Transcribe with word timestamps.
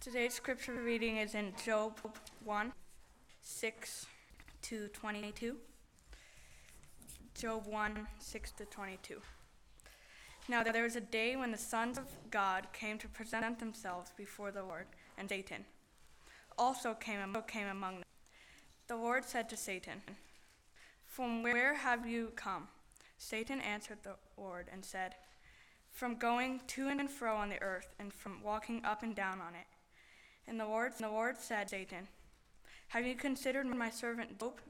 Today's 0.00 0.32
scripture 0.32 0.80
reading 0.82 1.18
is 1.18 1.34
in 1.34 1.52
Job 1.62 1.92
1 2.46 2.72
6 3.42 4.06
to 4.62 4.88
22. 4.88 5.56
Job 7.34 7.66
1 7.66 8.06
6 8.18 8.50
to 8.52 8.64
22. 8.64 9.20
Now 10.48 10.62
there 10.62 10.84
was 10.84 10.96
a 10.96 11.02
day 11.02 11.36
when 11.36 11.52
the 11.52 11.58
sons 11.58 11.98
of 11.98 12.06
God 12.30 12.68
came 12.72 12.96
to 12.96 13.08
present 13.08 13.58
themselves 13.58 14.10
before 14.16 14.50
the 14.50 14.62
Lord, 14.62 14.86
and 15.18 15.28
Satan 15.28 15.66
also 16.56 16.94
came, 16.94 17.36
came 17.46 17.66
among 17.66 17.96
them. 17.96 18.04
The 18.88 18.96
Lord 18.96 19.26
said 19.26 19.50
to 19.50 19.56
Satan, 19.58 20.00
From 21.04 21.42
where 21.42 21.74
have 21.74 22.06
you 22.06 22.32
come? 22.36 22.68
Satan 23.18 23.60
answered 23.60 23.98
the 24.02 24.16
Lord 24.38 24.68
and 24.72 24.82
said, 24.82 25.16
From 25.92 26.14
going 26.14 26.62
to 26.68 26.88
and 26.88 27.10
fro 27.10 27.36
on 27.36 27.50
the 27.50 27.60
earth, 27.60 27.94
and 27.98 28.14
from 28.14 28.42
walking 28.42 28.82
up 28.82 29.02
and 29.02 29.14
down 29.14 29.42
on 29.42 29.54
it. 29.54 29.66
And 30.50 30.58
the 30.58 30.66
Lord, 30.66 30.94
and 30.96 31.04
the 31.08 31.12
Lord 31.12 31.38
said 31.38 31.70
Satan, 31.70 32.08
Have 32.88 33.06
you 33.06 33.14
considered 33.14 33.66
my 33.66 33.88
servant 33.88 34.36
Job, 34.36 34.60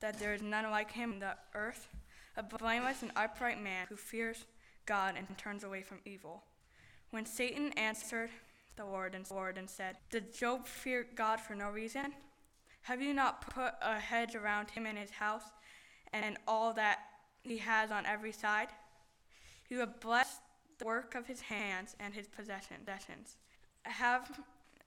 that 0.00 0.18
there 0.18 0.34
is 0.34 0.42
none 0.42 0.70
like 0.70 0.92
him 0.92 1.14
in 1.14 1.18
the 1.18 1.34
earth, 1.54 1.88
a 2.36 2.42
blameless 2.42 3.00
and 3.00 3.10
upright 3.16 3.60
man 3.60 3.86
who 3.88 3.96
fears 3.96 4.44
God 4.84 5.14
and 5.16 5.26
turns 5.38 5.64
away 5.64 5.80
from 5.80 6.00
evil? 6.04 6.42
When 7.10 7.24
Satan 7.24 7.72
answered 7.78 8.28
the 8.76 8.84
Lord 8.84 9.14
and, 9.14 9.24
Lord 9.30 9.56
and 9.56 9.70
said, 9.70 9.96
Did 10.10 10.34
Job 10.34 10.66
fear 10.66 11.06
God 11.14 11.40
for 11.40 11.54
no 11.54 11.70
reason? 11.70 12.12
Have 12.82 13.00
you 13.00 13.14
not 13.14 13.48
put 13.48 13.72
a 13.80 13.98
hedge 13.98 14.34
around 14.34 14.72
him 14.72 14.84
and 14.84 14.98
his 14.98 15.10
house 15.10 15.44
and 16.12 16.36
all 16.46 16.74
that 16.74 16.98
he 17.44 17.56
has 17.56 17.90
on 17.90 18.04
every 18.04 18.32
side? 18.32 18.68
You 19.70 19.78
have 19.78 20.00
blessed 20.00 20.42
the 20.78 20.84
work 20.84 21.14
of 21.14 21.26
his 21.26 21.40
hands 21.40 21.96
and 21.98 22.12
his 22.12 22.28
possessions. 22.28 23.38
Have 23.84 24.30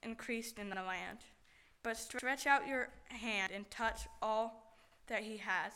increased 0.03 0.59
in 0.59 0.69
the 0.69 0.75
land. 0.75 1.19
But 1.83 1.97
stretch 1.97 2.47
out 2.47 2.67
your 2.67 2.89
hand 3.09 3.51
and 3.53 3.69
touch 3.69 4.07
all 4.21 4.75
that 5.07 5.23
he 5.23 5.37
has, 5.37 5.71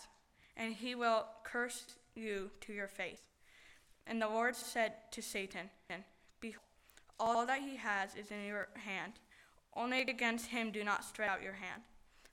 and 0.57 0.73
he 0.73 0.95
will 0.95 1.25
curse 1.43 1.85
you 2.15 2.51
to 2.61 2.73
your 2.73 2.87
face. 2.87 3.21
And 4.07 4.21
the 4.21 4.27
Lord 4.27 4.55
said 4.55 4.93
to 5.11 5.21
Satan, 5.21 5.69
Behold, 6.39 6.61
all 7.19 7.45
that 7.45 7.61
he 7.61 7.75
has 7.77 8.15
is 8.15 8.31
in 8.31 8.45
your 8.45 8.67
hand. 8.75 9.13
Only 9.75 10.01
against 10.01 10.47
him 10.47 10.71
do 10.71 10.83
not 10.83 11.05
stretch 11.05 11.29
out 11.29 11.43
your 11.43 11.53
hand. 11.53 11.83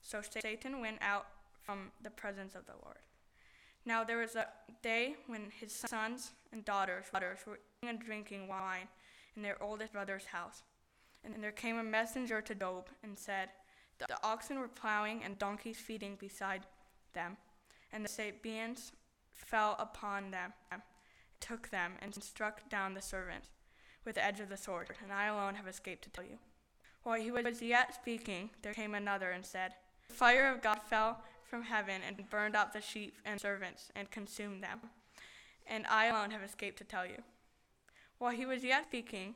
So 0.01 0.21
Satan 0.21 0.81
went 0.81 0.97
out 1.01 1.27
from 1.63 1.91
the 2.01 2.09
presence 2.09 2.55
of 2.55 2.65
the 2.65 2.73
Lord. 2.83 2.97
Now 3.85 4.03
there 4.03 4.17
was 4.17 4.35
a 4.35 4.47
day 4.81 5.15
when 5.27 5.51
his 5.59 5.73
sons 5.73 6.31
and 6.51 6.65
daughters, 6.65 7.05
were 7.13 7.59
eating 7.81 7.89
and 7.89 7.99
drinking 7.99 8.47
wine 8.47 8.87
in 9.35 9.41
their 9.41 9.61
oldest 9.61 9.93
brother's 9.93 10.25
house. 10.25 10.63
And 11.23 11.43
there 11.43 11.51
came 11.51 11.77
a 11.77 11.83
messenger 11.83 12.41
to 12.41 12.55
Job 12.55 12.87
and 13.03 13.17
said, 13.17 13.49
The 13.99 14.23
oxen 14.23 14.59
were 14.59 14.67
plowing 14.67 15.23
and 15.23 15.37
donkeys 15.37 15.77
feeding 15.77 16.15
beside 16.15 16.65
them, 17.13 17.37
and 17.91 18.03
the 18.03 18.09
Sabeans 18.09 18.91
fell 19.31 19.75
upon 19.79 20.31
them, 20.31 20.53
took 21.39 21.69
them, 21.69 21.93
and 22.01 22.13
struck 22.23 22.69
down 22.69 22.93
the 22.93 23.01
servants 23.01 23.49
with 24.05 24.15
the 24.15 24.23
edge 24.23 24.39
of 24.39 24.49
the 24.49 24.57
sword, 24.57 24.89
and 25.03 25.11
I 25.11 25.25
alone 25.25 25.55
have 25.55 25.67
escaped 25.67 26.03
to 26.03 26.09
tell 26.09 26.23
you. 26.23 26.39
While 27.03 27.19
he 27.19 27.31
was 27.31 27.61
yet 27.61 27.95
speaking, 27.95 28.49
there 28.61 28.73
came 28.73 28.93
another 28.93 29.31
and 29.31 29.45
said, 29.45 29.73
The 30.07 30.13
fire 30.13 30.51
of 30.51 30.61
God 30.61 30.79
fell 30.81 31.21
from 31.43 31.63
heaven 31.63 32.01
and 32.05 32.29
burned 32.29 32.55
up 32.55 32.73
the 32.73 32.81
sheep 32.81 33.17
and 33.25 33.39
servants 33.39 33.91
and 33.95 34.11
consumed 34.11 34.63
them, 34.63 34.79
and 35.67 35.85
I 35.87 36.05
alone 36.05 36.31
have 36.31 36.43
escaped 36.43 36.77
to 36.79 36.83
tell 36.83 37.05
you. 37.05 37.23
While 38.17 38.31
he 38.31 38.45
was 38.45 38.63
yet 38.63 38.85
speaking, 38.85 39.35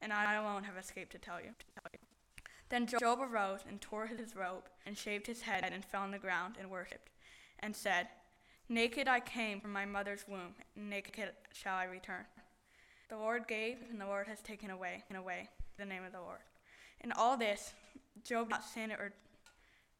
and 0.00 0.12
I 0.12 0.34
alone 0.34 0.64
have 0.64 0.76
escaped 0.76 1.12
to 1.12 1.18
tell 1.18 1.40
you. 1.40 1.50
Then 2.68 2.86
Job 2.86 3.18
arose 3.20 3.60
and 3.68 3.80
tore 3.80 4.06
his 4.06 4.36
robe, 4.36 4.68
and 4.86 4.96
shaved 4.96 5.26
his 5.26 5.42
head, 5.42 5.68
and 5.72 5.84
fell 5.84 6.02
on 6.02 6.12
the 6.12 6.18
ground 6.18 6.54
and 6.58 6.70
worshipped, 6.70 7.10
and 7.58 7.74
said, 7.74 8.08
Naked 8.68 9.08
I 9.08 9.18
came 9.18 9.60
from 9.60 9.72
my 9.72 9.84
mother's 9.84 10.24
womb, 10.28 10.54
naked 10.76 11.32
shall 11.52 11.74
I 11.74 11.84
return. 11.84 12.24
The 13.08 13.16
Lord 13.16 13.48
gave, 13.48 13.78
and 13.90 14.00
the 14.00 14.06
Lord 14.06 14.28
has 14.28 14.40
taken 14.40 14.70
away, 14.70 15.02
and 15.08 15.18
away 15.18 15.48
the 15.78 15.84
name 15.84 16.04
of 16.04 16.12
the 16.12 16.20
Lord. 16.20 16.38
In 17.00 17.10
all 17.12 17.36
this, 17.36 17.74
Job 18.24 18.46
did 18.46 18.50
not 18.50 18.64
sin 18.64 18.92
or 18.92 19.12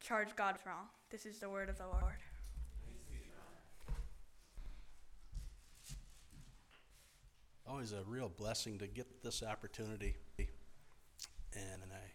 charge 0.01 0.37
God 0.37 0.57
wrong. 0.65 0.87
This 1.11 1.27
is 1.27 1.41
the 1.41 1.51
word 1.51 1.69
of 1.69 1.79
the 1.79 1.87
Lord. 1.87 2.19
Always 7.71 7.93
a 7.93 8.03
real 8.07 8.29
blessing 8.29 8.79
to 8.79 8.87
get 8.87 9.23
this 9.23 9.43
opportunity. 9.45 10.17
And, 10.39 10.49
and 11.55 11.93
I 11.93 12.11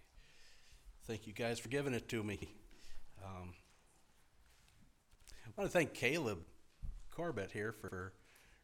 thank 1.08 1.28
you 1.28 1.34
guys 1.34 1.60
for 1.60 1.70
giving 1.70 1.94
it 1.94 2.10
to 2.10 2.24
me. 2.24 2.40
Um, 3.24 3.54
I 5.46 5.50
want 5.56 5.72
to 5.72 5.74
thank 5.74 5.94
Caleb 5.94 6.40
Corbett 7.10 7.52
here 7.52 7.72
for 7.72 8.12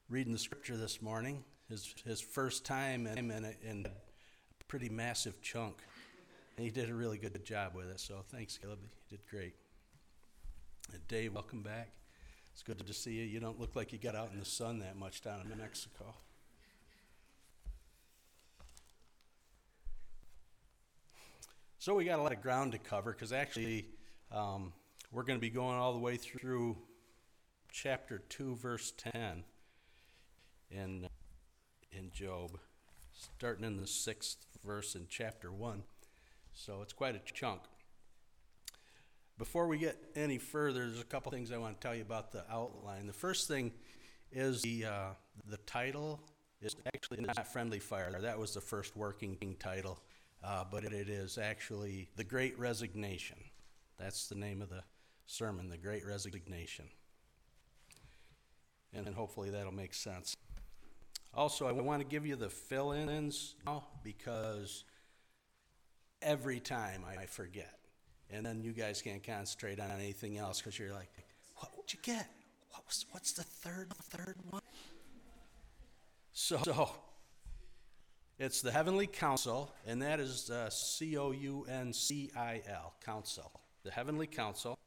reading 0.10 0.34
the 0.34 0.40
scripture 0.40 0.76
this 0.76 1.02
morning. 1.02 1.46
His, 1.70 1.96
his 2.04 2.20
first 2.20 2.66
time 2.66 3.08
in, 3.08 3.32
in, 3.32 3.46
a, 3.46 3.54
in 3.64 3.86
a 3.86 4.64
pretty 4.68 4.90
massive 4.90 5.42
chunk. 5.42 5.78
And 6.58 6.66
he 6.66 6.72
did 6.72 6.90
a 6.90 6.94
really 6.94 7.18
good 7.18 7.42
job 7.46 7.74
with 7.74 7.90
it. 7.90 8.02
So 8.02 8.16
thanks, 8.30 8.58
Caleb. 8.58 8.80
You 8.82 9.18
did 9.18 9.26
great. 9.30 9.54
And 10.92 11.08
Dave, 11.08 11.34
welcome 11.34 11.62
back. 11.62 11.92
It's 12.52 12.64
good 12.64 12.86
to 12.86 12.94
see 12.94 13.14
you. 13.14 13.24
You 13.24 13.40
don't 13.40 13.62
look 13.62 13.78
like 13.78 13.94
you 13.94 13.98
got 13.98 14.16
out 14.16 14.32
in 14.34 14.40
the 14.40 14.46
sun 14.46 14.80
that 14.80 14.98
much 14.98 15.22
down 15.22 15.40
in 15.40 15.48
New 15.48 15.56
Mexico. 15.56 16.14
So 21.82 21.96
we 21.96 22.06
got 22.06 22.20
a 22.20 22.22
lot 22.22 22.32
of 22.32 22.44
ground 22.44 22.74
to 22.74 22.78
cover 22.78 23.12
because 23.12 23.34
actually 23.34 23.88
um, 24.32 24.72
we're 25.12 25.24
going 25.24 25.40
to 25.40 25.42
be 25.42 25.50
going 25.50 25.80
all 25.80 25.94
the 25.94 26.00
way 26.00 26.16
through 26.16 26.78
chapter 27.72 28.22
2, 28.30 28.56
verse 28.58 28.94
10 29.16 29.44
in, 30.70 31.08
in 31.92 32.12
Job, 32.14 32.60
starting 33.12 33.66
in 33.66 33.78
the 33.78 33.88
sixth 33.88 34.46
verse 34.64 34.94
in 34.94 35.08
chapter 35.10 35.52
1. 35.52 35.82
So 36.54 36.84
it's 36.84 36.94
quite 36.94 37.16
a 37.16 37.34
chunk. 37.34 37.62
Before 39.40 39.66
we 39.66 39.80
get 39.80 39.98
any 40.16 40.38
further, 40.38 40.86
there's 40.86 41.02
a 41.02 41.04
couple 41.04 41.32
things 41.32 41.52
I 41.52 41.58
want 41.58 41.82
to 41.82 41.88
tell 41.88 41.96
you 41.96 42.04
about 42.04 42.32
the 42.32 42.44
outline. 42.48 43.08
The 43.08 43.14
first 43.14 43.48
thing 43.48 43.72
is 44.32 44.62
the, 44.62 44.86
uh, 44.86 45.10
the 45.48 45.58
title 45.58 46.22
is 46.62 46.76
actually 46.94 47.22
not 47.22 47.52
Friendly 47.52 47.80
Fire. 47.80 48.16
That 48.22 48.38
was 48.38 48.54
the 48.54 48.62
first 48.62 48.96
working 48.96 49.56
title 49.60 50.00
uh, 50.44 50.64
but 50.70 50.84
it 50.84 51.10
is 51.10 51.38
actually 51.38 52.10
The 52.16 52.24
Great 52.24 52.58
Resignation. 52.58 53.38
That's 54.00 54.28
the 54.28 54.36
name 54.36 54.62
of 54.62 54.70
the 54.70 54.84
sermon, 55.26 55.70
The 55.70 55.78
Great 55.78 56.06
Resignation. 56.06 56.86
And, 58.94 59.08
hopefully 59.16 59.52
that'll 59.52 59.72
make 59.72 59.94
sense. 59.94 60.36
Also, 61.34 61.66
I 61.66 61.72
want 61.72 62.02
to 62.02 62.08
give 62.08 62.26
you 62.26 62.36
the 62.36 62.50
fill 62.50 62.92
ins 62.92 63.56
because 64.04 64.84
every 66.22 66.60
time 66.60 67.04
I 67.08 67.26
forget. 67.26 67.78
And 68.30 68.46
then 68.46 68.62
you 68.62 68.72
guys 68.72 69.02
can't 69.02 69.24
concentrate 69.24 69.80
on 69.80 69.92
anything 69.92 70.38
else 70.38 70.60
because 70.60 70.78
you're 70.78 70.94
like, 70.94 71.10
what 71.56 71.72
would 71.78 71.94
you 71.94 72.00
get? 72.02 72.28
What 72.72 72.86
was, 72.86 73.06
what's 73.12 73.34
the 73.34 73.44
third, 73.44 73.94
third 73.94 74.36
one? 74.50 74.62
So, 76.34 76.58
so 76.64 76.90
it's 78.42 78.64
the 78.64 78.72
Heavenly 78.72 79.06
Council, 79.06 79.72
and 79.86 80.02
that 80.02 80.20
is 80.20 80.50
uh, 80.50 80.68
C 80.72 81.16
O 81.16 81.30
U 81.30 81.64
N 81.70 81.94
C 81.94 82.32
I 82.36 82.64
L, 82.68 82.96
Council. 83.06 83.52
The 83.84 83.92
Heavenly 83.92 84.26
Council. 84.26 84.80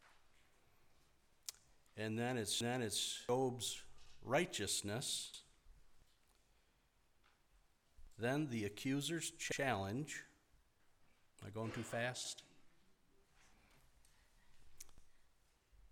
And 1.96 2.18
then 2.18 2.36
it's 2.36 2.58
then 2.58 2.82
it's 2.82 3.20
Job's 3.28 3.80
righteousness. 4.24 5.42
Then 8.18 8.48
the 8.50 8.64
accuser's 8.64 9.30
challenge. 9.38 10.24
Am 11.40 11.48
I 11.48 11.50
going 11.50 11.70
too 11.70 11.82
fast? 11.82 12.42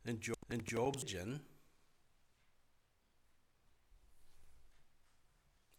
And, 0.04 0.20
then 0.48 0.62
Job's 0.64 1.04
gin. 1.04 1.38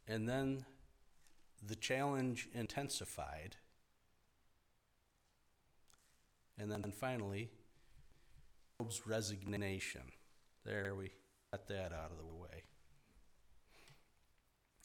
And 0.08 0.30
then 0.30 0.66
the 1.66 1.76
challenge 1.76 2.50
intensified, 2.54 3.58
And 6.58 6.72
then 6.72 6.92
finally, 6.92 7.50
Job's 8.80 9.08
resignation. 9.08 10.04
There 10.66 10.94
we 10.96 11.12
got 11.52 11.68
that 11.68 11.92
out 11.92 12.12
of 12.12 12.18
the 12.18 12.42
way. 12.42 12.64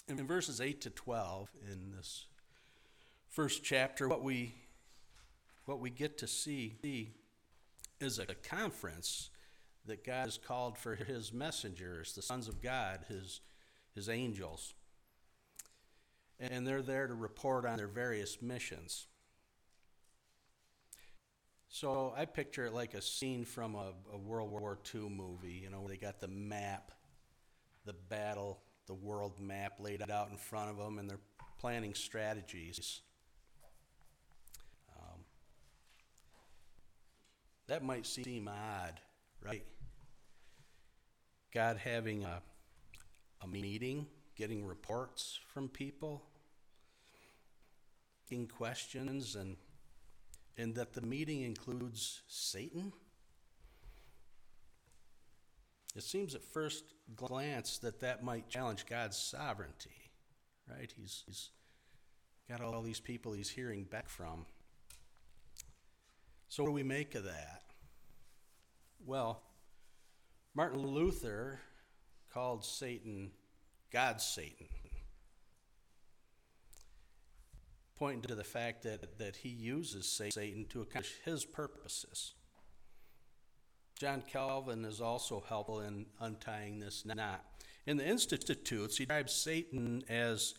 In 0.08 0.26
verses 0.26 0.60
8 0.60 0.80
to 0.82 0.90
12 0.90 1.50
in 1.70 1.92
this 1.94 2.26
first 3.28 3.62
chapter, 3.62 4.08
what 4.08 4.22
we 4.22 4.54
what 5.66 5.80
we 5.80 5.90
get 5.90 6.16
to 6.18 6.26
see 6.26 6.78
is 8.00 8.18
a 8.18 8.24
conference 8.34 9.28
that 9.84 10.02
God 10.02 10.24
has 10.24 10.38
called 10.38 10.78
for 10.78 10.94
his 10.94 11.30
messengers, 11.30 12.14
the 12.14 12.22
sons 12.22 12.48
of 12.48 12.62
God, 12.62 13.00
his, 13.08 13.40
his 13.94 14.08
angels. 14.08 14.72
And 16.40 16.66
they're 16.66 16.82
there 16.82 17.06
to 17.06 17.14
report 17.14 17.66
on 17.66 17.78
their 17.78 17.88
various 17.88 18.40
missions. 18.40 19.06
So 21.68 22.14
I 22.16 22.24
picture 22.24 22.64
it 22.66 22.72
like 22.72 22.94
a 22.94 23.02
scene 23.02 23.44
from 23.44 23.74
a, 23.74 23.92
a 24.12 24.18
World 24.18 24.50
War 24.50 24.78
II 24.94 25.08
movie, 25.10 25.60
you 25.62 25.70
know, 25.70 25.80
where 25.80 25.90
they 25.90 25.96
got 25.96 26.20
the 26.20 26.28
map, 26.28 26.92
the 27.84 27.94
battle, 28.08 28.60
the 28.86 28.94
world 28.94 29.38
map 29.38 29.74
laid 29.78 30.02
out 30.10 30.30
in 30.30 30.36
front 30.36 30.70
of 30.70 30.78
them, 30.78 30.98
and 30.98 31.08
they're 31.08 31.20
planning 31.60 31.92
strategies. 31.92 33.02
Um, 34.96 35.20
that 37.66 37.84
might 37.84 38.06
seem 38.06 38.48
odd, 38.48 38.98
right? 39.44 39.64
God 41.52 41.76
having 41.76 42.24
a, 42.24 42.40
a 43.42 43.46
meeting, 43.46 44.06
getting 44.36 44.64
reports 44.64 45.38
from 45.52 45.68
people, 45.68 46.24
asking 48.28 48.46
questions, 48.46 49.36
and, 49.36 49.56
and 50.58 50.74
that 50.74 50.92
the 50.92 51.00
meeting 51.00 51.40
includes 51.40 52.20
Satan? 52.28 52.92
It 55.96 56.02
seems 56.02 56.34
at 56.34 56.44
first 56.44 56.84
glance 57.16 57.78
that 57.78 58.00
that 58.00 58.22
might 58.22 58.50
challenge 58.50 58.84
God's 58.84 59.16
sovereignty, 59.16 60.10
right? 60.68 60.92
He's, 61.00 61.22
he's 61.26 61.48
got 62.50 62.60
all 62.60 62.82
these 62.82 63.00
people 63.00 63.32
he's 63.32 63.48
hearing 63.48 63.84
back 63.84 64.10
from. 64.10 64.44
So, 66.48 66.62
what 66.62 66.68
do 66.68 66.74
we 66.74 66.82
make 66.82 67.14
of 67.14 67.24
that? 67.24 67.62
Well, 69.06 69.40
Martin 70.54 70.82
Luther 70.82 71.60
called 72.30 72.62
Satan 72.62 73.30
God's 73.90 74.22
Satan, 74.22 74.68
pointing 77.98 78.22
to 78.22 78.34
the 78.34 78.44
fact 78.44 78.82
that, 78.84 79.18
that 79.18 79.36
he 79.36 79.48
uses 79.48 80.06
Satan 80.06 80.66
to 80.70 80.82
accomplish 80.82 81.14
his 81.24 81.44
purposes. 81.44 82.34
John 83.98 84.22
Calvin 84.30 84.84
is 84.84 85.00
also 85.00 85.42
helpful 85.48 85.80
in 85.80 86.06
untying 86.20 86.78
this 86.78 87.04
knot. 87.04 87.44
In 87.86 87.96
the 87.96 88.06
Institutes, 88.06 88.96
he 88.96 89.04
describes 89.04 89.32
Satan 89.32 90.04
as 90.08 90.54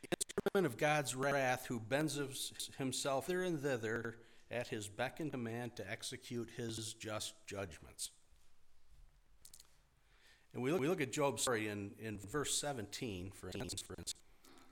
the 0.00 0.08
instrument 0.16 0.72
of 0.72 0.78
God's 0.78 1.16
wrath 1.16 1.66
who 1.66 1.80
bends 1.80 2.20
himself 2.78 3.26
hither 3.26 3.42
and 3.42 3.60
thither 3.60 4.18
at 4.50 4.68
his 4.68 4.88
beck 4.88 5.20
and 5.20 5.30
command 5.30 5.76
to 5.76 5.90
execute 5.90 6.50
his 6.56 6.94
just 6.94 7.34
judgments. 7.46 8.10
And 10.52 10.62
we 10.62 10.72
look, 10.72 10.80
we 10.80 10.88
look 10.88 11.00
at 11.00 11.12
Job's 11.12 11.42
story 11.42 11.68
in, 11.68 11.92
in 12.00 12.18
verse 12.18 12.60
17, 12.60 13.30
for 13.32 13.46
instance, 13.48 13.84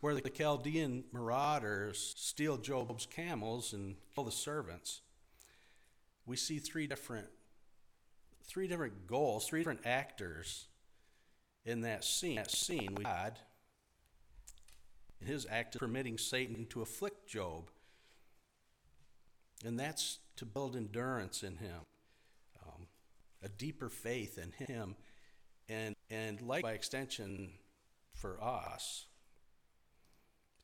where 0.00 0.14
the 0.14 0.28
Chaldean 0.28 1.04
marauders 1.12 2.14
steal 2.16 2.56
Job's 2.56 3.06
camels 3.06 3.72
and 3.72 3.96
kill 4.14 4.24
the 4.24 4.32
servants. 4.32 5.00
We 6.26 6.36
see 6.36 6.58
three 6.58 6.86
different 6.86 7.26
three 8.46 8.66
different 8.66 9.06
goals, 9.06 9.46
three 9.46 9.60
different 9.60 9.84
actors 9.84 10.68
in 11.64 11.82
that 11.82 12.04
scene. 12.04 12.36
That 12.36 12.50
scene, 12.50 12.94
we 12.96 13.04
had 13.04 13.38
his 15.20 15.46
act 15.50 15.74
of 15.74 15.80
permitting 15.80 16.16
Satan 16.16 16.64
to 16.66 16.80
afflict 16.80 17.28
Job 17.28 17.70
and 19.64 19.78
that's 19.78 20.18
to 20.36 20.44
build 20.44 20.76
endurance 20.76 21.42
in 21.42 21.56
Him, 21.56 21.80
um, 22.64 22.86
a 23.42 23.48
deeper 23.48 23.88
faith 23.88 24.38
in 24.38 24.66
Him, 24.66 24.94
and, 25.68 25.94
and 26.10 26.40
like 26.42 26.62
by 26.62 26.72
extension 26.72 27.50
for 28.14 28.42
us. 28.42 29.06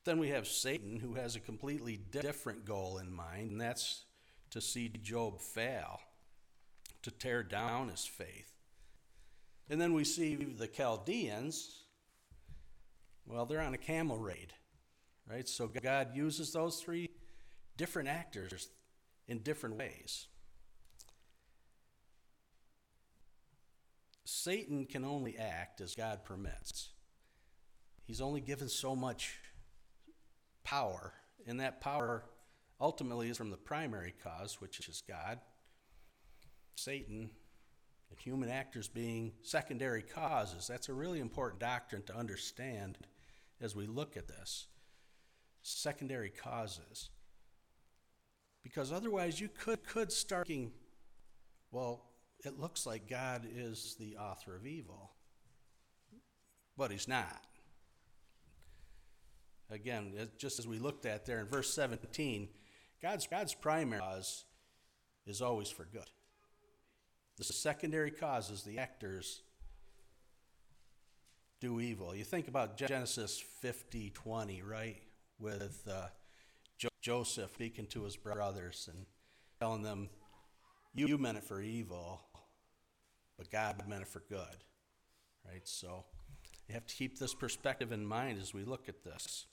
Then 0.05 0.19
we 0.19 0.29
have 0.29 0.47
Satan, 0.47 0.99
who 0.99 1.15
has 1.15 1.35
a 1.35 1.39
completely 1.39 1.97
different 1.97 2.63
goal 2.63 2.99
in 2.99 3.11
mind, 3.11 3.51
and 3.51 3.59
that's 3.59 4.05
to 4.51 4.61
see 4.61 4.87
Job 4.87 5.41
fail, 5.41 5.99
to 7.01 7.09
tear 7.09 7.41
down 7.41 7.89
his 7.89 8.05
faith. 8.05 8.53
And 9.67 9.81
then 9.81 9.93
we 9.93 10.03
see 10.03 10.35
the 10.35 10.67
Chaldeans, 10.67 11.81
well, 13.25 13.47
they're 13.47 13.61
on 13.61 13.73
a 13.73 13.79
camel 13.79 14.19
raid, 14.19 14.53
right? 15.27 15.49
So 15.49 15.67
God 15.67 16.15
uses 16.15 16.53
those 16.53 16.79
three 16.79 17.09
different 17.75 18.07
actors 18.07 18.69
in 19.27 19.39
different 19.39 19.75
ways. 19.75 20.27
Satan 24.23 24.85
can 24.85 25.03
only 25.03 25.35
act 25.35 25.81
as 25.81 25.95
God 25.95 26.23
permits. 26.23 26.89
He's 28.03 28.21
only 28.21 28.41
given 28.41 28.69
so 28.69 28.95
much 28.95 29.39
power, 30.65 31.13
and 31.47 31.59
that 31.61 31.79
power 31.79 32.25
ultimately 32.81 33.29
is 33.29 33.37
from 33.37 33.51
the 33.51 33.57
primary 33.57 34.13
cause, 34.21 34.59
which 34.59 34.87
is 34.89 35.01
God. 35.07 35.39
Satan 36.75 37.29
and 38.09 38.19
human 38.19 38.49
actors 38.49 38.89
being 38.89 39.31
secondary 39.41 40.01
causes. 40.01 40.67
That's 40.67 40.89
a 40.89 40.93
really 40.93 41.21
important 41.21 41.61
doctrine 41.61 42.03
to 42.03 42.15
understand 42.17 42.97
as 43.61 43.75
we 43.75 43.87
look 43.87 44.17
at 44.17 44.27
this. 44.27 44.67
Secondary 45.61 46.29
causes. 46.29 47.09
Because 48.63 48.91
otherwise, 48.91 49.39
you 49.39 49.47
could, 49.47 49.83
could 49.87 50.11
start 50.11 50.47
thinking, 50.47 50.71
well, 51.71 52.05
it 52.43 52.59
looks 52.59 52.85
like 52.85 53.09
God 53.09 53.47
is 53.55 53.95
the 53.99 54.17
author 54.17 54.55
of 54.55 54.65
evil. 54.65 55.11
But 56.77 56.91
he's 56.91 57.07
not. 57.07 57.41
Again, 59.71 60.13
just 60.37 60.59
as 60.59 60.67
we 60.67 60.79
looked 60.79 61.05
at 61.05 61.25
there 61.25 61.39
in 61.39 61.47
verse 61.47 61.73
17, 61.73 62.47
God's, 63.01 63.27
God's 63.27 63.53
primary 63.53 63.99
cause 63.99 64.45
is 65.25 65.41
always 65.41 65.69
for 65.69 65.85
good. 65.85 66.09
The 67.37 67.43
secondary 67.43 68.11
causes, 68.11 68.63
the 68.63 68.77
actors, 68.77 69.41
do 71.59 71.79
evil. 71.79 72.15
You 72.15 72.23
think 72.23 72.47
about 72.47 72.77
Genesis 72.77 73.43
50 73.61 74.11
20, 74.11 74.61
right? 74.61 75.01
With 75.39 75.81
uh, 75.89 76.07
jo- 76.77 76.89
Joseph 77.01 77.51
speaking 77.53 77.87
to 77.87 78.03
his 78.03 78.15
brothers 78.15 78.89
and 78.91 79.05
telling 79.59 79.81
them, 79.81 80.09
you, 80.93 81.07
you 81.07 81.17
meant 81.17 81.37
it 81.37 81.43
for 81.43 81.61
evil, 81.61 82.21
but 83.37 83.51
God 83.51 83.81
meant 83.87 84.03
it 84.03 84.07
for 84.07 84.23
good. 84.29 84.63
Right? 85.45 85.61
So 85.67 86.05
you 86.67 86.73
have 86.73 86.85
to 86.85 86.95
keep 86.95 87.19
this 87.19 87.33
perspective 87.33 87.91
in 87.91 88.05
mind 88.05 88.39
as 88.41 88.53
we 88.53 88.63
look 88.63 88.87
at 88.87 89.03
this. 89.03 89.45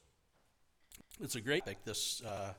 It's 1.21 1.35
a 1.35 1.41
great 1.41 1.67
like 1.67 1.85
this 1.85 2.23
uh, 2.23 2.55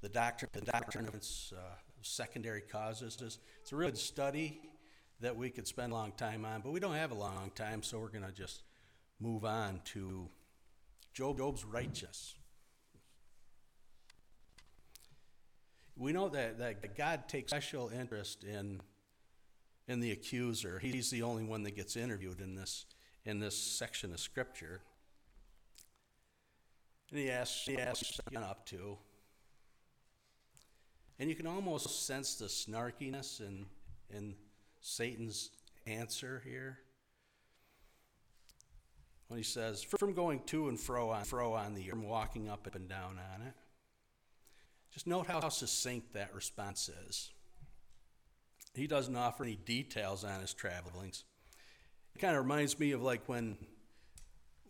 the 0.00 0.08
doctrine 0.08 0.50
the 0.52 0.60
doctrine 0.62 1.06
of 1.06 1.14
its 1.14 1.52
uh, 1.56 1.60
secondary 2.02 2.62
causes 2.62 3.16
it's 3.60 3.72
a 3.72 3.76
really 3.76 3.92
good 3.92 3.98
study 3.98 4.60
that 5.20 5.36
we 5.36 5.50
could 5.50 5.68
spend 5.68 5.92
a 5.92 5.94
long 5.94 6.12
time 6.12 6.44
on, 6.44 6.60
but 6.62 6.72
we 6.72 6.80
don't 6.80 6.94
have 6.94 7.12
a 7.12 7.16
long 7.16 7.52
time, 7.54 7.82
so 7.82 8.00
we're 8.00 8.08
going 8.08 8.24
to 8.24 8.32
just 8.32 8.64
move 9.20 9.44
on 9.44 9.80
to 9.84 10.28
Job, 11.14 11.38
Job's 11.38 11.64
righteous. 11.64 12.34
we 15.96 16.12
know 16.12 16.28
that, 16.28 16.58
that 16.58 16.96
God 16.96 17.28
takes 17.28 17.50
special 17.50 17.88
interest 17.88 18.44
in, 18.44 18.80
in 19.86 20.00
the 20.00 20.10
accuser. 20.10 20.78
He's 20.78 21.10
the 21.10 21.22
only 21.22 21.44
one 21.44 21.62
that 21.62 21.76
gets 21.76 21.96
interviewed 21.96 22.40
in 22.40 22.54
this, 22.54 22.86
in 23.24 23.38
this 23.38 23.56
section 23.56 24.12
of 24.12 24.20
Scripture. 24.20 24.80
And 27.12 27.20
he 27.20 27.30
asks, 27.30 27.66
he 27.66 27.78
asks 27.78 28.18
up 28.34 28.64
to. 28.66 28.96
And 31.18 31.28
you 31.28 31.36
can 31.36 31.46
almost 31.46 32.06
sense 32.06 32.36
the 32.36 32.46
snarkiness 32.46 33.40
in, 33.40 33.66
in 34.10 34.34
Satan's 34.80 35.50
answer 35.86 36.42
here. 36.44 36.78
When 39.28 39.36
he 39.36 39.44
says, 39.44 39.82
from 39.82 40.14
going 40.14 40.40
to 40.46 40.68
and 40.68 40.80
fro 40.80 41.10
on, 41.10 41.24
fro 41.24 41.52
on 41.52 41.74
the 41.74 41.82
earth, 41.82 41.90
from 41.90 42.08
walking 42.08 42.48
up 42.48 42.66
and 42.74 42.88
down 42.88 43.20
on 43.34 43.46
it. 43.46 43.54
Just 44.90 45.06
note 45.06 45.26
how 45.26 45.46
succinct 45.50 46.14
that 46.14 46.34
response 46.34 46.90
is. 47.08 47.30
He 48.74 48.86
doesn't 48.86 49.16
offer 49.16 49.44
any 49.44 49.56
details 49.56 50.24
on 50.24 50.40
his 50.40 50.54
travelings. 50.54 51.24
It 52.14 52.20
kind 52.20 52.36
of 52.36 52.42
reminds 52.42 52.78
me 52.78 52.92
of 52.92 53.02
like 53.02 53.26
when, 53.26 53.58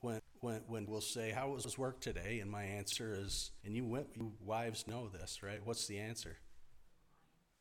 when, 0.00 0.20
when, 0.42 0.60
when 0.66 0.86
we'll 0.86 1.00
say, 1.00 1.30
How 1.30 1.48
was 1.50 1.78
work 1.78 2.00
today? 2.00 2.40
And 2.40 2.50
my 2.50 2.64
answer 2.64 3.16
is, 3.18 3.52
and 3.64 3.74
you, 3.74 3.84
went 3.84 4.08
you 4.14 4.32
wives 4.44 4.86
know 4.86 5.08
this, 5.08 5.42
right? 5.42 5.60
What's 5.64 5.86
the 5.86 5.98
answer? 5.98 6.36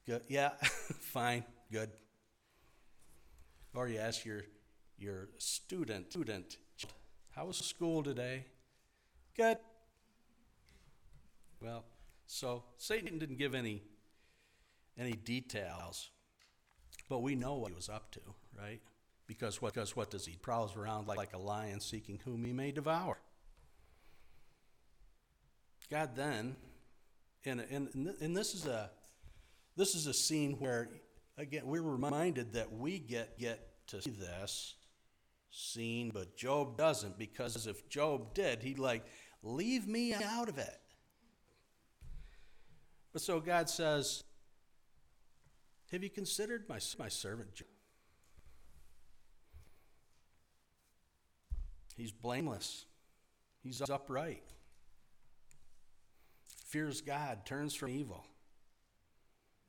Good. 0.05 0.23
Yeah, 0.27 0.49
fine, 0.61 1.45
good. 1.71 1.91
Or 3.73 3.87
you 3.87 3.99
ask 3.99 4.25
your 4.25 4.41
your 4.97 5.29
student, 5.37 6.11
student, 6.11 6.57
how 7.29 7.45
was 7.45 7.57
school 7.57 8.03
today? 8.03 8.45
Good. 9.37 9.57
Well, 11.61 11.85
so 12.25 12.63
Satan 12.77 13.19
didn't 13.19 13.37
give 13.37 13.53
any 13.53 13.83
any 14.97 15.13
details, 15.13 16.09
but 17.07 17.21
we 17.21 17.35
know 17.35 17.55
what 17.55 17.69
he 17.69 17.75
was 17.75 17.89
up 17.89 18.11
to, 18.11 18.21
right? 18.59 18.81
Because 19.31 19.61
what, 19.61 19.73
because 19.73 19.95
what 19.95 20.09
does 20.09 20.25
he 20.25 20.35
prowls 20.35 20.75
around 20.75 21.07
like, 21.07 21.17
like 21.17 21.33
a 21.33 21.37
lion 21.37 21.79
seeking 21.79 22.19
whom 22.25 22.43
he 22.43 22.51
may 22.51 22.73
devour? 22.73 23.17
God 25.89 26.17
then, 26.17 26.57
and, 27.45 27.61
and, 27.71 28.13
and 28.19 28.35
this 28.35 28.53
is 28.53 28.65
a 28.65 28.91
this 29.77 29.95
is 29.95 30.05
a 30.07 30.13
scene 30.13 30.57
where 30.59 30.89
again 31.37 31.65
we're 31.65 31.81
reminded 31.81 32.51
that 32.53 32.73
we 32.73 32.99
get 32.99 33.39
get 33.39 33.87
to 33.87 34.01
see 34.01 34.11
this 34.11 34.75
scene, 35.49 36.11
but 36.13 36.35
Job 36.35 36.77
doesn't 36.77 37.17
because 37.17 37.67
if 37.67 37.87
Job 37.87 38.33
did, 38.33 38.61
he'd 38.61 38.79
like 38.79 39.05
leave 39.43 39.87
me 39.87 40.13
out 40.13 40.49
of 40.49 40.57
it. 40.57 40.77
But 43.13 43.21
so 43.21 43.39
God 43.39 43.69
says, 43.69 44.25
Have 45.93 46.03
you 46.03 46.09
considered 46.09 46.65
my, 46.67 46.79
my 46.99 47.07
servant 47.07 47.55
Job? 47.55 47.67
He's 51.95 52.11
blameless, 52.11 52.85
he's 53.63 53.81
upright, 53.81 54.43
fears 56.65 57.01
God, 57.01 57.45
turns 57.45 57.73
from 57.73 57.89
evil. 57.89 58.25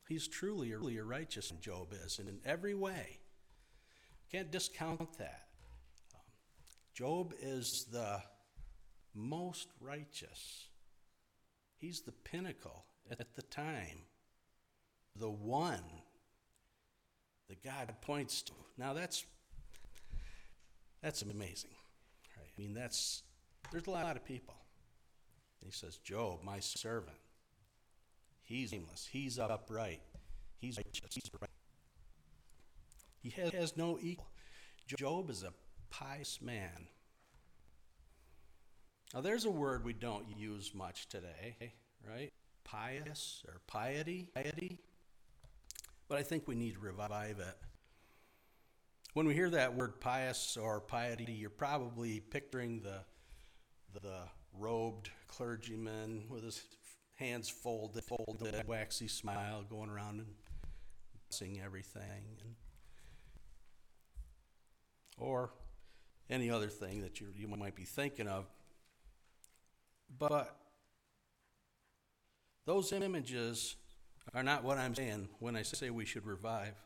He's 0.09 0.29
truly 0.29 0.73
a 0.73 1.05
righteous, 1.05 1.51
Job 1.61 1.95
is, 2.05 2.19
and 2.19 2.29
in 2.29 2.39
every 2.45 2.75
way. 2.75 3.19
Can't 4.31 4.51
discount 4.51 5.19
that. 5.19 5.47
Job 6.95 7.33
is 7.41 7.87
the 7.91 8.21
most 9.15 9.69
righteous. 9.81 10.67
He's 11.79 12.03
the 12.03 12.13
pinnacle 12.13 12.85
at 13.11 13.35
the 13.35 13.43
time, 13.43 14.07
the 15.17 15.31
one 15.31 15.85
that 17.49 17.63
God 17.63 17.95
points 18.01 18.43
to. 18.43 18.53
Now 18.79 18.93
that's 18.93 19.25
that's 21.03 21.23
amazing. 21.23 21.71
I 22.57 22.61
mean 22.61 22.75
that's 22.75 23.23
there's 23.71 23.87
a 23.87 23.91
lot 23.91 24.17
of 24.17 24.25
people. 24.25 24.55
And 25.61 25.71
he 25.71 25.73
says, 25.73 25.97
Job, 25.99 26.41
my 26.43 26.61
servant, 26.61 27.17
he's 28.43 28.71
blameless, 28.71 29.09
he's 29.11 29.39
upright, 29.39 30.01
he's 30.59 30.77
righteous, 30.77 31.15
he's 31.15 31.31
right. 31.41 31.51
He 33.21 33.31
has, 33.31 33.53
has 33.53 33.77
no 33.77 33.99
equal. 34.03 34.27
Job 34.99 35.31
is 35.31 35.45
a 35.45 35.53
pious 35.91 36.41
man. 36.43 36.89
Now, 39.15 39.21
there's 39.21 39.45
a 39.45 39.51
word 39.51 39.85
we 39.85 39.93
don't 39.93 40.27
use 40.37 40.75
much 40.75 41.09
today, 41.09 41.75
right? 42.09 42.33
pious 42.65 43.43
or 43.47 43.61
piety, 43.67 44.29
piety. 44.35 44.79
But 46.09 46.19
I 46.19 46.23
think 46.23 46.47
we 46.47 46.55
need 46.55 46.75
to 46.75 46.81
revive 46.81 47.39
it. 47.39 47.57
When 49.15 49.27
we 49.27 49.35
hear 49.35 49.51
that 49.51 49.75
word 49.75 50.01
pious 50.01 50.57
or 50.57 50.81
piety, 50.81 51.35
you're 51.35 51.51
probably 51.51 52.21
picturing 52.21 52.81
the, 52.81 53.01
the 54.01 54.21
robed 54.59 55.11
clergyman 55.29 56.25
with 56.31 56.43
his 56.45 56.63
hands 57.17 57.51
folded, 57.51 58.05
folded, 58.05 58.67
waxy 58.67 59.09
smile, 59.09 59.65
going 59.69 59.91
around 59.91 60.21
and 60.21 60.29
blessing 61.29 61.61
everything, 61.63 62.25
and, 62.41 62.55
or 65.19 65.51
any 66.31 66.51
other 66.51 66.69
thing 66.69 67.03
that 67.03 67.21
you 67.21 67.27
you 67.37 67.47
might 67.49 67.77
be 67.77 67.85
thinking 67.85 68.29
of. 68.29 68.47
But 70.19 70.57
those 72.65 72.93
images 72.93 73.77
are 74.33 74.43
not 74.43 74.65
what 74.65 74.79
I'm 74.79 74.95
saying 74.95 75.29
when 75.39 75.55
I 75.55 75.63
say 75.63 75.91
we 75.91 76.07
should 76.07 76.25
revive 76.25 76.77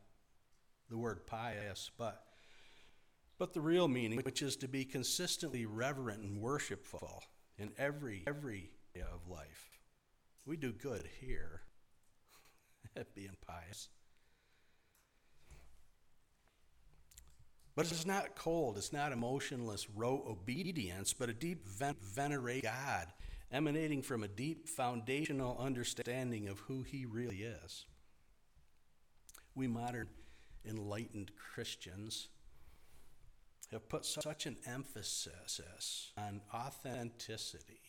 the 0.91 0.99
word 0.99 1.27
pious, 1.27 1.91
but 1.97 2.23
but 3.39 3.53
the 3.53 3.61
real 3.61 3.87
meaning, 3.87 4.21
which 4.25 4.41
is 4.41 4.57
to 4.57 4.69
be 4.69 4.85
consistently 4.85 5.67
reverent 5.67 6.23
and 6.23 6.41
worshipful 6.41 7.23
in 7.59 7.71
every 7.79 8.25
every 8.27 8.71
area 8.95 9.09
of 9.13 9.29
life. 9.29 9.79
We 10.47 10.57
do 10.57 10.73
good 10.73 11.09
here 11.21 11.63
at 12.97 13.15
being 13.15 13.37
pious. 13.47 13.89
But 17.75 17.91
it's 17.91 18.07
not 18.07 18.37
cold, 18.37 18.79
it's 18.79 18.93
not 18.93 19.13
emotionless 19.13 19.91
rote 19.91 20.25
obedience, 20.27 21.13
but 21.13 21.29
a 21.29 21.35
deep 21.35 21.67
ven- 21.67 21.97
venerate 22.01 22.63
God 22.63 23.09
emanating 23.53 24.03
from 24.03 24.23
a 24.23 24.29
deep 24.29 24.69
foundational 24.69 25.57
understanding 25.59 26.49
of 26.49 26.59
who 26.61 26.83
he 26.83 27.05
really 27.05 27.43
is. 27.43 27.87
We 29.55 29.67
modern 29.69 30.09
enlightened 30.67 31.33
Christians 31.37 32.29
have 33.73 33.89
put 33.89 34.05
such 34.05 34.47
an 34.47 34.57
emphasis 34.67 36.13
on 36.17 36.41
authenticity, 36.55 37.81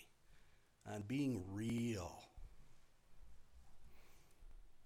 on 0.91 1.03
being 1.07 1.43
real. 1.51 2.23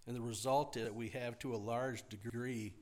And 0.06 0.16
the 0.16 0.22
result 0.22 0.76
is 0.76 0.84
that 0.86 0.96
we 0.96 1.10
have, 1.10 1.40
to 1.40 1.54
a 1.54 1.58
large 1.58 2.08
degree, 2.10 2.74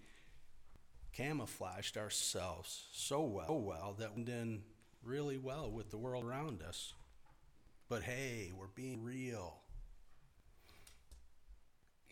camouflaged 1.14 1.98
ourselves 1.98 2.88
so 2.94 3.22
well, 3.22 3.48
so 3.48 3.56
well 3.56 3.96
that 4.00 4.16
we 4.16 4.24
did 4.24 4.62
really 5.04 5.38
well 5.38 5.70
with 5.70 5.92
the 5.92 5.98
world 5.98 6.26
around 6.26 6.62
us. 6.62 6.94
But 7.90 8.04
hey, 8.04 8.52
we're 8.58 8.68
being 8.68 9.04
real. 9.04 9.62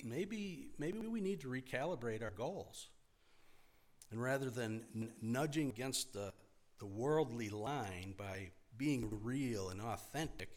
Maybe, 0.03 0.69
maybe 0.77 0.99
we 0.99 1.21
need 1.21 1.41
to 1.41 1.47
recalibrate 1.47 2.23
our 2.23 2.31
goals. 2.31 2.87
And 4.11 4.21
rather 4.21 4.49
than 4.49 4.85
n- 4.95 5.11
nudging 5.21 5.69
against 5.69 6.13
the, 6.13 6.33
the 6.79 6.85
worldly 6.85 7.49
line 7.49 8.13
by 8.17 8.51
being 8.77 9.09
real 9.23 9.69
and 9.69 9.81
authentic, 9.81 10.49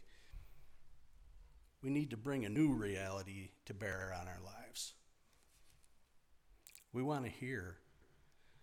we 1.83 1.91
need 1.91 2.11
to 2.11 2.17
bring 2.17 2.45
a 2.45 2.49
new 2.49 2.73
reality 2.73 3.51
to 3.65 3.75
bear 3.75 4.15
on 4.21 4.29
our 4.29 4.41
lives. 4.45 4.95
We 6.93 7.03
want 7.03 7.25
to 7.25 7.31
hear, 7.31 7.77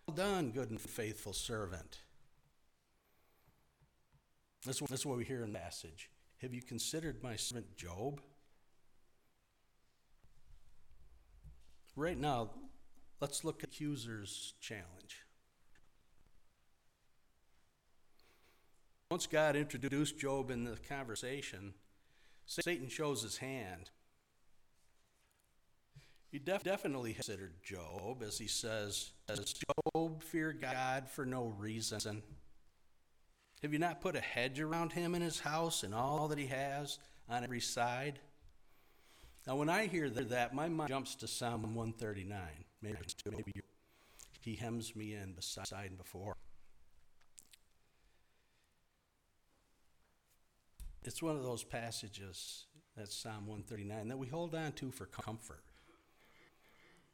Well 0.06 0.16
done, 0.16 0.50
good 0.50 0.70
and 0.70 0.80
faithful 0.80 1.32
servant. 1.32 1.98
That's, 4.64 4.80
that's 4.80 5.06
what 5.06 5.16
we 5.18 5.24
hear 5.24 5.42
in 5.44 5.52
the 5.52 5.58
passage. 5.58 6.10
Have 6.42 6.54
you 6.54 6.62
considered 6.62 7.22
my 7.22 7.36
servant 7.36 7.76
Job? 7.76 8.20
Right 11.98 12.16
now, 12.16 12.50
let's 13.20 13.42
look 13.42 13.64
at 13.64 13.70
accuser's 13.70 14.54
challenge. 14.60 15.24
Once 19.10 19.26
God 19.26 19.56
introduced 19.56 20.16
Job 20.16 20.52
in 20.52 20.62
the 20.62 20.76
conversation, 20.88 21.74
Satan 22.46 22.88
shows 22.88 23.22
his 23.22 23.38
hand. 23.38 23.90
He 26.30 26.38
def- 26.38 26.62
definitely 26.62 27.14
considered 27.14 27.64
Job, 27.64 28.22
as 28.22 28.38
he 28.38 28.46
says, 28.46 29.10
Does 29.26 29.52
Job 29.92 30.22
fear 30.22 30.52
God 30.52 31.08
for 31.10 31.26
no 31.26 31.52
reason? 31.58 32.22
Have 33.60 33.72
you 33.72 33.80
not 33.80 34.00
put 34.00 34.14
a 34.14 34.20
hedge 34.20 34.60
around 34.60 34.92
him 34.92 35.16
and 35.16 35.24
his 35.24 35.40
house 35.40 35.82
and 35.82 35.92
all 35.92 36.28
that 36.28 36.38
he 36.38 36.46
has 36.46 37.00
on 37.28 37.42
every 37.42 37.58
side? 37.58 38.20
Now, 39.48 39.56
when 39.56 39.70
I 39.70 39.86
hear 39.86 40.10
that, 40.10 40.54
my 40.54 40.68
mind 40.68 40.90
jumps 40.90 41.14
to 41.16 41.26
Psalm 41.26 41.62
139. 41.74 42.38
Maybe, 42.82 42.98
maybe 43.30 43.52
he 44.42 44.54
hems 44.54 44.94
me 44.94 45.14
in 45.14 45.32
beside 45.32 45.86
and 45.86 45.96
before. 45.96 46.36
It's 51.02 51.22
one 51.22 51.34
of 51.34 51.44
those 51.44 51.64
passages, 51.64 52.66
that's 52.94 53.16
Psalm 53.16 53.46
139, 53.46 54.08
that 54.08 54.18
we 54.18 54.26
hold 54.26 54.54
on 54.54 54.72
to 54.72 54.90
for 54.90 55.06
comfort. 55.06 55.64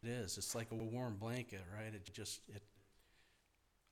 It 0.02 0.08
is. 0.08 0.36
It's 0.36 0.56
like 0.56 0.72
a 0.72 0.74
warm 0.74 1.14
blanket, 1.14 1.62
right? 1.72 1.94
It 1.94 2.12
just 2.12 2.40
it 2.52 2.64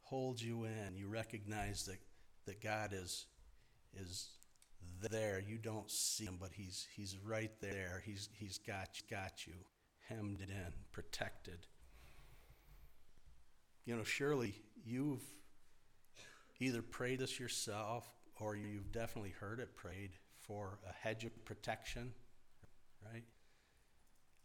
holds 0.01 0.43
you 0.43 0.65
in. 0.65 0.97
You 0.97 1.07
recognize 1.07 1.87
that 1.87 2.01
that 2.47 2.61
God 2.61 2.93
is 2.93 3.27
is 3.97 4.31
there. 5.01 5.43
You 5.47 5.59
don't 5.59 5.91
see 5.91 6.25
him, 6.25 6.39
but 6.41 6.51
he's 6.53 6.87
he's 6.95 7.17
right 7.25 7.53
there. 7.61 8.03
He's 8.05 8.29
he's 8.33 8.59
got 8.59 8.89
got 9.11 9.47
you 9.47 9.55
hemmed 10.09 10.41
in, 10.41 10.73
protected. 10.93 11.67
You 13.85 13.97
know, 13.97 14.05
surely 14.05 14.55
you've 14.85 15.23
either 16.61 16.83
prayed 16.83 17.19
this 17.19 17.41
yourself 17.41 18.09
or 18.41 18.55
you've 18.55 18.93
definitely 18.93 19.35
heard 19.41 19.59
it 19.59 19.77
prayed 19.77 20.11
for 20.47 20.79
a 20.89 20.93
hedge 20.93 21.25
of 21.25 21.45
protection, 21.45 22.13
right? 23.13 23.25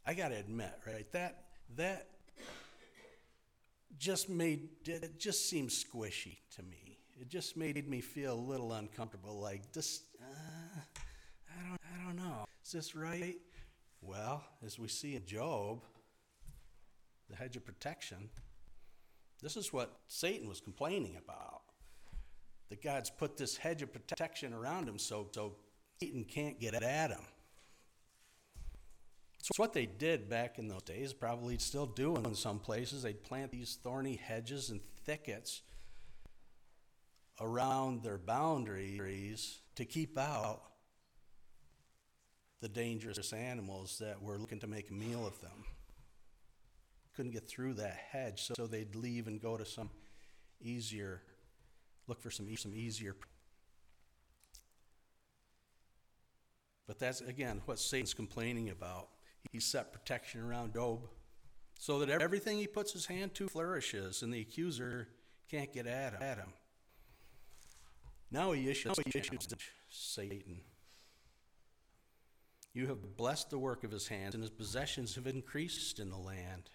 I 0.05 0.13
got 0.13 0.29
to 0.29 0.35
admit, 0.35 0.73
right? 0.85 1.11
That 1.11 1.43
that 1.75 2.07
just 3.97 4.29
made 4.29 4.69
it 4.85 5.19
just 5.19 5.49
seemed 5.49 5.69
squishy 5.69 6.37
to 6.55 6.63
me. 6.63 6.96
It 7.19 7.29
just 7.29 7.57
made 7.57 7.89
me 7.89 7.99
feel 7.99 8.33
a 8.33 8.35
little 8.35 8.73
uncomfortable. 8.73 9.39
Like 9.39 9.71
this, 9.71 10.01
uh, 10.21 10.79
I 11.49 11.69
don't, 11.69 11.81
I 11.81 12.05
don't 12.05 12.15
know. 12.15 12.45
Is 12.63 12.71
this 12.71 12.95
right? 12.95 13.35
Well, 14.01 14.43
as 14.63 14.77
we 14.77 14.87
see 14.87 15.15
in 15.15 15.25
Job, 15.25 15.83
the 17.29 17.35
hedge 17.35 17.55
of 17.57 17.65
protection. 17.65 18.29
This 19.41 19.57
is 19.57 19.73
what 19.73 19.99
Satan 20.07 20.47
was 20.47 20.61
complaining 20.61 21.17
about. 21.17 21.61
That 22.69 22.81
God's 22.81 23.09
put 23.09 23.37
this 23.37 23.57
hedge 23.57 23.81
of 23.81 23.91
protection 23.91 24.53
around 24.53 24.87
him 24.87 24.99
so, 24.99 25.27
so 25.31 25.55
Satan 25.99 26.23
can't 26.23 26.59
get 26.59 26.73
at 26.75 27.11
him. 27.11 27.25
So 29.41 29.51
it's 29.51 29.59
what 29.59 29.73
they 29.73 29.85
did 29.85 30.29
back 30.29 30.59
in 30.59 30.67
those 30.67 30.83
days, 30.83 31.13
probably 31.13 31.57
still 31.57 31.85
do 31.85 32.15
in 32.17 32.35
some 32.35 32.59
places. 32.59 33.03
They'd 33.03 33.23
plant 33.23 33.51
these 33.51 33.77
thorny 33.81 34.17
hedges 34.17 34.69
and 34.69 34.81
thickets 35.05 35.61
around 37.39 38.03
their 38.03 38.17
boundaries 38.17 39.59
to 39.75 39.85
keep 39.85 40.17
out 40.17 40.61
the 42.61 42.69
dangerous 42.69 43.33
animals 43.33 43.99
that 43.99 44.21
were 44.21 44.37
looking 44.37 44.59
to 44.59 44.67
make 44.67 44.89
a 44.89 44.93
meal 44.93 45.25
of 45.25 45.39
them. 45.41 45.65
Couldn't 47.15 47.31
get 47.31 47.47
through 47.47 47.75
that 47.75 47.97
hedge, 48.11 48.41
so 48.55 48.67
they'd 48.67 48.95
leave 48.95 49.27
and 49.27 49.41
go 49.41 49.57
to 49.57 49.65
some 49.65 49.89
easier, 50.61 51.21
look 52.07 52.21
for 52.21 52.31
some, 52.31 52.47
some 52.57 52.73
easier. 52.73 53.15
But 56.87 56.99
that's, 56.99 57.21
again, 57.21 57.61
what 57.65 57.79
Satan's 57.79 58.13
complaining 58.13 58.69
about. 58.69 59.09
He 59.51 59.59
set 59.59 59.93
protection 59.93 60.41
around 60.41 60.73
Job 60.73 61.07
so 61.79 61.99
that 61.99 62.09
everything 62.21 62.57
he 62.57 62.67
puts 62.67 62.91
his 62.93 63.05
hand 63.05 63.35
to 63.35 63.47
flourishes 63.47 64.23
and 64.23 64.33
the 64.33 64.41
accuser 64.41 65.09
can't 65.49 65.71
get 65.71 65.85
at 65.85 66.13
him. 66.19 66.53
Now 68.31 68.51
he 68.51 68.69
issues, 68.69 68.97
Satan. 69.89 70.61
You 72.73 72.87
have 72.87 73.15
blessed 73.15 73.49
the 73.49 73.57
work 73.57 73.83
of 73.83 73.91
his 73.91 74.07
hands, 74.07 74.35
and 74.35 74.43
his 74.43 74.51
possessions 74.51 75.15
have 75.15 75.27
increased 75.27 75.99
in 75.99 76.09
the 76.09 76.17
land. 76.17 76.69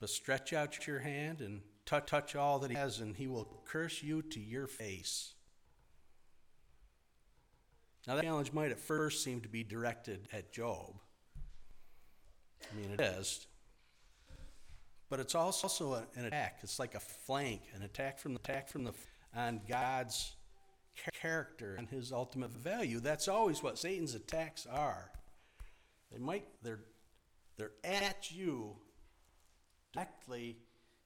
But 0.00 0.10
stretch 0.10 0.52
out 0.52 0.86
your 0.86 1.00
hand 1.00 1.40
and 1.40 1.60
touch, 1.84 2.06
touch 2.06 2.36
all 2.36 2.58
that 2.60 2.70
he 2.70 2.76
has, 2.76 3.00
and 3.00 3.16
he 3.16 3.26
will 3.26 3.62
curse 3.66 4.02
you 4.02 4.22
to 4.22 4.40
your 4.40 4.66
face. 4.66 5.34
Now, 8.06 8.14
that 8.14 8.24
challenge 8.24 8.52
might 8.52 8.70
at 8.70 8.78
first 8.78 9.24
seem 9.24 9.40
to 9.40 9.48
be 9.48 9.64
directed 9.64 10.28
at 10.32 10.52
Job. 10.52 10.94
I 12.62 12.76
mean, 12.76 12.92
it 12.92 13.00
is. 13.00 13.46
But 15.08 15.20
it's 15.20 15.34
also 15.34 16.04
an 16.16 16.24
attack. 16.24 16.58
It's 16.62 16.78
like 16.78 16.94
a 16.94 17.00
flank, 17.00 17.62
an 17.74 17.82
attack 17.82 18.18
from 18.18 18.34
the 18.34 18.40
attack 18.40 18.68
from 18.68 18.84
the 18.84 18.92
on 19.34 19.60
God's 19.68 20.35
character 21.20 21.74
and 21.78 21.88
his 21.88 22.12
ultimate 22.12 22.50
value. 22.50 23.00
That's 23.00 23.28
always 23.28 23.62
what 23.62 23.78
Satan's 23.78 24.14
attacks 24.14 24.66
are. 24.66 25.10
They 26.10 26.18
might 26.18 26.46
they're 26.62 26.80
they're 27.56 27.72
at 27.84 28.30
you 28.30 28.76
directly, 29.92 30.58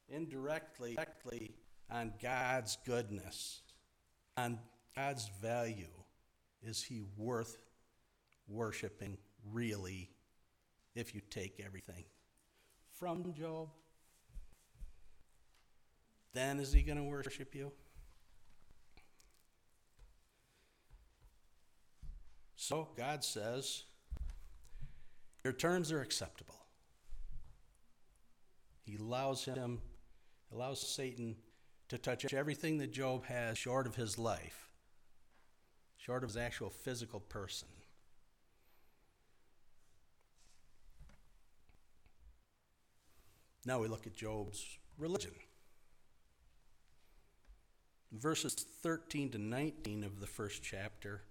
indirectly, 0.08 0.94
directly 0.94 1.54
on 1.90 2.12
God's 2.20 2.76
goodness, 2.84 3.62
on 4.36 4.58
God's 4.96 5.30
value. 5.40 5.86
Is 6.62 6.82
he 6.82 7.02
worth 7.16 7.56
worshiping 8.48 9.16
really 9.50 10.10
if 10.94 11.14
you 11.14 11.20
take 11.30 11.60
everything 11.64 12.04
from 12.98 13.32
Job? 13.32 13.68
Then 16.32 16.60
is 16.60 16.72
he 16.72 16.82
going 16.82 16.98
to 16.98 17.04
worship 17.04 17.54
you? 17.54 17.72
So 22.62 22.88
God 22.94 23.24
says, 23.24 23.84
Your 25.42 25.54
terms 25.54 25.90
are 25.92 26.02
acceptable. 26.02 26.56
He 28.84 28.96
allows 28.96 29.46
him, 29.46 29.80
allows 30.52 30.86
Satan 30.86 31.36
to 31.88 31.96
touch 31.96 32.34
everything 32.34 32.76
that 32.76 32.92
Job 32.92 33.24
has 33.24 33.56
short 33.56 33.86
of 33.86 33.96
his 33.96 34.18
life, 34.18 34.68
short 35.96 36.22
of 36.22 36.28
his 36.28 36.36
actual 36.36 36.68
physical 36.68 37.20
person. 37.20 37.68
Now 43.64 43.80
we 43.80 43.88
look 43.88 44.06
at 44.06 44.14
Job's 44.14 44.66
religion. 44.98 45.32
Verses 48.12 48.52
13 48.52 49.30
to 49.30 49.38
19 49.38 50.04
of 50.04 50.20
the 50.20 50.26
first 50.26 50.62
chapter 50.62 51.22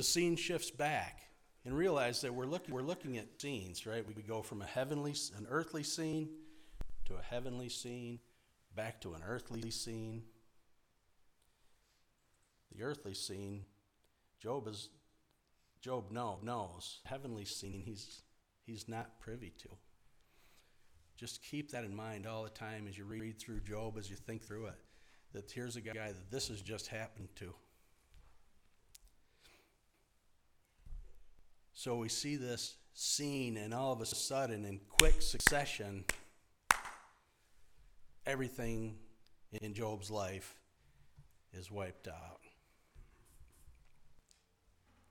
the 0.00 0.04
scene 0.04 0.34
shifts 0.34 0.70
back 0.70 1.20
and 1.66 1.76
realize 1.76 2.22
that 2.22 2.34
we're 2.34 2.46
looking, 2.46 2.74
we're 2.74 2.80
looking 2.80 3.18
at 3.18 3.38
scenes, 3.38 3.86
right? 3.86 4.02
We 4.06 4.22
go 4.22 4.40
from 4.40 4.62
a 4.62 4.64
heavenly, 4.64 5.14
an 5.36 5.46
earthly 5.50 5.82
scene 5.82 6.30
to 7.04 7.16
a 7.16 7.22
heavenly 7.22 7.68
scene, 7.68 8.18
back 8.74 9.02
to 9.02 9.12
an 9.12 9.20
earthly 9.28 9.70
scene. 9.70 10.22
The 12.74 12.82
earthly 12.82 13.12
scene, 13.12 13.66
Job 14.42 14.68
is, 14.68 14.88
Job 15.82 16.06
no, 16.10 16.38
knows. 16.42 17.00
Heavenly 17.04 17.44
scene, 17.44 17.82
he's, 17.84 18.22
he's 18.64 18.88
not 18.88 19.20
privy 19.20 19.52
to. 19.58 19.68
Just 21.18 21.44
keep 21.44 21.72
that 21.72 21.84
in 21.84 21.94
mind 21.94 22.26
all 22.26 22.44
the 22.44 22.48
time 22.48 22.86
as 22.88 22.96
you 22.96 23.04
read 23.04 23.38
through 23.38 23.60
Job, 23.60 23.98
as 23.98 24.08
you 24.08 24.16
think 24.16 24.42
through 24.42 24.68
it, 24.68 24.78
that 25.34 25.50
here's 25.50 25.76
a 25.76 25.82
guy 25.82 26.06
that 26.06 26.30
this 26.30 26.48
has 26.48 26.62
just 26.62 26.88
happened 26.88 27.28
to. 27.36 27.52
So 31.80 31.96
we 31.96 32.10
see 32.10 32.36
this 32.36 32.76
scene, 32.92 33.56
and 33.56 33.72
all 33.72 33.90
of 33.90 34.02
a 34.02 34.04
sudden, 34.04 34.66
in 34.66 34.82
quick 34.86 35.22
succession, 35.22 36.04
everything 38.26 38.98
in 39.62 39.72
Job's 39.72 40.10
life 40.10 40.60
is 41.54 41.70
wiped 41.70 42.06
out. 42.06 42.40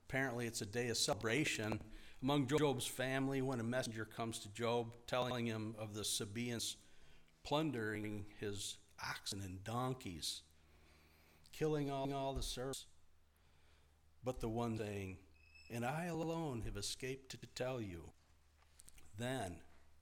Apparently, 0.08 0.45
it's 0.45 0.62
a 0.62 0.65
day 0.67 0.89
of 0.89 0.97
celebration 0.97 1.82
among 2.21 2.45
Job's 2.45 2.86
family 2.86 3.41
when 3.41 3.60
a 3.60 3.63
messenger 3.63 4.05
comes 4.05 4.38
to 4.38 4.49
Job 4.49 4.93
telling 5.08 5.47
him 5.47 5.73
of 5.79 5.95
the 5.95 6.03
Sabaeans 6.03 6.75
plundering 7.43 8.25
his 8.39 8.77
oxen 9.03 9.41
and 9.41 9.63
donkeys, 9.63 10.43
killing 11.51 11.89
all, 11.89 12.34
the 12.36 12.43
servants, 12.43 12.86
but 14.23 14.39
the 14.39 14.49
one 14.49 14.77
saying, 14.77 15.17
and 15.69 15.86
I 15.86 16.05
alone 16.05 16.63
have 16.65 16.77
escaped 16.77 17.32
to 17.32 17.38
tell 17.55 17.79
you. 17.82 18.10
Then, 19.17 19.58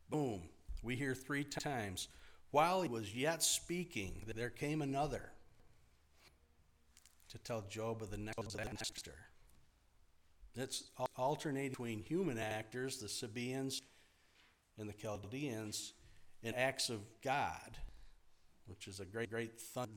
boom, 0.10 0.49
we 0.84 0.95
hear 0.95 1.15
three 1.15 1.43
times, 1.43 2.08
while 2.51 2.82
he 2.82 2.89
was 2.89 3.15
yet 3.15 3.43
speaking, 3.43 4.23
there 4.36 4.49
came 4.49 4.82
another 4.82 5.32
to 7.30 7.38
tell 7.39 7.62
Job 7.69 8.01
of 8.01 8.10
the 8.10 8.17
next 8.17 8.56
disaster. 8.56 9.15
It's 10.56 10.89
alternating 11.15 11.71
between 11.71 12.01
human 12.01 12.38
actors, 12.38 12.97
the 12.97 13.10
Sabaeans 13.10 13.82
and 14.77 14.88
the 14.88 14.93
Chaldeans, 14.93 15.93
and 16.43 16.56
acts 16.56 16.89
of 16.89 17.01
God, 17.21 17.77
which 18.65 18.88
is 18.88 18.99
a 18.99 19.06
great, 19.06 19.30
great 19.30 19.51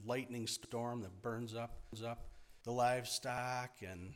lightning 0.04 0.46
storm 0.46 1.02
that 1.02 1.22
burns 1.22 1.54
up, 1.54 1.78
burns 1.90 2.04
up 2.04 2.28
the 2.64 2.72
livestock 2.72 3.70
and 3.80 4.12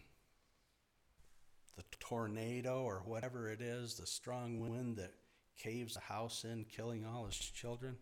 the 1.77 1.85
tornado 2.01 2.83
or 2.83 3.03
whatever 3.05 3.49
it 3.51 3.61
is, 3.61 3.95
the 3.95 4.07
strong 4.07 4.61
wind 4.61 4.97
that 4.97 5.15
caves 5.57 5.95
the 5.95 6.01
house 6.01 6.45
in, 6.45 6.65
killing 6.65 7.05
all 7.05 7.27
his 7.27 7.37
children. 7.37 7.97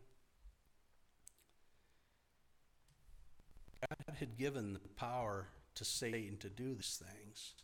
God 3.80 4.16
had 4.18 4.36
given 4.36 4.74
the 4.74 4.80
power 4.96 5.48
to 5.74 5.84
Satan 5.84 6.36
to 6.38 6.48
do 6.48 6.74
these 6.74 7.02
things. 7.02 7.54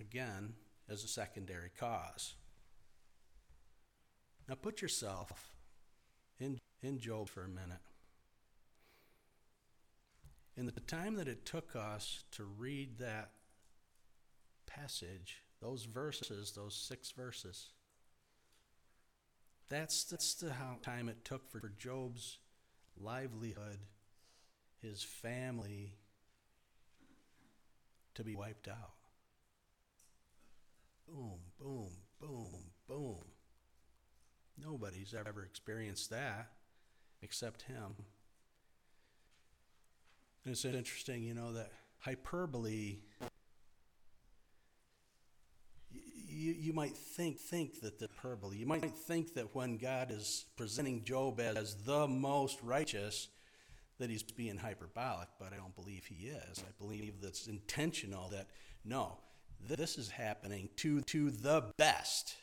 Again, 0.00 0.54
as 0.88 1.04
a 1.04 1.08
secondary 1.08 1.70
cause. 1.78 2.34
Now 4.48 4.54
put 4.54 4.82
yourself 4.82 5.52
in, 6.38 6.58
in 6.82 6.98
Job 6.98 7.28
for 7.28 7.44
a 7.44 7.48
minute. 7.48 7.80
And 10.56 10.68
the 10.68 10.80
time 10.80 11.16
that 11.16 11.28
it 11.28 11.44
took 11.44 11.74
us 11.74 12.24
to 12.32 12.44
read 12.44 12.98
that 12.98 13.30
passage, 14.66 15.42
those 15.60 15.84
verses, 15.84 16.52
those 16.52 16.76
six 16.76 17.10
verses, 17.10 17.70
that's, 19.68 20.04
that's 20.04 20.34
the 20.34 20.52
how, 20.52 20.76
time 20.82 21.08
it 21.08 21.24
took 21.24 21.50
for, 21.50 21.58
for 21.58 21.72
Job's 21.78 22.38
livelihood, 22.96 23.78
his 24.80 25.02
family, 25.02 25.94
to 28.14 28.22
be 28.22 28.36
wiped 28.36 28.68
out. 28.68 28.92
Boom, 31.08 31.40
boom, 31.58 31.90
boom, 32.20 32.70
boom. 32.86 33.24
Nobody's 34.56 35.14
ever 35.14 35.42
experienced 35.42 36.10
that 36.10 36.50
except 37.22 37.62
him. 37.62 37.96
And 40.44 40.52
it's 40.52 40.64
interesting, 40.64 41.22
you 41.22 41.34
know, 41.34 41.52
that 41.52 41.72
hyperbole 41.98 42.98
you, 46.34 46.52
you 46.52 46.72
might 46.72 46.96
think 46.96 47.38
think 47.38 47.80
that 47.80 47.98
the 47.98 48.08
hyperbole 48.08 48.58
you 48.58 48.66
might 48.66 48.90
think 48.90 49.34
that 49.34 49.54
when 49.54 49.76
God 49.78 50.10
is 50.10 50.44
presenting 50.56 51.04
Job 51.04 51.40
as 51.40 51.76
the 51.84 52.06
most 52.06 52.58
righteous 52.62 53.28
that 53.98 54.10
he's 54.10 54.24
being 54.24 54.56
hyperbolic, 54.56 55.28
but 55.38 55.52
I 55.52 55.56
don't 55.56 55.74
believe 55.76 56.04
he 56.04 56.26
is. 56.26 56.58
I 56.58 56.72
believe 56.78 57.20
that's 57.22 57.46
intentional 57.46 58.28
that 58.30 58.48
no, 58.84 59.18
this 59.66 59.96
is 59.96 60.10
happening 60.10 60.68
to 60.76 61.00
to 61.02 61.30
the 61.30 61.72
best, 61.76 62.34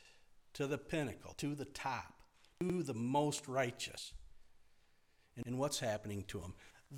to 0.54 0.66
the 0.66 0.78
pinnacle, 0.78 1.34
to 1.38 1.54
the 1.54 1.66
top, 1.66 2.24
to 2.62 2.84
the 2.84 2.94
most 2.94 3.48
righteous. 3.48 4.14
And 5.46 5.58
what's 5.58 5.80
happening 5.80 6.24
to 6.28 6.40
him? 6.40 6.54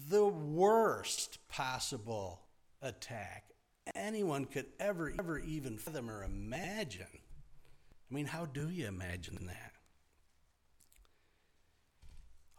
The 0.09 0.25
worst 0.25 1.37
possible 1.49 2.41
attack 2.81 3.53
anyone 3.93 4.45
could 4.45 4.65
ever, 4.79 5.13
ever 5.19 5.37
even 5.39 5.77
fathom 5.77 6.09
or 6.09 6.23
imagine. 6.23 7.05
I 7.11 8.13
mean, 8.13 8.25
how 8.25 8.45
do 8.45 8.69
you 8.69 8.87
imagine 8.87 9.45
that? 9.45 9.73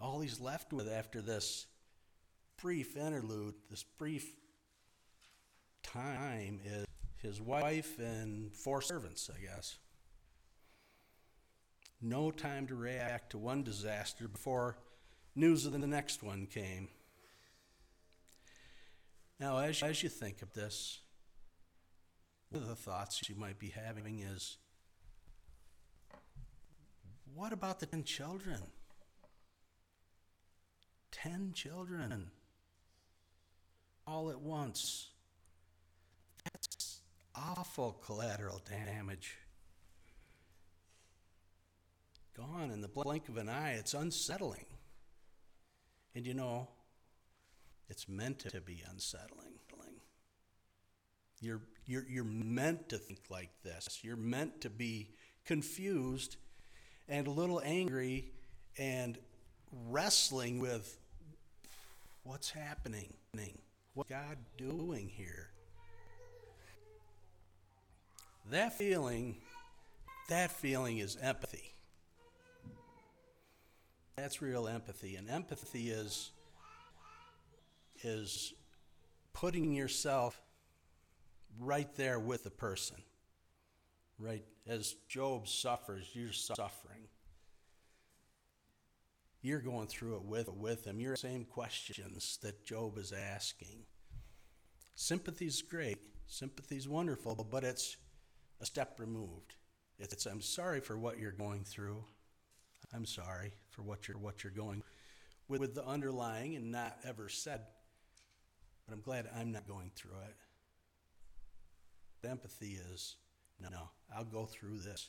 All 0.00 0.20
he's 0.20 0.40
left 0.40 0.72
with 0.72 0.88
after 0.88 1.20
this 1.20 1.66
brief 2.60 2.96
interlude, 2.96 3.54
this 3.68 3.82
brief 3.82 4.36
time, 5.82 6.60
is 6.64 6.86
his 7.16 7.40
wife 7.40 7.98
and 7.98 8.54
four 8.54 8.80
servants, 8.80 9.30
I 9.34 9.40
guess. 9.40 9.78
No 12.00 12.30
time 12.30 12.66
to 12.66 12.74
react 12.74 13.30
to 13.30 13.38
one 13.38 13.62
disaster 13.62 14.28
before 14.28 14.76
news 15.34 15.64
of 15.66 15.72
the 15.72 15.86
next 15.86 16.22
one 16.22 16.46
came. 16.46 16.88
Now, 19.40 19.58
as, 19.58 19.82
as 19.82 20.02
you 20.02 20.08
think 20.08 20.42
of 20.42 20.52
this, 20.52 21.00
one 22.50 22.62
of 22.62 22.68
the 22.68 22.76
thoughts 22.76 23.28
you 23.28 23.34
might 23.34 23.58
be 23.58 23.68
having 23.70 24.20
is 24.20 24.58
what 27.34 27.52
about 27.52 27.80
the 27.80 27.86
10 27.86 28.04
children? 28.04 28.60
10 31.10 31.52
children 31.52 32.30
all 34.06 34.30
at 34.30 34.40
once. 34.40 35.08
That's 36.44 37.00
awful 37.34 37.92
collateral 38.04 38.60
damage. 38.70 39.36
Gone 42.36 42.70
in 42.70 42.80
the 42.80 42.88
blink 42.88 43.28
of 43.28 43.36
an 43.36 43.48
eye. 43.48 43.72
It's 43.72 43.94
unsettling. 43.94 44.66
And 46.14 46.26
you 46.26 46.34
know, 46.34 46.68
it's 47.88 48.08
meant 48.08 48.40
to 48.40 48.60
be 48.60 48.82
unsettling. 48.90 49.54
You're, 51.40 51.60
you're, 51.84 52.06
you're 52.08 52.24
meant 52.24 52.88
to 52.88 52.96
think 52.96 53.24
like 53.28 53.50
this. 53.62 54.00
You're 54.02 54.16
meant 54.16 54.62
to 54.62 54.70
be 54.70 55.10
confused 55.44 56.36
and 57.06 57.26
a 57.26 57.30
little 57.30 57.60
angry 57.62 58.32
and 58.78 59.18
wrestling 59.90 60.58
with 60.58 60.96
what's 62.22 62.50
happening? 62.50 63.12
What's 63.92 64.08
God 64.08 64.38
doing 64.56 65.08
here? 65.08 65.50
That 68.50 68.76
feeling, 68.78 69.36
that 70.28 70.50
feeling 70.50 70.98
is 70.98 71.16
empathy. 71.20 71.74
That's 74.16 74.40
real 74.40 74.66
empathy. 74.66 75.16
And 75.16 75.28
empathy 75.28 75.90
is, 75.90 76.30
is 78.04 78.54
putting 79.32 79.72
yourself 79.72 80.40
right 81.58 81.92
there 81.96 82.20
with 82.20 82.44
the 82.44 82.50
person. 82.50 82.98
Right? 84.18 84.44
As 84.66 84.94
Job 85.08 85.48
suffers, 85.48 86.08
you're 86.12 86.32
suffering. 86.32 87.08
You're 89.42 89.60
going 89.60 89.88
through 89.88 90.16
it 90.16 90.24
with, 90.24 90.48
with 90.48 90.86
him. 90.86 91.00
You're 91.00 91.14
the 91.14 91.18
same 91.18 91.44
questions 91.44 92.38
that 92.42 92.64
Job 92.64 92.96
is 92.96 93.12
asking. 93.12 93.84
Sympathy's 94.94 95.60
great. 95.60 95.98
Sympathy's 96.26 96.88
wonderful, 96.88 97.34
but 97.50 97.64
it's 97.64 97.96
a 98.60 98.66
step 98.66 98.98
removed. 98.98 99.56
It's 99.98 100.26
I'm 100.26 100.40
sorry 100.40 100.80
for 100.80 100.96
what 100.96 101.18
you're 101.18 101.32
going 101.32 101.64
through. 101.64 102.04
I'm 102.94 103.04
sorry 103.04 103.52
for 103.70 103.82
what 103.82 104.08
you're 104.08 104.16
what 104.18 104.44
you're 104.44 104.52
going 104.52 104.82
with, 105.48 105.60
with 105.60 105.74
the 105.74 105.84
underlying 105.84 106.56
and 106.56 106.70
not 106.72 106.96
ever 107.04 107.28
said, 107.28 107.60
but 108.86 108.94
I'm 108.94 109.00
glad 109.00 109.28
I'm 109.36 109.52
not 109.52 109.66
going 109.66 109.90
through 109.94 110.18
it. 110.28 110.36
Empathy 112.28 112.78
is 112.92 113.16
no, 113.60 113.68
no, 113.68 113.88
I'll 114.14 114.24
go 114.24 114.44
through 114.44 114.78
this 114.78 115.08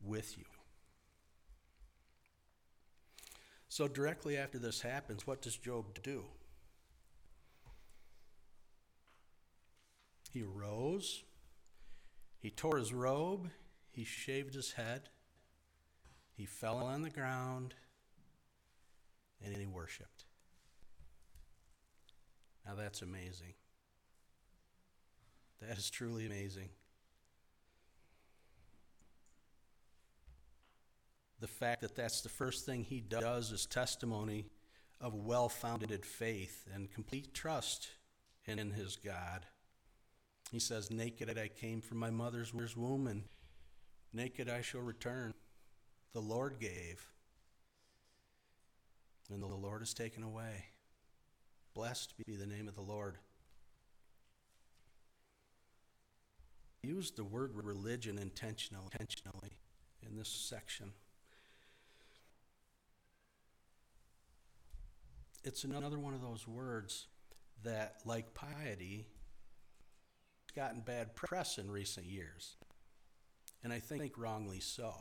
with 0.00 0.38
you. 0.38 0.44
So, 3.68 3.88
directly 3.88 4.36
after 4.36 4.58
this 4.58 4.82
happens, 4.82 5.26
what 5.26 5.42
does 5.42 5.56
Job 5.56 6.00
do? 6.04 6.22
He 10.32 10.44
rose, 10.44 11.24
he 12.38 12.50
tore 12.50 12.78
his 12.78 12.92
robe, 12.92 13.50
he 13.90 14.04
shaved 14.04 14.54
his 14.54 14.72
head, 14.72 15.08
he 16.36 16.46
fell 16.46 16.78
on 16.78 17.02
the 17.02 17.10
ground, 17.10 17.74
and 19.44 19.56
he 19.56 19.66
worshiped. 19.66 20.13
Now, 22.66 22.74
that's 22.74 23.02
amazing. 23.02 23.54
That 25.60 25.78
is 25.78 25.90
truly 25.90 26.26
amazing. 26.26 26.68
The 31.40 31.48
fact 31.48 31.82
that 31.82 31.94
that's 31.94 32.22
the 32.22 32.28
first 32.28 32.64
thing 32.64 32.84
he 32.84 33.00
does 33.00 33.52
is 33.52 33.66
testimony 33.66 34.46
of 35.00 35.14
well 35.14 35.48
founded 35.48 36.04
faith 36.04 36.66
and 36.74 36.90
complete 36.90 37.34
trust 37.34 37.88
in 38.46 38.70
his 38.70 38.96
God. 38.96 39.46
He 40.50 40.58
says, 40.58 40.90
Naked 40.90 41.36
I 41.38 41.48
came 41.48 41.80
from 41.80 41.98
my 41.98 42.10
mother's 42.10 42.54
womb, 42.76 43.06
and 43.06 43.24
naked 44.12 44.48
I 44.48 44.62
shall 44.62 44.80
return. 44.80 45.34
The 46.12 46.20
Lord 46.20 46.58
gave, 46.60 47.04
and 49.30 49.42
the 49.42 49.46
Lord 49.46 49.80
has 49.82 49.92
taken 49.92 50.22
away. 50.22 50.64
Blessed 51.74 52.14
be 52.24 52.36
the 52.36 52.46
name 52.46 52.68
of 52.68 52.74
the 52.74 52.80
Lord. 52.80 53.18
used 56.84 57.16
the 57.16 57.24
word 57.24 57.52
religion 57.54 58.18
intentional, 58.18 58.88
intentionally 58.92 59.56
in 60.06 60.16
this 60.16 60.28
section. 60.28 60.92
It's 65.42 65.64
another 65.64 65.98
one 65.98 66.14
of 66.14 66.22
those 66.22 66.46
words 66.46 67.06
that, 67.64 67.96
like 68.04 68.34
piety, 68.34 69.06
has 70.46 70.54
gotten 70.54 70.80
bad 70.80 71.14
press 71.14 71.58
in 71.58 71.70
recent 71.70 72.06
years. 72.06 72.56
And 73.62 73.72
I 73.72 73.78
think 73.78 74.16
wrongly 74.16 74.60
so. 74.60 74.92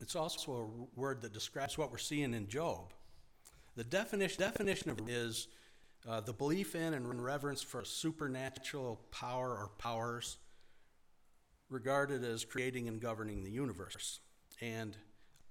It's 0.00 0.16
also 0.16 0.52
a 0.52 0.98
word 1.00 1.22
that 1.22 1.32
describes 1.32 1.78
what 1.78 1.90
we're 1.90 1.98
seeing 1.98 2.34
in 2.34 2.48
Job. 2.48 2.92
The 3.76 3.84
definition, 3.84 4.40
definition 4.40 4.90
of 4.90 5.08
is 5.08 5.48
uh, 6.08 6.20
the 6.20 6.32
belief 6.32 6.74
in 6.74 6.94
and 6.94 7.24
reverence 7.24 7.62
for 7.62 7.84
supernatural 7.84 9.00
power 9.10 9.50
or 9.50 9.70
powers 9.78 10.38
regarded 11.70 12.24
as 12.24 12.44
creating 12.44 12.88
and 12.88 13.00
governing 13.00 13.44
the 13.44 13.50
universe. 13.50 14.20
And 14.60 14.96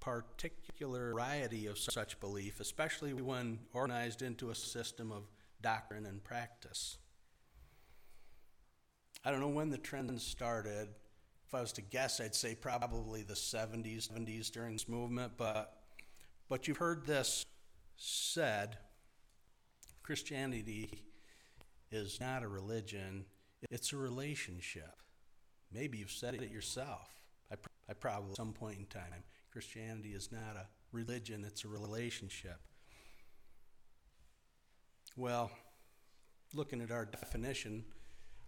particular 0.02 1.12
variety 1.12 1.68
of 1.68 1.78
such 1.78 2.20
belief, 2.20 2.60
especially 2.60 3.14
when 3.14 3.60
organized 3.72 4.22
into 4.22 4.50
a 4.50 4.56
system 4.56 5.12
of 5.12 5.24
doctrine 5.62 6.06
and 6.06 6.24
practice. 6.24 6.98
I 9.24 9.30
don't 9.30 9.40
know 9.40 9.48
when 9.48 9.70
the 9.70 9.78
trend 9.78 10.20
started. 10.20 10.90
If 11.52 11.56
I 11.56 11.62
was 11.62 11.74
to 11.74 11.82
guess, 11.82 12.22
I'd 12.22 12.34
say 12.34 12.56
probably 12.56 13.24
the 13.24 13.34
70s, 13.34 14.08
70s 14.08 14.50
during 14.50 14.72
this 14.72 14.88
movement, 14.88 15.34
but 15.36 15.82
but 16.48 16.66
you've 16.66 16.78
heard 16.78 17.06
this 17.06 17.46
said 17.98 18.78
Christianity 20.02 21.04
is 21.92 22.22
not 22.22 22.44
a 22.44 22.48
religion, 22.48 23.26
it's 23.70 23.92
a 23.92 23.98
relationship. 23.98 24.96
Maybe 25.74 25.98
you've 25.98 26.12
said 26.12 26.36
it 26.36 26.50
yourself. 26.52 27.10
I, 27.52 27.56
I 27.90 27.96
probably 27.96 28.32
at 28.32 28.38
some 28.38 28.54
point 28.54 28.80
in 28.80 28.86
time. 28.86 29.26
Christianity 29.52 30.14
is 30.14 30.32
not 30.32 30.56
a 30.56 30.68
religion, 30.94 31.44
it's 31.46 31.66
a 31.66 31.68
relationship. 31.68 32.62
Well, 35.18 35.52
looking 36.54 36.80
at 36.80 36.92
our 36.92 37.04
definition, 37.04 37.84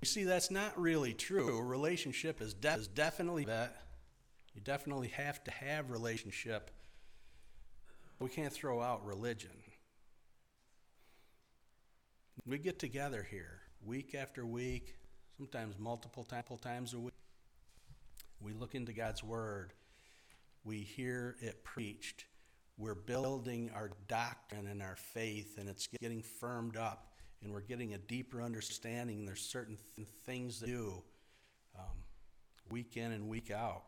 You 0.03 0.05
see, 0.05 0.25
that's 0.25 0.51
not 0.51 0.77
really 0.77 1.13
true. 1.13 1.59
A 1.59 1.63
relationship 1.63 2.41
is, 2.41 2.53
de- 2.53 2.73
is 2.73 2.89
definitely 2.89 3.45
that. 3.45 3.83
You 4.53 4.59
definitely 4.59 5.07
have 5.07 5.41
to 5.45 5.51
have 5.51 5.91
relationship. 5.91 6.71
We 8.19 8.27
can't 8.27 8.51
throw 8.51 8.81
out 8.81 9.05
religion. 9.05 9.51
We 12.45 12.57
get 12.57 12.79
together 12.79 13.25
here 13.31 13.61
week 13.81 14.13
after 14.13 14.45
week, 14.45 14.97
sometimes 15.37 15.75
multiple 15.79 16.25
times 16.25 16.93
a 16.93 16.99
week. 16.99 17.13
We 18.41 18.51
look 18.51 18.75
into 18.75 18.91
God's 18.91 19.23
Word. 19.23 19.71
We 20.65 20.79
hear 20.79 21.37
it 21.39 21.63
preached. 21.63 22.25
We're 22.77 22.93
building 22.93 23.71
our 23.73 23.91
doctrine 24.09 24.67
and 24.67 24.81
our 24.81 24.97
faith, 24.97 25.57
and 25.57 25.69
it's 25.69 25.87
getting 26.01 26.21
firmed 26.21 26.75
up, 26.75 27.12
and 27.43 27.51
we're 27.51 27.61
getting 27.61 27.93
a 27.93 27.97
deeper 27.97 28.41
understanding. 28.41 29.25
There's 29.25 29.41
certain 29.41 29.77
th- 29.95 30.07
things 30.25 30.59
that 30.59 30.67
do 30.67 31.03
um, 31.77 31.85
week 32.69 32.97
in 32.97 33.11
and 33.11 33.27
week 33.27 33.51
out. 33.51 33.83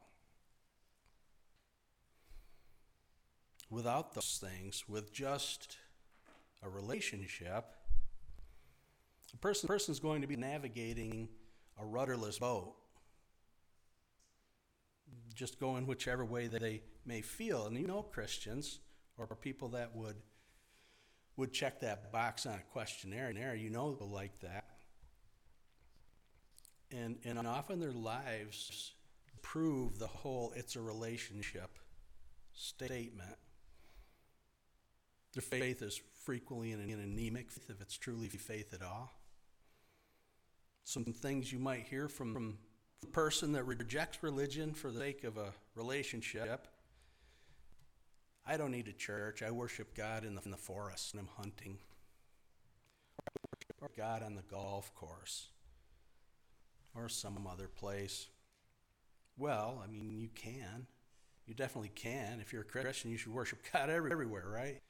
Without 3.69 4.13
those 4.13 4.41
things, 4.41 4.83
with 4.87 5.13
just 5.13 5.77
a 6.63 6.69
relationship, 6.69 7.65
a 9.33 9.37
person 9.37 9.67
person's 9.67 9.99
going 9.99 10.21
to 10.21 10.27
be 10.27 10.35
navigating 10.35 11.27
a 11.81 11.85
rudderless 11.85 12.39
boat, 12.39 12.75
just 15.33 15.59
going 15.59 15.87
whichever 15.87 16.23
way 16.23 16.47
that 16.47 16.61
they 16.61 16.81
may 17.05 17.21
feel. 17.21 17.65
And 17.65 17.77
you 17.77 17.87
know, 17.87 18.03
Christians 18.03 18.79
or 19.17 19.27
people 19.27 19.69
that 19.69 19.95
would 19.95 20.15
would 21.37 21.51
check 21.51 21.81
that 21.81 22.11
box 22.11 22.45
on 22.45 22.53
a 22.53 22.71
questionnaire, 22.71 23.33
There, 23.33 23.55
you 23.55 23.69
know, 23.69 23.91
people 23.91 24.09
like 24.09 24.39
that. 24.41 24.65
And 26.91 27.17
and 27.25 27.45
often 27.47 27.79
their 27.79 27.91
lives 27.91 28.93
prove 29.41 29.99
the 29.99 30.07
whole 30.07 30.53
"it's 30.55 30.75
a 30.75 30.81
relationship" 30.81 31.77
statement. 32.53 33.37
Their 35.33 35.41
faith 35.41 35.81
is 35.81 35.99
frequently 36.23 36.71
an 36.71 36.79
anemic 36.79 37.51
faith, 37.51 37.69
if 37.69 37.81
it's 37.81 37.97
truly 37.97 38.29
faith 38.29 38.73
at 38.73 38.81
all. 38.81 39.11
Some 40.85 41.03
things 41.03 41.51
you 41.51 41.59
might 41.59 41.87
hear 41.87 42.07
from, 42.07 42.33
from 42.33 42.57
a 43.03 43.07
person 43.07 43.51
that 43.53 43.65
rejects 43.65 44.23
religion 44.23 44.73
for 44.73 44.91
the 44.91 44.99
sake 44.99 45.23
of 45.25 45.37
a 45.37 45.51
relationship. 45.75 46.67
I 48.47 48.57
don't 48.57 48.71
need 48.71 48.87
a 48.87 48.93
church. 48.93 49.41
I 49.41 49.51
worship 49.51 49.95
God 49.95 50.23
in 50.23 50.35
the, 50.35 50.41
in 50.43 50.51
the 50.51 50.57
forest 50.57 51.13
and 51.13 51.21
I'm 51.21 51.29
hunting. 51.35 51.79
Or 53.81 53.89
God 53.97 54.21
on 54.23 54.35
the 54.35 54.43
golf 54.43 54.93
course. 54.93 55.47
Or 56.93 57.09
some 57.09 57.47
other 57.51 57.67
place. 57.67 58.27
Well, 59.37 59.81
I 59.83 59.91
mean, 59.91 60.11
you 60.11 60.29
can. 60.33 60.87
You 61.45 61.53
definitely 61.53 61.91
can. 61.93 62.39
If 62.39 62.53
you're 62.53 62.61
a 62.61 62.65
Christian, 62.65 63.11
you 63.11 63.17
should 63.17 63.33
worship 63.33 63.59
God 63.73 63.89
everywhere, 63.89 64.45
right? 64.47 64.81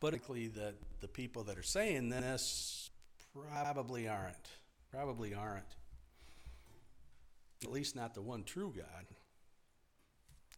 But 0.00 0.12
the, 0.12 0.74
the 1.00 1.08
people 1.08 1.44
that 1.44 1.58
are 1.58 1.62
saying 1.62 2.10
this 2.10 2.90
probably 3.32 4.08
aren't. 4.08 4.48
Probably 4.90 5.34
aren't. 5.34 5.76
At 7.64 7.72
least 7.72 7.96
not 7.96 8.14
the 8.14 8.22
one 8.22 8.44
true 8.44 8.72
God. 8.76 9.06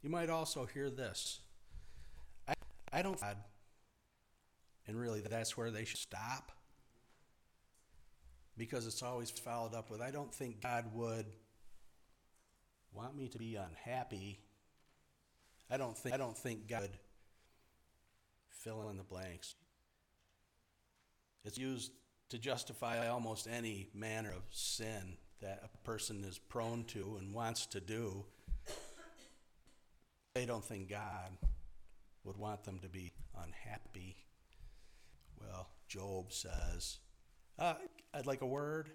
You 0.02 0.11
might 0.11 0.30
also 0.30 0.66
hear 0.66 0.90
this. 0.90 1.40
I, 2.46 2.54
I 2.92 3.02
don't 3.02 3.20
God. 3.20 3.37
And 4.87 4.98
really 4.98 5.20
that's 5.20 5.56
where 5.56 5.70
they 5.70 5.84
should 5.84 5.98
stop. 5.98 6.52
Because 8.56 8.87
it's 8.87 9.02
always 9.02 9.30
followed 9.30 9.74
up 9.74 9.90
with 9.90 10.00
I 10.00 10.11
don't 10.11 10.32
think 10.34 10.62
God 10.62 10.87
would 10.94 11.26
want 12.92 13.16
me 13.16 13.28
to 13.28 13.38
be 13.38 13.56
unhappy. 13.56 14.40
I 15.70 15.76
don't 15.76 15.96
think 15.96 16.14
I 16.14 16.18
don't 16.18 16.37
think 16.37 16.68
God 16.68 16.82
would 16.82 16.98
fill 18.50 18.88
in 18.90 18.96
the 18.96 19.04
blanks. 19.04 19.54
It's 21.44 21.58
used 21.58 21.92
to 22.30 22.38
justify 22.38 23.08
almost 23.08 23.46
any 23.48 23.88
manner 23.94 24.30
of 24.30 24.42
sin 24.50 25.16
that 25.40 25.62
a 25.64 25.87
person 25.87 26.24
is 26.24 26.38
prone 26.38 26.84
to 26.84 27.16
and 27.18 27.32
wants 27.32 27.66
to 27.66 27.80
do. 27.80 28.24
They 30.38 30.46
don't 30.46 30.64
think 30.64 30.88
God 30.88 31.37
would 32.22 32.37
want 32.37 32.62
them 32.62 32.79
to 32.83 32.88
be 32.88 33.11
unhappy. 33.42 34.14
Well, 35.40 35.68
Job 35.88 36.33
says, 36.33 36.98
uh, 37.59 37.74
I'd 38.14 38.24
like 38.24 38.42
a 38.42 38.46
word. 38.46 38.88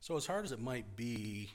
So, 0.00 0.16
as 0.16 0.26
hard 0.26 0.46
as 0.46 0.50
it 0.50 0.58
might 0.58 0.96
be, 0.96 1.48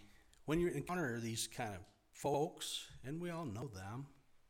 when 0.45 0.61
you 0.61 0.69
encounter 0.69 1.19
these 1.19 1.49
kind 1.53 1.75
of 1.75 1.81
folks, 2.13 2.85
and 3.03 3.19
we 3.19 3.29
all 3.29 3.43
know 3.43 3.67
them, 3.67 4.05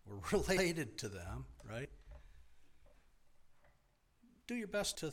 we're 0.05 0.19
related 0.37 0.99
to 0.99 1.09
them, 1.09 1.45
right? 1.67 1.89
Do 4.45 4.53
your 4.53 4.67
best 4.67 4.99
to 4.99 5.11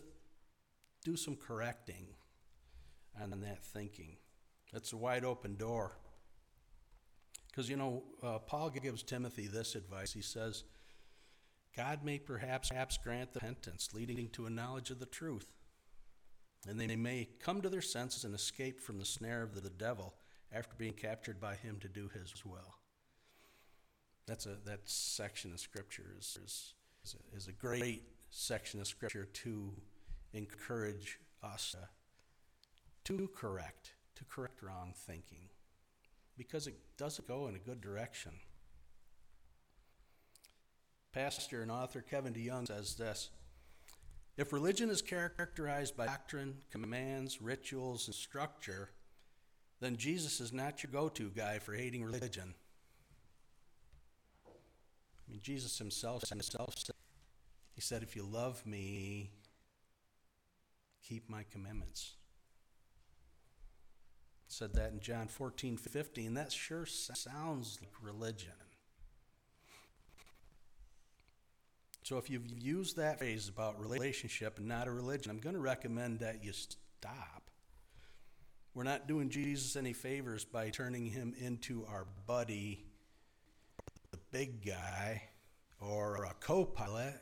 do 1.02 1.16
some 1.16 1.34
correcting 1.34 2.08
on 3.20 3.40
that 3.40 3.64
thinking. 3.64 4.16
That's 4.72 4.92
a 4.92 4.96
wide 4.96 5.24
open 5.24 5.56
door. 5.56 5.98
Because, 7.48 7.70
you 7.70 7.76
know, 7.76 8.02
uh, 8.22 8.38
Paul 8.38 8.70
gives 8.70 9.02
Timothy 9.02 9.46
this 9.46 9.74
advice. 9.74 10.12
He 10.12 10.20
says, 10.20 10.64
God 11.74 12.04
may 12.04 12.18
perhaps, 12.18 12.68
perhaps 12.68 12.98
grant 12.98 13.32
the 13.32 13.40
repentance, 13.40 13.90
leading 13.94 14.28
to 14.30 14.46
a 14.46 14.50
knowledge 14.50 14.90
of 14.90 14.98
the 14.98 15.06
truth. 15.06 15.46
And 16.68 16.80
they 16.80 16.96
may 16.96 17.28
come 17.38 17.60
to 17.62 17.68
their 17.68 17.82
senses 17.82 18.24
and 18.24 18.34
escape 18.34 18.80
from 18.80 18.98
the 18.98 19.04
snare 19.04 19.42
of 19.42 19.54
the 19.54 19.70
devil 19.70 20.14
after 20.52 20.74
being 20.76 20.94
captured 20.94 21.40
by 21.40 21.54
him 21.54 21.78
to 21.80 21.88
do 21.88 22.08
his 22.08 22.44
will. 22.44 22.76
That's 24.26 24.46
a 24.46 24.56
that 24.64 24.80
section 24.84 25.52
of 25.52 25.60
scripture 25.60 26.14
is 26.18 26.36
is, 26.44 26.74
is, 27.04 27.14
a, 27.14 27.36
is 27.36 27.48
a 27.48 27.52
great 27.52 28.02
section 28.30 28.80
of 28.80 28.88
scripture 28.88 29.24
to 29.24 29.72
encourage 30.32 31.20
us 31.42 31.72
to 31.72 31.88
correct 33.34 33.92
to 34.16 34.24
correct 34.24 34.62
wrong 34.62 34.92
thinking 34.96 35.48
because 36.36 36.66
it 36.66 36.74
doesn't 36.96 37.28
go 37.28 37.46
in 37.46 37.54
a 37.54 37.58
good 37.58 37.80
direction. 37.80 38.32
Pastor 41.12 41.62
and 41.62 41.70
author 41.70 42.02
Kevin 42.02 42.34
DeYoung 42.34 42.66
says 42.66 42.94
this 42.94 43.30
If 44.36 44.52
religion 44.52 44.90
is 44.90 45.02
characterized 45.02 45.96
by 45.96 46.06
doctrine, 46.06 46.56
commands, 46.70 47.40
rituals, 47.40 48.06
and 48.06 48.14
structure, 48.14 48.90
then 49.80 49.96
Jesus 49.96 50.40
is 50.40 50.52
not 50.52 50.82
your 50.82 50.92
go 50.92 51.08
to 51.08 51.30
guy 51.30 51.58
for 51.58 51.74
hating 51.74 52.04
religion. 52.04 52.54
I 54.46 55.30
mean, 55.30 55.40
Jesus 55.42 55.78
himself, 55.78 56.28
himself 56.28 56.74
said, 56.76 56.94
He 57.74 57.80
said, 57.80 58.02
If 58.02 58.14
you 58.14 58.24
love 58.24 58.64
me, 58.66 59.30
keep 61.02 61.28
my 61.30 61.44
commandments. 61.50 62.12
Said 64.48 64.74
that 64.74 64.92
in 64.92 65.00
John 65.00 65.28
14, 65.28 65.76
15. 65.76 66.34
That 66.34 66.52
sure 66.52 66.86
sounds 66.86 67.78
like 67.80 67.92
religion. 68.00 68.52
So 72.02 72.18
if 72.18 72.30
you've 72.30 72.46
used 72.62 72.96
that 72.98 73.18
phrase 73.18 73.48
about 73.48 73.80
relationship 73.80 74.58
and 74.58 74.68
not 74.68 74.86
a 74.86 74.92
religion, 74.92 75.30
I'm 75.32 75.40
going 75.40 75.56
to 75.56 75.60
recommend 75.60 76.20
that 76.20 76.44
you 76.44 76.52
stop. 76.52 77.50
We're 78.74 78.84
not 78.84 79.08
doing 79.08 79.28
Jesus 79.28 79.74
any 79.74 79.92
favors 79.92 80.44
by 80.44 80.70
turning 80.70 81.06
him 81.06 81.34
into 81.38 81.84
our 81.86 82.06
buddy 82.26 82.84
the 84.12 84.18
big 84.30 84.64
guy 84.64 85.22
or 85.80 86.24
a 86.24 86.34
co 86.40 86.64
pilot, 86.64 87.20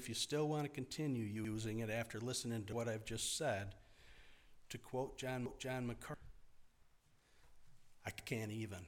if 0.00 0.08
you 0.08 0.14
still 0.14 0.48
want 0.48 0.64
to 0.64 0.68
continue 0.68 1.24
using 1.24 1.80
it 1.80 1.90
after 1.90 2.18
listening 2.20 2.64
to 2.64 2.74
what 2.74 2.88
I've 2.88 3.04
just 3.04 3.36
said, 3.36 3.74
to 4.70 4.78
quote 4.78 5.18
John, 5.18 5.48
John 5.58 5.86
MacArthur, 5.86 6.16
I 8.06 8.10
can't 8.10 8.50
even. 8.50 8.86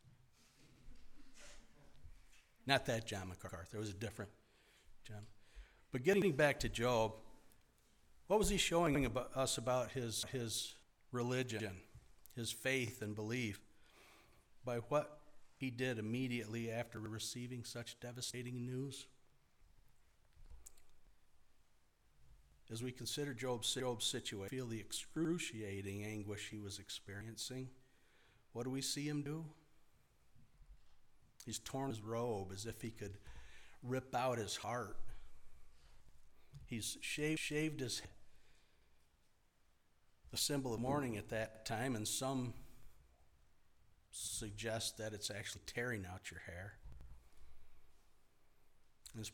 Not 2.67 2.87
that 2.87 3.07
John 3.07 3.29
MacArthur, 3.29 3.77
it 3.77 3.79
was 3.79 3.91
a 3.91 3.95
different 3.95 4.31
John. 5.07 5.27
But 5.91 6.05
getting 6.05 6.33
back 6.33 6.61
to 6.61 6.69
Job, 6.69 7.13
what 8.29 8.39
was 8.39 8.49
he 8.49 8.57
showing 8.57 9.05
about 9.05 9.37
us 9.37 9.59
about 9.59 9.91
his, 9.91 10.25
his 10.33 10.75
religion, 11.11 11.77
his 12.35 12.51
faith 12.51 13.03
and 13.03 13.15
belief? 13.15 13.61
by 14.65 14.77
what 14.77 15.19
he 15.57 15.71
did 15.71 15.99
immediately 15.99 16.71
after 16.71 17.01
receiving 17.01 17.65
such 17.65 17.99
devastating 18.01 18.65
news? 18.67 19.07
As 22.73 22.83
we 22.83 22.91
consider 22.91 23.35
Job's, 23.35 23.75
Job's 23.75 24.07
situation, 24.07 24.49
feel 24.49 24.67
the 24.67 24.81
excruciating 24.81 26.05
anguish 26.05 26.49
he 26.51 26.59
was 26.59 26.79
experiencing, 26.79 27.69
what 28.55 28.65
do 28.65 28.71
we 28.71 28.81
see 28.81 29.07
him 29.07 29.21
do? 29.21 29.45
He's 31.45 31.59
torn 31.59 31.91
his 31.91 32.01
robe 32.01 32.49
as 32.51 32.65
if 32.65 32.81
he 32.81 32.91
could 32.91 33.19
rip 33.83 34.15
out 34.15 34.39
his 34.39 34.57
heart. 34.57 34.97
He's 36.65 36.97
shaved, 37.03 37.41
shaved 37.41 37.81
his 37.81 37.99
head. 38.01 38.09
The 40.31 40.39
symbol 40.39 40.73
of 40.73 40.81
mourning 40.81 41.19
at 41.19 41.29
that 41.29 41.67
time, 41.67 41.95
and 41.95 42.09
some 42.09 42.55
suggest 44.13 44.97
that 44.97 45.13
it's 45.13 45.31
actually 45.31 45.61
tearing 45.67 46.07
out 46.11 46.31
your 46.31 46.41
hair. 46.47 46.73
It's 49.19 49.31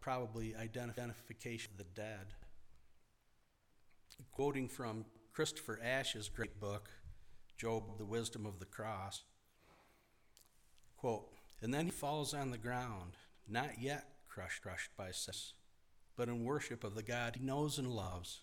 probably 0.00 0.54
identification 0.54 1.70
of 1.72 1.78
the 1.78 1.84
dead. 1.94 2.34
Quoting 4.32 4.68
from 4.68 5.04
Christopher 5.32 5.80
Ash's 5.82 6.28
great 6.28 6.60
book, 6.60 6.90
Job, 7.56 7.98
The 7.98 8.04
Wisdom 8.04 8.44
of 8.44 8.58
the 8.58 8.66
Cross, 8.66 9.22
quote, 10.96 11.28
and 11.62 11.72
then 11.72 11.86
he 11.86 11.90
falls 11.90 12.34
on 12.34 12.50
the 12.50 12.58
ground, 12.58 13.12
not 13.48 13.80
yet 13.80 14.08
crushed, 14.28 14.62
crushed 14.62 14.90
by 14.96 15.10
sin, 15.10 15.34
but 16.16 16.28
in 16.28 16.44
worship 16.44 16.84
of 16.84 16.94
the 16.94 17.02
God 17.02 17.36
he 17.36 17.44
knows 17.44 17.78
and 17.78 17.90
loves. 17.90 18.42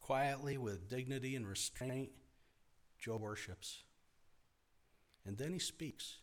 Quietly, 0.00 0.56
with 0.56 0.88
dignity 0.88 1.36
and 1.36 1.46
restraint, 1.46 2.10
Job 2.98 3.20
worships. 3.20 3.82
And 5.26 5.36
then 5.36 5.52
he 5.52 5.58
speaks. 5.58 6.19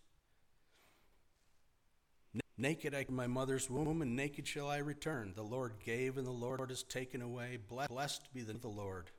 Naked 2.58 2.96
I 2.96 3.06
my 3.10 3.28
mother's 3.28 3.70
womb, 3.70 4.02
and 4.02 4.16
naked 4.16 4.48
shall 4.48 4.70
I 4.70 4.78
return. 4.78 5.34
The 5.36 5.44
Lord 5.44 5.74
gave, 5.86 6.18
and 6.18 6.26
the 6.26 6.32
Lord 6.32 6.70
has 6.70 6.82
taken 6.82 7.22
away. 7.22 7.60
Blessed 7.70 8.34
be 8.34 8.42
the 8.42 8.68
Lord. 8.68 9.12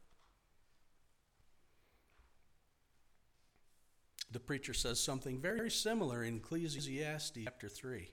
The 4.31 4.40
preacher 4.40 4.74
says 4.74 5.01
something 5.01 5.38
very 5.40 5.70
similar 5.70 6.24
in 6.24 6.38
Ecclesiastes 6.38 7.38
chapter 7.44 7.68
3. 7.68 8.11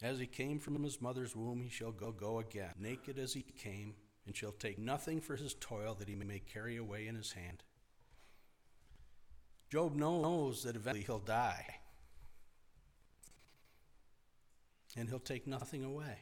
As 0.00 0.20
he 0.20 0.26
came 0.26 0.60
from 0.60 0.82
his 0.84 1.02
mother's 1.02 1.34
womb, 1.34 1.60
he 1.60 1.68
shall 1.68 1.90
go, 1.90 2.12
go 2.12 2.38
again, 2.38 2.72
naked 2.78 3.18
as 3.18 3.34
he 3.34 3.42
came, 3.42 3.94
and 4.26 4.36
shall 4.36 4.52
take 4.52 4.78
nothing 4.78 5.20
for 5.20 5.34
his 5.34 5.54
toil 5.54 5.94
that 5.98 6.08
he 6.08 6.14
may 6.14 6.38
carry 6.38 6.76
away 6.76 7.08
in 7.08 7.16
his 7.16 7.32
hand. 7.32 7.64
Job 9.70 9.96
knows 9.96 10.62
that 10.62 10.76
eventually 10.76 11.04
he'll 11.04 11.18
die, 11.18 11.80
and 14.98 15.08
he'll 15.08 15.20
take 15.20 15.46
nothing 15.46 15.84
away. 15.84 16.18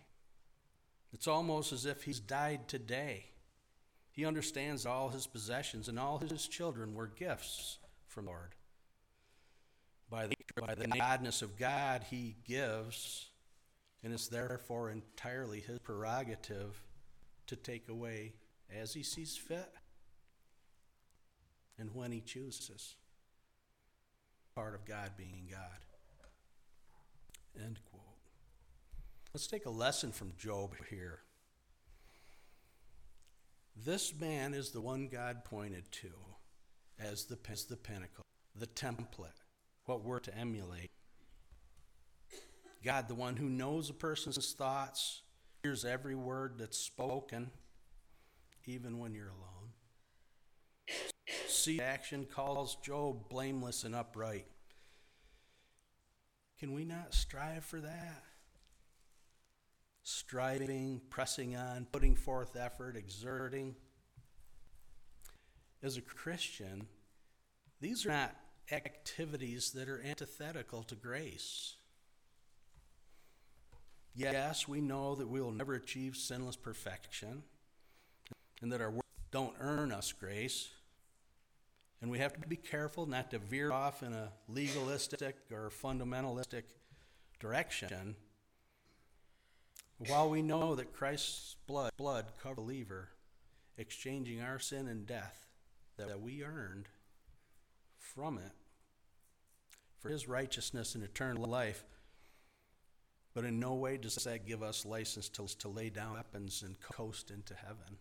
It's 1.12 1.26
almost 1.26 1.72
as 1.72 1.86
if 1.86 2.02
he's 2.02 2.20
died 2.20 2.68
today. 2.68 3.26
He 4.10 4.26
understands 4.26 4.84
all 4.84 5.08
his 5.08 5.26
possessions 5.26 5.88
and 5.88 5.98
all 5.98 6.18
his 6.18 6.46
children 6.46 6.94
were 6.94 7.06
gifts 7.06 7.78
from 8.06 8.26
the 8.26 8.30
Lord. 8.32 8.54
By 10.10 10.26
the, 10.26 10.36
by 10.60 10.74
the 10.74 10.86
godness 10.86 11.42
of 11.42 11.56
God, 11.56 12.04
he 12.10 12.36
gives, 12.46 13.30
and 14.04 14.12
it's 14.12 14.28
therefore 14.28 14.90
entirely 14.90 15.60
his 15.60 15.78
prerogative 15.78 16.80
to 17.46 17.56
take 17.56 17.88
away 17.88 18.34
as 18.74 18.92
he 18.92 19.02
sees 19.02 19.36
fit 19.36 19.72
and 21.78 21.94
when 21.94 22.12
he 22.12 22.20
chooses. 22.20 22.94
Part 24.54 24.74
of 24.74 24.84
God 24.84 25.12
being 25.16 25.48
God. 25.50 25.60
End 27.62 27.78
quote. 27.90 28.05
Let's 29.36 29.46
take 29.46 29.66
a 29.66 29.70
lesson 29.70 30.12
from 30.12 30.32
Job 30.38 30.72
here. 30.88 31.18
This 33.84 34.18
man 34.18 34.54
is 34.54 34.70
the 34.70 34.80
one 34.80 35.08
God 35.08 35.44
pointed 35.44 35.92
to 35.92 36.08
as 36.98 37.26
the, 37.26 37.36
as 37.52 37.66
the 37.66 37.76
pinnacle, 37.76 38.24
the 38.58 38.66
template, 38.66 39.42
what 39.84 40.02
we're 40.02 40.20
to 40.20 40.34
emulate. 40.34 40.90
God, 42.82 43.08
the 43.08 43.14
one 43.14 43.36
who 43.36 43.50
knows 43.50 43.90
a 43.90 43.92
person's 43.92 44.54
thoughts, 44.54 45.20
hears 45.62 45.84
every 45.84 46.14
word 46.14 46.54
that's 46.56 46.78
spoken, 46.78 47.50
even 48.64 48.98
when 48.98 49.12
you're 49.12 49.28
alone. 49.28 49.74
See 51.46 51.78
action 51.82 52.24
calls 52.24 52.76
Job 52.76 53.28
blameless 53.28 53.84
and 53.84 53.94
upright. 53.94 54.46
Can 56.58 56.72
we 56.72 56.86
not 56.86 57.12
strive 57.12 57.66
for 57.66 57.82
that? 57.82 58.22
Striving, 60.08 61.00
pressing 61.10 61.56
on, 61.56 61.84
putting 61.90 62.14
forth 62.14 62.54
effort, 62.54 62.96
exerting. 62.96 63.74
As 65.82 65.96
a 65.96 66.00
Christian, 66.00 66.86
these 67.80 68.06
are 68.06 68.10
not 68.10 68.36
activities 68.70 69.72
that 69.72 69.88
are 69.88 70.00
antithetical 70.00 70.84
to 70.84 70.94
grace. 70.94 71.74
Yes, 74.14 74.68
we 74.68 74.80
know 74.80 75.16
that 75.16 75.26
we 75.26 75.40
will 75.40 75.50
never 75.50 75.74
achieve 75.74 76.16
sinless 76.16 76.54
perfection 76.54 77.42
and 78.62 78.70
that 78.70 78.80
our 78.80 78.92
works 78.92 79.08
don't 79.32 79.56
earn 79.58 79.90
us 79.90 80.12
grace. 80.12 80.68
And 82.00 82.12
we 82.12 82.20
have 82.20 82.40
to 82.40 82.46
be 82.46 82.54
careful 82.54 83.06
not 83.06 83.32
to 83.32 83.40
veer 83.40 83.72
off 83.72 84.04
in 84.04 84.12
a 84.12 84.30
legalistic 84.46 85.36
or 85.50 85.68
fundamentalistic 85.68 86.62
direction. 87.40 88.14
While 89.98 90.28
we 90.28 90.42
know 90.42 90.74
that 90.74 90.92
Christ's 90.92 91.56
blood, 91.66 91.92
blood 91.96 92.26
covered 92.42 92.58
the 92.58 92.62
believer, 92.62 93.08
exchanging 93.78 94.42
our 94.42 94.58
sin 94.58 94.88
and 94.88 95.06
death 95.06 95.46
that 95.96 96.20
we 96.20 96.42
earned 96.42 96.88
from 97.98 98.38
it 98.38 98.52
for 99.98 100.10
his 100.10 100.28
righteousness 100.28 100.94
and 100.94 101.02
eternal 101.02 101.44
life, 101.44 101.84
but 103.34 103.44
in 103.44 103.58
no 103.58 103.74
way 103.74 103.96
does 103.96 104.14
that 104.16 104.46
give 104.46 104.62
us 104.62 104.84
license 104.84 105.28
to, 105.30 105.46
to 105.58 105.68
lay 105.68 105.88
down 105.88 106.14
weapons 106.14 106.62
and 106.62 106.78
coast 106.80 107.30
into 107.30 107.54
heaven. 107.54 107.98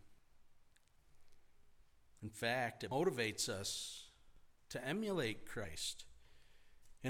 In 2.21 2.29
fact, 2.29 2.83
it 2.83 2.89
motivates 2.89 3.47
us 3.47 4.05
to 4.69 4.85
emulate 4.85 5.45
Christ. 5.45 6.05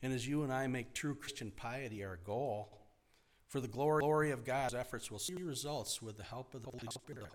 And 0.03 0.13
as 0.13 0.27
you 0.27 0.43
and 0.43 0.51
I 0.51 0.67
make 0.67 0.93
true 0.93 1.15
Christian 1.15 1.51
piety 1.51 2.03
our 2.03 2.17
goal, 2.17 2.84
for 3.55 3.61
the 3.61 3.67
glory 3.69 4.31
of 4.31 4.43
God's 4.43 4.73
efforts 4.73 5.09
will 5.09 5.17
see 5.17 5.41
results 5.41 6.01
with 6.01 6.17
the 6.17 6.23
help 6.25 6.53
of 6.55 6.63
the 6.63 6.69
Holy 6.71 6.89
Spirit. 6.89 7.31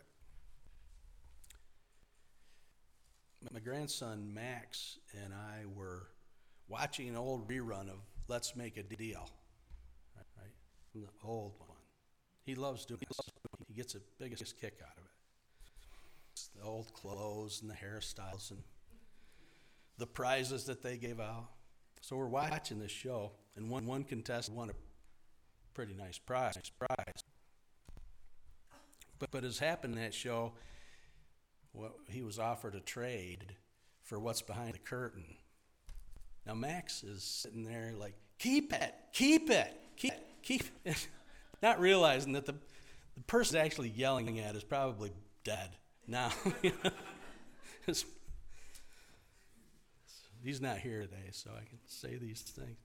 My 3.51 3.59
grandson 3.59 4.35
Max 4.35 4.99
and 5.25 5.33
I 5.33 5.65
were 5.75 6.09
watching 6.69 7.09
an 7.09 7.17
old 7.17 7.49
rerun 7.49 7.89
of 7.89 8.01
Let's 8.29 8.55
Make 8.55 8.77
a 8.77 8.83
Deal 8.83 9.31
from 10.93 11.01
the 11.01 11.09
old 11.25 11.55
one. 11.57 11.79
He 12.45 12.55
loves 12.55 12.85
doing 12.85 13.01
it. 13.01 13.17
He 13.67 13.73
gets 13.73 13.95
the 13.95 14.03
biggest 14.19 14.61
kick 14.61 14.79
out 14.83 14.99
of 14.99 15.05
it. 15.05 15.11
It's 16.33 16.49
the 16.49 16.63
old 16.63 16.93
clothes 16.93 17.63
and 17.63 17.71
the 17.71 17.75
hairstyles 17.75 18.51
and 18.51 18.61
the 19.97 20.07
prizes 20.07 20.65
that 20.65 20.83
they 20.83 20.99
gave 20.99 21.19
out. 21.19 21.47
So 22.03 22.17
we're 22.17 22.27
watching 22.27 22.79
this 22.79 22.91
show, 22.91 23.33
and 23.57 23.71
one, 23.71 23.87
one 23.87 24.05
contestant 24.05 24.59
won 24.59 24.69
a 24.69 24.75
pretty 25.81 25.95
nice 25.95 26.19
prize. 26.19 26.59
prize. 26.79 27.25
But, 29.19 29.31
but 29.31 29.45
as 29.45 29.59
happened 29.59 29.95
in 29.95 30.01
that 30.03 30.13
show, 30.13 30.53
well, 31.73 31.95
he 32.07 32.21
was 32.23 32.39
offered 32.39 32.75
a 32.75 32.81
trade 32.81 33.57
for 34.03 34.19
what's 34.19 34.43
behind 34.43 34.75
the 34.75 34.79
curtain. 34.79 35.25
Now 36.47 36.53
Max 36.53 37.03
is 37.03 37.23
sitting 37.23 37.65
there 37.65 37.95
like, 37.97 38.13
keep 38.39 38.75
it, 38.75 38.95
keep 39.15 39.49
it, 39.49 39.75
keep 39.97 40.13
it 40.13 40.27
keep 40.43 40.65
it. 40.85 41.09
not 41.63 41.81
realizing 41.81 42.35
that 42.35 42.45
the, 42.45 42.57
the 43.15 43.23
person 43.23 43.59
actually 43.59 43.89
yelling 43.89 44.39
at 44.39 44.55
is 44.55 44.65
probably 44.65 45.13
dead 45.45 45.71
now. 46.07 46.31
he's 50.45 50.61
not 50.61 50.77
here 50.77 51.01
today, 51.01 51.31
so 51.33 51.51
I 51.55 51.65
can 51.65 51.79
say 51.87 52.17
these 52.17 52.43
things. 52.43 52.77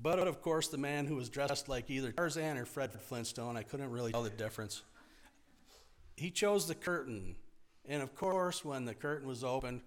But 0.00 0.18
of 0.18 0.42
course, 0.42 0.68
the 0.68 0.78
man 0.78 1.06
who 1.06 1.16
was 1.16 1.28
dressed 1.28 1.68
like 1.68 1.90
either 1.90 2.12
Tarzan 2.12 2.58
or 2.58 2.64
Fred 2.64 2.92
Flintstone, 2.92 3.56
I 3.56 3.62
couldn't 3.62 3.90
really 3.90 4.12
tell 4.12 4.22
the 4.22 4.30
difference. 4.30 4.82
He 6.16 6.30
chose 6.30 6.66
the 6.66 6.74
curtain. 6.74 7.36
And 7.88 8.02
of 8.02 8.14
course, 8.14 8.64
when 8.64 8.84
the 8.84 8.94
curtain 8.94 9.26
was 9.26 9.42
opened, 9.42 9.80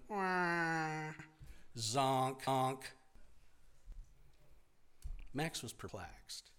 zonk, 1.76 2.42
honk, 2.44 2.92
Max 5.32 5.62
was 5.62 5.72
perplexed. 5.72 6.50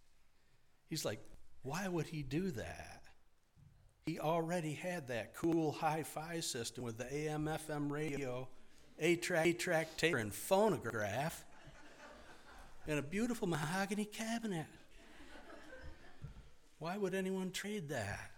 He's 0.88 1.04
like, 1.04 1.20
why 1.64 1.88
would 1.88 2.08
he 2.08 2.24
do 2.24 2.52
that? 2.52 3.04
He 4.06 4.20
already 4.20 4.74
had 4.74 5.08
that 5.10 5.36
cool 5.36 5.72
hi 5.72 6.04
fi 6.04 6.40
system 6.40 6.84
with 6.84 6.98
the 6.98 7.12
AM 7.14 7.46
FM 7.46 7.92
radio, 7.92 8.48
8 9.00 9.22
track, 9.22 9.60
track 9.60 9.98
tape, 9.98 10.16
and 10.16 10.34
phonograph, 10.34 11.44
and 12.88 13.00
a 13.00 13.02
beautiful 13.02 13.48
mahogany 13.48 14.06
cabinet. 14.06 14.66
Why 16.80 16.98
would 16.98 17.14
anyone 17.14 17.52
trade 17.52 17.90
that? 17.90 18.32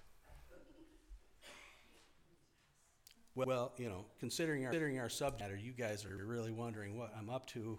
Well, 3.36 3.74
you 3.78 3.88
know, 3.88 4.06
considering 4.20 4.66
our, 4.66 4.72
considering 4.72 5.00
our 5.00 5.10
subject 5.10 5.42
matter, 5.42 5.56
you 5.56 5.72
guys 5.72 6.06
are 6.06 6.26
really 6.26 6.52
wondering 6.52 6.98
what 6.98 7.14
I'm 7.18 7.30
up 7.30 7.46
to. 7.48 7.78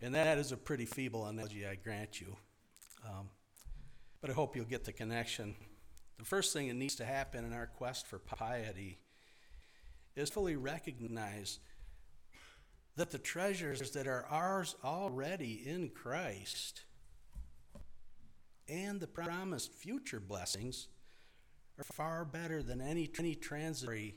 And 0.00 0.14
that 0.14 0.38
is 0.38 0.52
a 0.52 0.56
pretty 0.56 0.86
feeble 0.86 1.26
analogy, 1.26 1.66
I 1.66 1.74
grant 1.74 2.20
you. 2.20 2.36
Um, 3.04 3.28
but 4.20 4.30
I 4.30 4.32
hope 4.32 4.56
you'll 4.56 4.64
get 4.64 4.84
the 4.84 4.92
connection. 4.92 5.54
The 6.18 6.24
first 6.24 6.52
thing 6.52 6.68
that 6.68 6.74
needs 6.74 6.94
to 6.96 7.04
happen 7.04 7.44
in 7.44 7.52
our 7.52 7.66
quest 7.66 8.06
for 8.06 8.18
piety 8.18 8.98
is 10.16 10.30
fully 10.30 10.56
recognize 10.56 11.58
that 12.96 13.10
the 13.10 13.18
treasures 13.18 13.90
that 13.92 14.06
are 14.06 14.26
ours 14.28 14.76
already 14.84 15.62
in 15.64 15.90
Christ 15.90 16.82
and 18.68 19.00
the 19.00 19.06
promised 19.06 19.72
future 19.74 20.20
blessings 20.20 20.88
are 21.78 21.84
far 21.84 22.24
better 22.24 22.62
than 22.62 22.80
any, 22.80 23.10
any 23.18 23.34
transitory, 23.34 24.14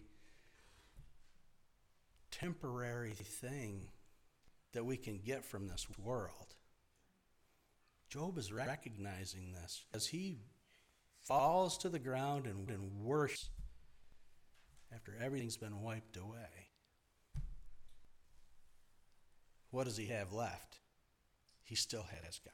temporary 2.31 3.13
thing 3.13 3.87
that 4.73 4.85
we 4.85 4.97
can 4.97 5.19
get 5.19 5.45
from 5.45 5.67
this 5.67 5.87
world. 5.97 6.55
Job 8.09 8.37
is 8.37 8.51
recognizing 8.51 9.53
this 9.53 9.85
as 9.93 10.07
he 10.07 10.39
falls 11.21 11.77
to 11.79 11.89
the 11.89 11.99
ground 11.99 12.45
and, 12.45 12.69
and 12.69 12.91
worships 13.01 13.49
after 14.93 15.17
everything's 15.19 15.57
been 15.57 15.81
wiped 15.81 16.17
away. 16.17 16.64
What 19.75 19.87
does 19.87 19.97
he 19.97 20.05
have 20.05 20.31
left? 20.31 20.79
He 21.65 21.75
still 21.75 22.03
had 22.03 22.23
his 22.23 22.39
God. 22.39 22.53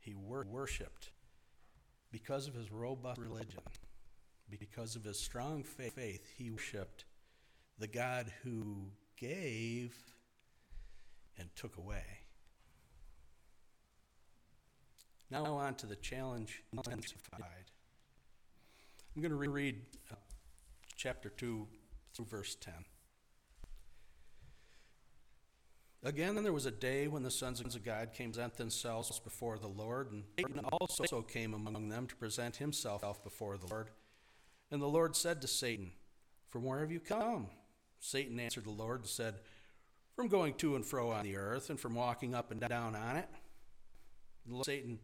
He 0.00 0.16
wor- 0.16 0.44
worshiped 0.50 1.10
because 2.10 2.48
of 2.48 2.54
his 2.54 2.72
robust 2.72 3.20
religion, 3.20 3.60
because 4.58 4.96
of 4.96 5.04
his 5.04 5.20
strong 5.20 5.62
faith, 5.62 6.26
he 6.36 6.50
worshiped 6.50 7.04
the 7.78 7.86
God 7.86 8.32
who 8.42 8.86
gave 9.16 9.96
and 11.38 11.48
took 11.54 11.76
away. 11.76 12.02
Now 15.30 15.44
on 15.44 15.76
to 15.76 15.86
the 15.86 15.94
challenge 15.94 16.64
intensified. 16.72 17.70
I'm 19.14 19.22
going 19.22 19.30
to 19.30 19.36
reread 19.36 19.82
uh, 20.10 20.16
chapter 20.96 21.28
2 21.28 21.68
through 22.12 22.24
verse 22.24 22.56
10. 22.56 22.74
Again, 26.06 26.34
there 26.42 26.52
was 26.52 26.66
a 26.66 26.70
day 26.70 27.08
when 27.08 27.22
the 27.22 27.30
sons 27.30 27.62
of 27.62 27.82
God 27.82 28.12
came 28.12 28.30
to 28.30 28.36
present 28.36 28.58
themselves 28.58 29.18
before 29.20 29.56
the 29.58 29.68
Lord, 29.68 30.12
and 30.12 30.22
Satan 30.38 30.60
also 30.66 31.22
came 31.22 31.54
among 31.54 31.88
them 31.88 32.06
to 32.06 32.14
present 32.16 32.56
himself 32.56 33.24
before 33.24 33.56
the 33.56 33.66
Lord. 33.68 33.88
And 34.70 34.82
the 34.82 34.86
Lord 34.86 35.16
said 35.16 35.40
to 35.40 35.48
Satan, 35.48 35.92
From 36.50 36.64
where 36.64 36.80
have 36.80 36.92
you 36.92 37.00
come? 37.00 37.46
Satan 38.00 38.38
answered 38.38 38.66
the 38.66 38.70
Lord 38.70 39.00
and 39.00 39.08
said, 39.08 39.36
From 40.14 40.28
going 40.28 40.52
to 40.54 40.76
and 40.76 40.84
fro 40.84 41.10
on 41.10 41.24
the 41.24 41.36
earth, 41.36 41.70
and 41.70 41.80
from 41.80 41.94
walking 41.94 42.34
up 42.34 42.50
and 42.50 42.60
down 42.60 42.94
on 42.94 43.16
it. 43.16 43.28
Satan, 44.62 44.98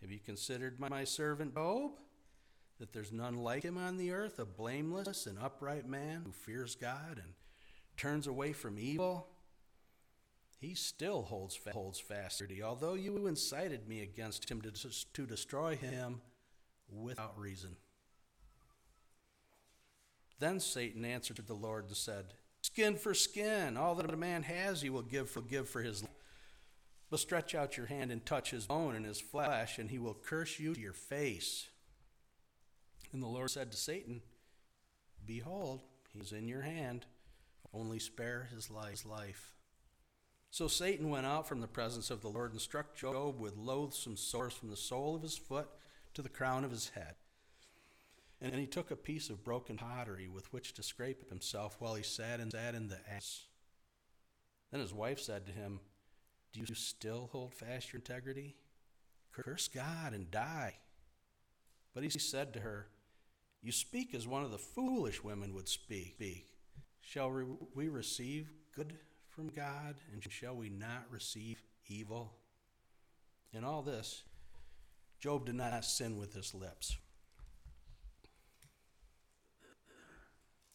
have 0.00 0.10
you 0.10 0.20
considered 0.20 0.80
my 0.80 1.04
servant 1.04 1.54
Job? 1.54 1.90
That 2.80 2.94
there's 2.94 3.12
none 3.12 3.36
like 3.36 3.62
him 3.62 3.76
on 3.76 3.98
the 3.98 4.12
earth, 4.12 4.38
a 4.38 4.46
blameless 4.46 5.26
and 5.26 5.38
upright 5.38 5.86
man 5.86 6.22
who 6.24 6.32
fears 6.32 6.76
God 6.76 7.20
and 7.22 7.34
turns 7.98 8.26
away 8.26 8.54
from 8.54 8.78
evil? 8.78 9.28
He 10.64 10.74
still 10.74 11.22
holds, 11.22 11.54
fa- 11.54 11.72
holds 11.72 12.00
fast. 12.00 12.42
Although 12.64 12.94
you 12.94 13.26
incited 13.26 13.86
me 13.86 14.00
against 14.02 14.50
him 14.50 14.62
to, 14.62 14.72
to 15.12 15.26
destroy 15.26 15.76
him 15.76 16.20
without 16.90 17.38
reason. 17.38 17.76
Then 20.38 20.60
Satan 20.60 21.04
answered 21.04 21.36
to 21.36 21.42
the 21.42 21.54
Lord 21.54 21.86
and 21.86 21.96
said, 21.96 22.34
Skin 22.62 22.96
for 22.96 23.12
skin, 23.12 23.76
all 23.76 23.94
that 23.96 24.12
a 24.12 24.16
man 24.16 24.42
has 24.44 24.80
he 24.80 24.90
will 24.90 25.02
give 25.02 25.28
for, 25.28 25.42
give 25.42 25.68
for 25.68 25.82
his 25.82 26.02
life. 26.02 26.10
But 27.10 27.20
stretch 27.20 27.54
out 27.54 27.76
your 27.76 27.86
hand 27.86 28.10
and 28.10 28.24
touch 28.24 28.50
his 28.50 28.66
bone 28.66 28.96
and 28.96 29.04
his 29.04 29.20
flesh, 29.20 29.78
and 29.78 29.90
he 29.90 29.98
will 29.98 30.14
curse 30.14 30.58
you 30.58 30.74
to 30.74 30.80
your 30.80 30.94
face. 30.94 31.68
And 33.12 33.22
the 33.22 33.28
Lord 33.28 33.50
said 33.50 33.70
to 33.70 33.76
Satan, 33.76 34.22
Behold, 35.24 35.82
he 36.12 36.20
is 36.20 36.32
in 36.32 36.48
your 36.48 36.62
hand, 36.62 37.04
only 37.72 37.98
spare 37.98 38.48
his 38.52 38.70
life. 38.70 39.53
So 40.54 40.68
Satan 40.68 41.10
went 41.10 41.26
out 41.26 41.48
from 41.48 41.60
the 41.60 41.66
presence 41.66 42.12
of 42.12 42.20
the 42.20 42.28
Lord 42.28 42.52
and 42.52 42.60
struck 42.60 42.94
Job 42.94 43.40
with 43.40 43.56
loathsome 43.56 44.16
sores 44.16 44.52
from 44.52 44.70
the 44.70 44.76
sole 44.76 45.16
of 45.16 45.22
his 45.22 45.36
foot 45.36 45.66
to 46.14 46.22
the 46.22 46.28
crown 46.28 46.62
of 46.62 46.70
his 46.70 46.90
head. 46.90 47.16
And 48.40 48.54
he 48.54 48.68
took 48.68 48.92
a 48.92 48.96
piece 48.96 49.30
of 49.30 49.42
broken 49.42 49.76
pottery 49.76 50.28
with 50.28 50.52
which 50.52 50.72
to 50.74 50.84
scrape 50.84 51.28
himself 51.28 51.74
while 51.80 51.96
he 51.96 52.04
sat 52.04 52.38
and 52.38 52.52
sat 52.52 52.76
in 52.76 52.86
the 52.86 53.00
ass. 53.12 53.46
Then 54.70 54.80
his 54.80 54.94
wife 54.94 55.18
said 55.18 55.44
to 55.46 55.52
him, 55.52 55.80
Do 56.52 56.60
you 56.60 56.72
still 56.76 57.30
hold 57.32 57.52
fast 57.52 57.92
your 57.92 57.98
integrity? 57.98 58.54
Curse 59.32 59.66
God 59.66 60.12
and 60.12 60.30
die. 60.30 60.74
But 61.94 62.04
he 62.04 62.10
said 62.10 62.52
to 62.52 62.60
her, 62.60 62.86
You 63.60 63.72
speak 63.72 64.14
as 64.14 64.28
one 64.28 64.44
of 64.44 64.52
the 64.52 64.58
foolish 64.58 65.24
women 65.24 65.52
would 65.52 65.66
speak. 65.66 66.46
Shall 67.00 67.32
we 67.74 67.88
receive 67.88 68.52
good 68.72 68.96
from 69.34 69.48
God, 69.48 69.96
and 70.12 70.22
shall 70.30 70.54
we 70.54 70.68
not 70.68 71.04
receive 71.10 71.60
evil? 71.88 72.32
In 73.52 73.64
all 73.64 73.82
this, 73.82 74.22
Job 75.18 75.46
did 75.46 75.56
not 75.56 75.84
sin 75.84 76.16
with 76.18 76.34
his 76.34 76.54
lips. 76.54 76.96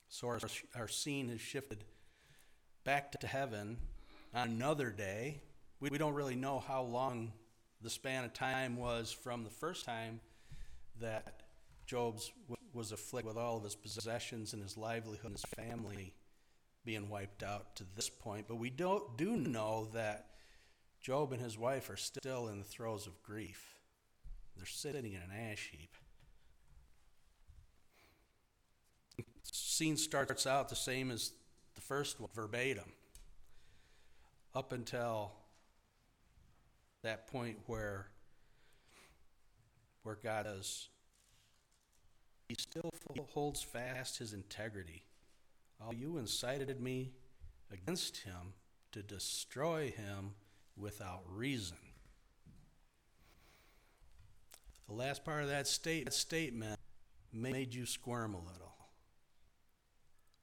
So 0.09 0.27
our, 0.27 0.39
our 0.75 0.87
scene 0.87 1.29
has 1.29 1.39
shifted 1.39 1.85
back 2.83 3.11
to 3.19 3.27
heaven 3.27 3.77
on 4.33 4.49
another 4.49 4.89
day. 4.89 5.41
We, 5.79 5.89
we 5.89 5.97
don't 5.97 6.13
really 6.13 6.35
know 6.35 6.59
how 6.59 6.81
long 6.83 7.31
the 7.81 7.89
span 7.89 8.25
of 8.25 8.33
time 8.33 8.75
was 8.75 9.11
from 9.11 9.43
the 9.43 9.49
first 9.49 9.85
time 9.85 10.19
that 10.99 11.43
Job's 11.85 12.31
was 12.73 12.91
afflicted 12.91 13.27
with 13.27 13.37
all 13.37 13.57
of 13.57 13.63
his 13.63 13.75
possessions 13.75 14.53
and 14.53 14.61
his 14.61 14.77
livelihood 14.77 15.25
and 15.25 15.35
his 15.35 15.45
family 15.45 16.13
being 16.85 17.09
wiped 17.09 17.43
out 17.43 17.75
to 17.75 17.83
this 17.95 18.09
point, 18.09 18.45
but 18.47 18.55
we 18.55 18.69
don't, 18.69 19.17
do 19.17 19.35
know 19.35 19.89
that 19.93 20.27
Job 21.01 21.31
and 21.31 21.41
his 21.41 21.57
wife 21.57 21.89
are 21.89 21.97
still 21.97 22.47
in 22.47 22.57
the 22.57 22.63
throes 22.63 23.07
of 23.07 23.21
grief. 23.23 23.75
They're 24.57 24.65
sitting 24.65 25.13
in 25.13 25.21
an 25.21 25.51
ash 25.51 25.69
heap. 25.71 25.95
The 29.17 29.23
scene 29.43 29.97
starts 29.97 30.45
out 30.45 30.69
the 30.69 30.75
same 30.75 31.11
as 31.11 31.31
the 31.75 31.81
first 31.81 32.19
one, 32.19 32.29
verbatim, 32.33 32.91
up 34.53 34.73
until 34.73 35.31
that 37.03 37.27
point 37.27 37.57
where 37.65 38.07
where 40.03 40.17
God 40.21 40.47
is 40.59 40.89
he 42.47 42.55
still 42.57 42.91
holds 43.29 43.61
fast 43.61 44.17
his 44.17 44.33
integrity 44.33 45.03
Oh, 45.81 45.91
you 45.91 46.17
incited 46.17 46.81
me 46.81 47.11
against 47.71 48.17
him 48.17 48.53
to 48.91 49.01
destroy 49.01 49.91
him 49.91 50.31
without 50.75 51.21
reason. 51.27 51.77
The 54.87 54.95
last 54.95 55.23
part 55.23 55.43
of 55.43 55.49
that 55.49 55.67
state, 55.67 56.11
statement 56.11 56.79
made 57.31 57.73
you 57.73 57.85
squirm 57.85 58.33
a 58.33 58.39
little. 58.39 58.75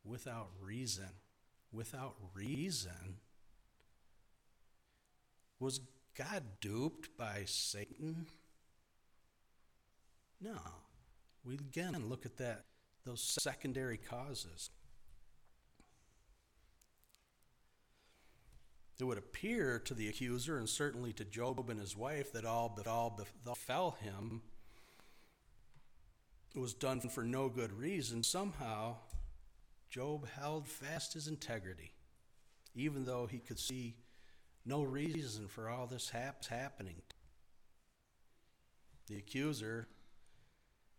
Without 0.04 0.50
reason. 0.60 1.08
Without 1.72 2.14
reason. 2.32 3.18
Was 5.58 5.80
God 6.16 6.44
duped 6.60 7.16
by 7.18 7.42
Satan? 7.44 8.26
No. 10.40 10.58
We 11.44 11.54
again 11.54 11.96
look 12.08 12.24
at 12.24 12.36
that 12.38 12.64
those 13.04 13.22
secondary 13.40 13.96
causes. 13.96 14.70
It 18.98 19.04
would 19.04 19.18
appear 19.18 19.78
to 19.80 19.94
the 19.94 20.08
accuser 20.08 20.56
and 20.56 20.68
certainly 20.68 21.12
to 21.14 21.24
Job 21.24 21.68
and 21.68 21.78
his 21.78 21.96
wife 21.96 22.32
that 22.32 22.46
all, 22.46 22.74
befell 23.44 23.96
him 24.00 24.42
was 26.54 26.72
done 26.72 27.00
for 27.00 27.22
no 27.22 27.50
good 27.50 27.72
reason. 27.72 28.22
Somehow, 28.22 28.96
Job 29.90 30.26
held 30.28 30.66
fast 30.66 31.12
his 31.12 31.28
integrity, 31.28 31.92
even 32.74 33.04
though 33.04 33.26
he 33.26 33.38
could 33.38 33.58
see 33.58 33.96
no 34.64 34.82
reason 34.82 35.46
for 35.46 35.68
all 35.68 35.86
this 35.86 36.10
hap- 36.10 36.46
happening. 36.46 37.02
The 39.08 39.18
accuser 39.18 39.86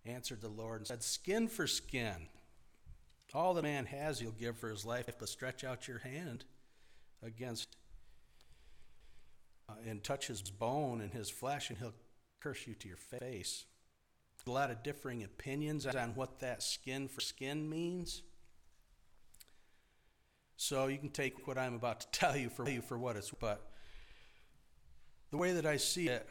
answered 0.06 0.41
the 0.41 0.48
Lord 0.48 0.82
and 0.82 0.88
said, 0.88 1.04
Skin 1.04 1.48
for 1.48 1.68
skin. 1.68 2.28
All 3.34 3.54
the 3.54 3.62
man 3.62 3.88
has 3.88 4.20
he'll 4.20 4.32
give 4.32 4.58
for 4.58 4.70
his 4.70 4.86
life, 4.86 5.10
but 5.20 5.28
stretch 5.28 5.64
out 5.64 5.88
your 5.88 6.00
hand 6.00 6.45
against 7.22 7.76
uh, 9.70 9.74
and 9.88 10.03
touch 10.03 10.28
his 10.28 10.41
bone 10.41 11.01
and 11.01 11.13
his 11.13 11.30
flesh, 11.30 11.70
and 11.70 11.78
he'll 11.80 11.93
curse 12.39 12.68
you 12.68 12.74
to 12.76 12.88
your 12.88 12.97
face. 12.97 13.65
a 14.45 14.51
lot 14.51 14.72
of 14.72 14.82
differing 14.82 15.24
opinions 15.24 15.86
on 15.86 16.15
what 16.15 16.39
that 16.39 16.63
skin 16.63 17.07
for 17.07 17.20
skin 17.20 17.70
means. 17.70 18.22
So 20.55 20.88
you 20.88 20.97
can 20.97 21.09
take 21.09 21.47
what 21.47 21.57
I'm 21.57 21.76
about 21.76 22.01
to 22.01 22.07
tell 22.11 22.36
you 22.36 22.49
for 22.49 22.70
you 22.70 22.82
for 22.82 22.97
what 22.97 23.15
it's 23.15 23.32
worth. 23.32 23.39
but 23.41 23.72
the 25.32 25.38
way 25.38 25.53
that 25.53 25.65
I 25.65 25.78
see 25.78 26.07
it 26.07 26.28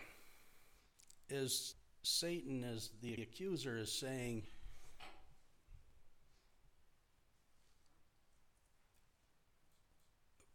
is 1.28 1.74
Satan 2.02 2.64
is 2.64 2.90
the 3.02 3.14
accuser 3.14 3.76
is 3.76 3.92
saying 3.92 4.44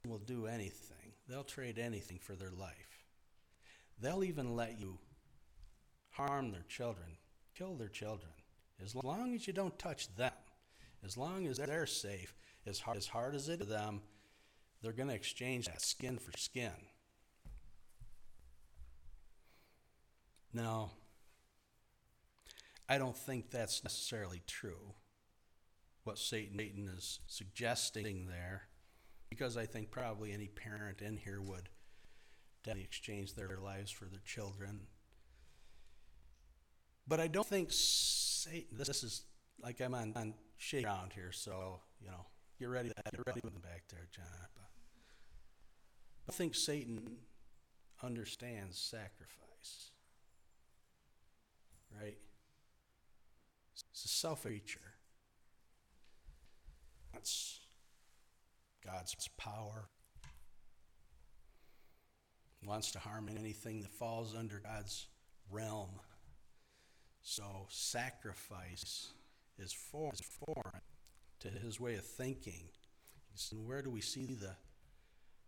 will 0.07 0.17
do 0.17 0.47
anything. 0.47 1.00
They'll 1.31 1.43
trade 1.45 1.79
anything 1.79 2.19
for 2.21 2.35
their 2.35 2.51
life. 2.51 3.05
They'll 3.97 4.25
even 4.25 4.57
let 4.57 4.77
you 4.77 4.97
harm 6.09 6.51
their 6.51 6.65
children, 6.67 7.07
kill 7.57 7.75
their 7.75 7.87
children, 7.87 8.31
as 8.83 8.95
long 8.95 9.33
as 9.33 9.47
you 9.47 9.53
don't 9.53 9.79
touch 9.79 10.13
them, 10.17 10.33
as 11.05 11.15
long 11.15 11.47
as 11.47 11.55
they're 11.55 11.85
safe, 11.85 12.35
as 12.67 12.79
hard 12.79 12.97
as, 12.97 13.07
hard 13.07 13.33
as 13.33 13.47
it 13.47 13.53
is 13.53 13.57
to 13.59 13.65
them, 13.65 14.01
they're 14.81 14.91
going 14.91 15.07
to 15.07 15.15
exchange 15.15 15.67
that 15.67 15.81
skin 15.81 16.17
for 16.17 16.37
skin. 16.37 16.71
Now, 20.53 20.91
I 22.89 22.97
don't 22.97 23.17
think 23.17 23.51
that's 23.51 23.85
necessarily 23.85 24.41
true, 24.47 24.95
what 26.03 26.17
Satan, 26.17 26.57
Satan 26.59 26.89
is 26.93 27.21
suggesting 27.25 28.27
there, 28.27 28.63
because 29.31 29.55
I 29.55 29.65
think 29.65 29.89
probably 29.89 30.33
any 30.33 30.49
parent 30.49 31.01
in 31.01 31.17
here 31.17 31.41
would 31.41 31.69
definitely 32.63 32.83
exchange 32.83 33.33
their 33.33 33.57
lives 33.63 33.89
for 33.89 34.05
their 34.05 34.21
children. 34.25 34.81
But 37.07 37.21
I 37.21 37.27
don't 37.27 37.47
think 37.47 37.69
Satan, 37.71 38.77
this 38.77 39.03
is 39.03 39.23
like 39.63 39.81
I'm 39.81 39.95
on, 39.95 40.13
on 40.17 40.33
shake 40.57 40.83
ground 40.83 41.13
here, 41.15 41.31
so, 41.31 41.79
you 42.01 42.09
know, 42.09 42.25
get 42.59 42.67
ready, 42.67 42.89
get 42.89 43.25
ready 43.25 43.41
back 43.63 43.83
there, 43.89 44.07
John. 44.13 44.25
But 44.53 46.33
I 46.33 46.33
think 46.33 46.53
Satan 46.53 47.15
understands 48.03 48.77
sacrifice, 48.77 49.91
right? 51.99 52.17
It's 53.91 54.05
a 54.05 54.07
self 54.09 54.41
creature. 54.43 54.79
That's 57.13 57.60
God's 58.85 59.15
power. 59.37 59.87
Wants 62.63 62.91
to 62.91 62.99
harm 62.99 63.27
anything 63.35 63.81
that 63.81 63.91
falls 63.91 64.35
under 64.35 64.59
God's 64.59 65.07
realm. 65.49 65.89
So 67.23 67.67
sacrifice 67.69 69.07
is 69.57 69.73
foreign, 69.73 70.81
to 71.39 71.47
his 71.47 71.79
way 71.79 71.95
of 71.95 72.05
thinking. 72.05 72.69
And 73.51 73.67
where 73.67 73.81
do 73.81 73.89
we 73.89 74.01
see 74.01 74.25
the 74.25 74.55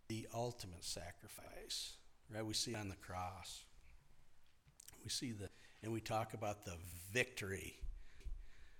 the 0.08 0.26
ultimate 0.34 0.84
sacrifice? 0.84 1.96
Right? 2.32 2.44
We 2.44 2.54
see 2.54 2.74
on 2.74 2.88
the 2.88 2.96
cross. 2.96 3.64
We 5.02 5.10
see 5.10 5.32
the 5.32 5.48
and 5.82 5.92
we 5.92 6.00
talk 6.00 6.34
about 6.34 6.64
the 6.64 6.76
victory 7.12 7.74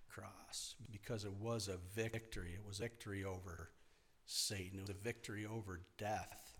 cross 0.08 0.74
because 0.90 1.24
it 1.24 1.32
was 1.32 1.68
a 1.68 1.78
victory. 1.94 2.52
It 2.54 2.66
was 2.66 2.78
victory 2.78 3.24
over 3.24 3.70
Satan. 4.26 4.78
It 4.78 4.82
was 4.82 4.90
a 4.90 4.94
victory 4.94 5.46
over 5.46 5.80
death. 5.98 6.56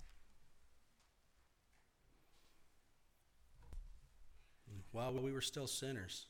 While 4.93 5.13
we 5.15 5.33
were 5.33 5.41
still 5.41 5.67
sinners, 5.67 6.27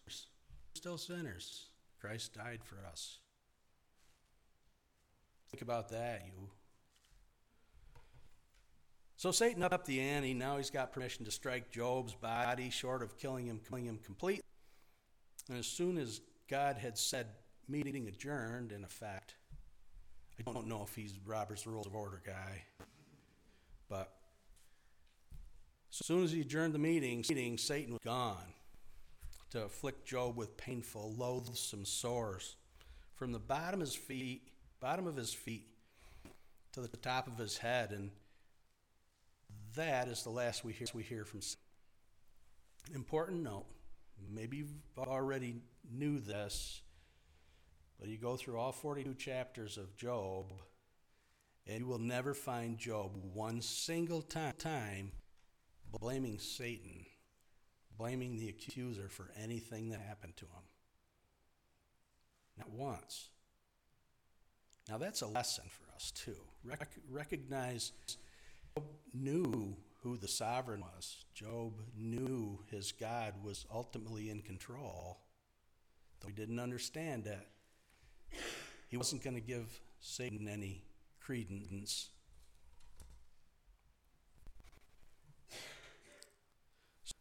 still 0.73 0.97
sinners, 0.97 1.67
Christ 2.01 2.33
died 2.35 2.61
for 2.65 2.77
us. 2.91 3.19
Think 5.51 5.61
about 5.61 5.91
that, 5.91 6.23
you. 6.27 6.49
So 9.17 9.31
Satan 9.31 9.63
upped 9.63 9.87
the 9.87 10.01
ante. 10.01 10.35
Now 10.35 10.57
he's 10.57 10.71
got 10.71 10.93
permission 10.93 11.25
to 11.27 11.31
strike 11.31 11.71
Job's 11.71 12.15
body, 12.15 12.71
short 12.71 13.03
of 13.03 13.17
killing 13.17 13.47
him, 13.47 13.61
killing 13.69 13.87
him 13.87 13.99
completely. 14.05 14.43
And 15.49 15.59
as 15.59 15.67
soon 15.67 15.99
as 15.99 16.21
God 16.49 16.79
had 16.79 16.99
said 16.99 17.27
meeting 17.69 18.09
adjourned, 18.09 18.73
in 18.73 18.83
effect, 18.83 19.35
I 20.39 20.53
don't 20.53 20.67
know 20.67 20.83
if 20.83 20.95
he's 20.95 21.15
Robert's 21.25 21.67
Rules 21.67 21.87
of 21.87 21.95
Order 21.95 22.21
guy, 22.25 22.65
but 23.89 24.13
as 25.91 26.07
soon 26.07 26.25
as 26.25 26.33
he 26.33 26.41
adjourned 26.41 26.75
the 26.75 26.79
meeting, 26.79 27.23
Satan 27.57 27.93
was 27.93 28.03
gone 28.05 28.53
to 29.51 29.65
afflict 29.65 30.07
Job 30.07 30.37
with 30.37 30.57
painful, 30.57 31.15
loathsome 31.17 31.85
sores 31.85 32.57
from 33.15 33.31
the 33.31 33.39
bottom 33.39 33.81
of 33.81 33.87
his 33.87 33.95
feet, 33.95 34.49
bottom 34.81 35.07
of 35.07 35.15
his 35.15 35.33
feet 35.33 35.69
to 36.73 36.81
the 36.81 36.89
top 36.89 37.29
of 37.29 37.39
his 37.39 37.59
head, 37.59 37.93
and 37.93 38.11
that 39.77 40.09
is 40.09 40.25
the 40.25 40.31
last 40.31 40.65
we 40.65 40.73
hear, 40.73 40.89
we 40.93 41.05
hear 41.05 41.25
from. 41.25 41.41
Important 42.93 43.45
note: 43.45 43.67
maybe 44.29 44.57
you've 44.57 44.73
already 44.99 45.63
knew 45.89 46.19
this, 46.19 46.83
but 47.99 48.09
you 48.09 48.19
go 48.19 48.37
through 48.37 48.59
all 48.59 48.73
42 48.73 49.15
chapters 49.15 49.79
of 49.79 49.97
Job, 49.97 50.53
and 51.67 51.81
you 51.81 51.87
will 51.87 51.99
never 51.99 52.35
find 52.35 52.79
Job 52.79 53.13
one 53.33 53.61
single 53.61 54.23
time 54.23 55.13
blaming 56.01 56.39
Satan, 56.39 57.07
blaming 57.97 58.37
the 58.37 58.49
accuser 58.49 59.09
for 59.09 59.31
anything 59.43 59.91
that 59.91 60.01
happened 60.01 60.37
to 60.37 60.45
him. 60.45 60.63
Not 62.59 62.71
once. 62.71 63.29
Now 64.89 64.99
that's 64.99 65.23
a 65.23 65.27
lesson 65.27 65.65
for 65.69 65.95
us 65.95 66.11
too. 66.11 66.37
Rec- 66.65 66.99
recognize 67.11 67.93
Job 68.77 68.85
knew 69.13 69.77
who 70.03 70.17
the 70.17 70.29
sovereign 70.29 70.81
was. 70.81 71.25
Job 71.35 71.81
knew 71.97 72.59
his 72.71 72.93
God 72.93 73.35
was 73.43 73.65
ultimately 73.73 74.29
in 74.31 74.43
control. 74.43 75.19
Though 76.21 76.29
he 76.29 76.35
didn't 76.35 76.61
understand 76.61 77.27
it, 77.27 77.47
he 78.89 78.97
wasn't 78.97 79.23
going 79.23 79.35
to 79.35 79.41
give 79.41 79.81
Satan 80.01 80.49
any 80.49 80.85
credence. 81.21 82.11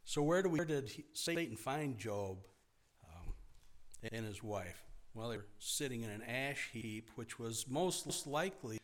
So 0.05 0.22
where 0.22 0.43
do 0.43 0.49
we? 0.49 0.59
Where 0.59 0.68
did 0.68 0.89
he, 0.89 1.05
Satan 1.14 1.55
find 1.55 1.97
Job 1.97 2.38
um, 3.03 3.34
and 4.11 4.26
his 4.26 4.43
wife? 4.43 4.80
Well, 5.16 5.30
they 5.30 5.38
were 5.38 5.47
sitting 5.57 6.03
in 6.03 6.09
an 6.09 6.22
ash 6.22 6.70
heap, 6.72 7.09
which 7.16 7.39
was 7.39 7.66
most 7.68 8.28
likely 8.28 8.80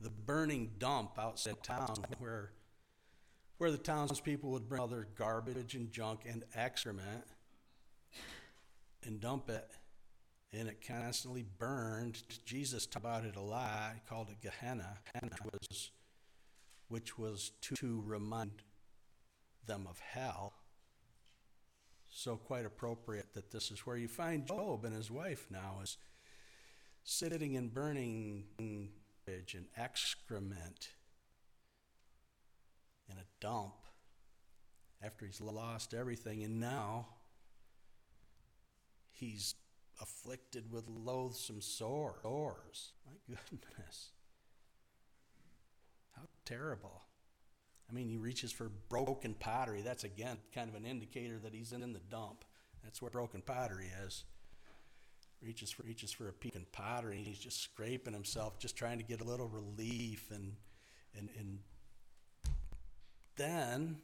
the 0.00 0.10
burning 0.10 0.72
dump 0.78 1.18
outside 1.18 1.62
town, 1.62 2.04
where 2.18 2.52
where 3.58 3.70
the 3.70 3.78
townspeople 3.78 4.50
would 4.50 4.68
bring 4.68 4.80
all 4.82 4.86
their 4.86 5.08
garbage 5.16 5.74
and 5.74 5.90
junk 5.90 6.20
and 6.28 6.44
excrement 6.54 7.24
and 9.06 9.20
dump 9.20 9.48
it, 9.48 9.70
and 10.52 10.68
it 10.68 10.86
constantly 10.86 11.44
burned. 11.58 12.22
Jesus 12.44 12.86
talked 12.86 13.04
about 13.04 13.24
it 13.24 13.36
a 13.36 13.40
lot. 13.40 13.92
He 13.94 14.00
called 14.08 14.30
it 14.30 14.40
Gehenna, 14.40 14.98
which 15.22 15.52
was, 15.52 15.90
which 16.88 17.18
was 17.18 17.52
to, 17.62 18.02
remind 18.06 18.62
them 19.66 19.86
of 19.88 19.98
hell. 19.98 20.54
So 22.08 22.36
quite 22.36 22.64
appropriate 22.64 23.34
that 23.34 23.50
this 23.50 23.70
is 23.70 23.80
where 23.80 23.96
you 23.96 24.08
find 24.08 24.46
Job 24.46 24.84
and 24.84 24.94
his 24.94 25.10
wife 25.10 25.46
now 25.50 25.80
is 25.82 25.98
sitting 27.04 27.54
in 27.54 27.68
burning 27.68 28.44
and 28.58 28.88
excrement 29.76 30.90
in 33.10 33.18
a 33.18 33.24
dump 33.40 33.74
after 35.02 35.26
he's 35.26 35.40
lost 35.40 35.92
everything, 35.92 36.42
and 36.42 36.58
now 36.58 37.06
he's 39.10 39.54
afflicted 40.00 40.70
with 40.70 40.84
loathsome 40.88 41.60
sores. 41.60 42.92
My 43.06 43.12
goodness. 43.28 44.10
How 46.16 46.22
terrible. 46.44 47.02
I 47.88 47.92
mean, 47.92 48.08
he 48.08 48.16
reaches 48.16 48.52
for 48.52 48.70
broken 48.88 49.34
pottery. 49.34 49.82
That's 49.82 50.04
again 50.04 50.38
kind 50.54 50.68
of 50.68 50.74
an 50.74 50.84
indicator 50.84 51.38
that 51.38 51.54
he's 51.54 51.72
in 51.72 51.80
the 51.92 52.00
dump. 52.10 52.44
That's 52.82 53.00
where 53.00 53.10
broken 53.10 53.42
pottery 53.42 53.90
is. 54.04 54.24
Reaches 55.42 55.70
for 55.70 55.82
reaches 55.82 56.12
for 56.12 56.28
a 56.28 56.32
piece 56.32 56.56
of 56.56 56.70
pottery. 56.72 57.22
He's 57.22 57.38
just 57.38 57.60
scraping 57.60 58.14
himself, 58.14 58.58
just 58.58 58.76
trying 58.76 58.98
to 58.98 59.04
get 59.04 59.20
a 59.20 59.24
little 59.24 59.48
relief. 59.48 60.30
And 60.32 60.56
and 61.16 61.28
and 61.38 61.58
then 63.36 63.98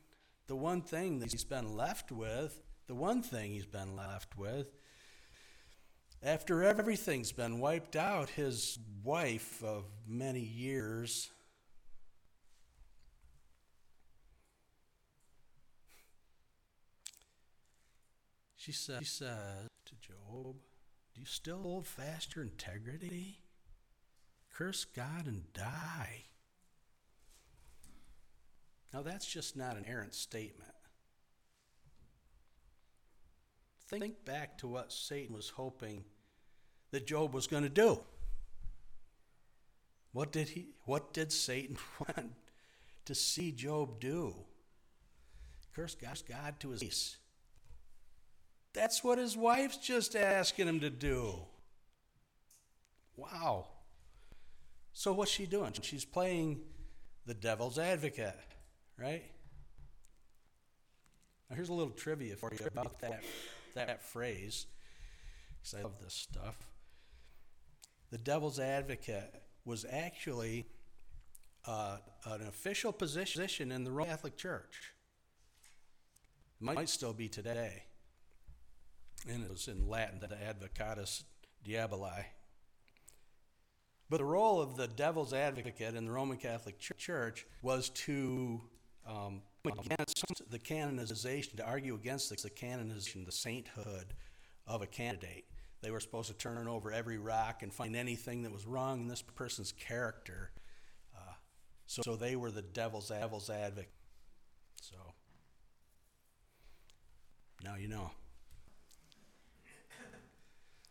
the 0.47 0.57
one 0.57 0.83
thing 0.83 1.21
that 1.21 1.33
he's 1.33 1.45
been 1.45 1.75
left 1.75 2.13
with, 2.13 2.61
the 2.87 2.95
one 2.95 3.23
thing 3.23 3.53
he's 3.53 3.67
been 3.67 3.97
left 3.97 4.37
with, 4.37 4.67
after 6.23 6.63
everything's 6.63 7.33
been 7.33 7.59
wiped 7.59 7.97
out, 7.97 8.31
his 8.31 8.79
wife 9.03 9.63
of 9.65 9.85
many 10.07 10.41
years 10.41 11.31
She 18.63 18.71
says, 18.71 18.99
she 19.01 19.07
says 19.07 19.69
to 19.87 19.95
Job, 19.97 20.55
Do 21.15 21.21
you 21.21 21.27
still 21.27 21.63
hold 21.63 21.85
fast 21.85 22.37
your 22.37 22.45
integrity? 22.45 23.41
Curse 24.55 24.85
God 24.85 25.27
and 25.27 25.53
die. 25.53 26.27
Now, 28.95 29.03
that's 29.03 29.27
just 29.27 29.57
not 29.57 29.77
an 29.77 29.85
errant 29.89 30.15
statement. 30.15 30.72
Think 33.99 34.25
back 34.25 34.59
to 34.59 34.67
what 34.67 34.93
Satan 34.93 35.35
was 35.35 35.51
hoping 35.51 36.05
that 36.93 37.07
Job 37.07 37.35
was 37.35 37.47
going 37.47 37.63
to 37.63 37.69
do. 37.69 38.01
What 40.13 40.33
did 40.33 40.49
he 40.51 40.69
what 40.85 41.13
did 41.13 41.33
Satan 41.33 41.77
want 41.99 42.33
to 43.05 43.15
see 43.15 43.53
Job 43.53 44.01
do? 44.01 44.35
Curse 45.75 45.97
God 46.29 46.61
to 46.61 46.71
his 46.71 46.83
face. 46.83 47.17
That's 48.75 49.03
what 49.03 49.19
his 49.19 49.37
wife's 49.37 49.79
just 49.79 50.17
asking 50.17 50.69
him 50.69 50.81
to 50.81 50.91
do. 50.91 51.35
Wow. 53.17 53.67
So 54.93 55.13
what's 55.13 55.31
she 55.31 55.47
doing? 55.47 55.73
She's 55.81 56.05
playing 56.05 56.61
the 57.27 57.35
devil's 57.35 57.79
advocate, 57.79 58.39
right? 58.99 59.25
Now 61.49 61.57
here's 61.57 61.71
a 61.71 61.75
little 61.75 61.93
trivia 61.93 62.37
for 62.37 62.53
you 62.53 62.67
about 62.67 62.99
that 63.01 63.23
that 63.75 64.03
phrase 64.03 64.67
because 65.63 65.79
I 65.79 65.83
love 65.83 66.01
this 66.03 66.15
stuff. 66.15 66.57
The 68.11 68.19
devil's 68.19 68.59
advocate 68.59 69.43
was 69.65 69.87
actually 69.89 70.67
uh, 71.67 71.99
an 72.27 72.43
official 72.43 72.93
position 72.93 73.71
in 73.73 73.85
the 73.85 73.91
Roman 73.91 74.11
Catholic 74.11 74.37
Church. 74.37 74.93
Might 76.61 76.89
still 76.89 77.13
be 77.13 77.29
today. 77.29 77.85
And 79.29 79.43
it 79.45 79.51
was 79.51 79.69
in 79.69 79.89
Latin, 79.89 80.21
the 80.21 80.29
advocatus 80.29 81.25
diaboli. 81.67 82.25
But 84.11 84.19
the 84.19 84.25
role 84.25 84.61
of 84.61 84.77
the 84.77 84.89
devil's 84.89 85.33
advocate 85.33 85.95
in 85.95 86.05
the 86.05 86.13
Roman 86.13 86.37
Catholic 86.37 86.79
Church 86.79 87.47
was 87.63 87.89
to 87.91 88.61
um, 89.09 89.43
against 89.65 90.51
the 90.51 90.59
canonization, 90.59 91.57
to 91.57 91.65
argue 91.65 91.95
against 91.95 92.31
the 92.43 92.51
canonization, 92.51 93.25
the 93.25 93.33
sainthood 93.33 94.15
of 94.67 94.83
a 94.83 94.87
candidate. 94.87 95.45
They 95.83 95.91
were 95.91 96.01
supposed 96.01 96.29
to 96.29 96.35
turn 96.35 96.69
over 96.69 96.93
every 96.93 97.19
rock 97.19 97.63
and 97.63 97.73
find 97.73 97.97
anything 97.97 98.43
that 98.43 98.53
was 98.53 98.67
wrong 98.67 99.01
in 99.01 99.09
this 99.09 99.23
person's 99.23 99.73
character. 99.73 100.51
Uh, 101.15 101.33
so, 101.87 102.03
so 102.03 102.17
they 102.17 102.37
were 102.37 102.51
the 102.51 102.63
devil's, 102.63 103.09
devil's 103.09 103.51
advocate. 103.51 103.91
So 104.81 104.97
now 107.65 107.77
you 107.77 107.89
know. 107.89 108.11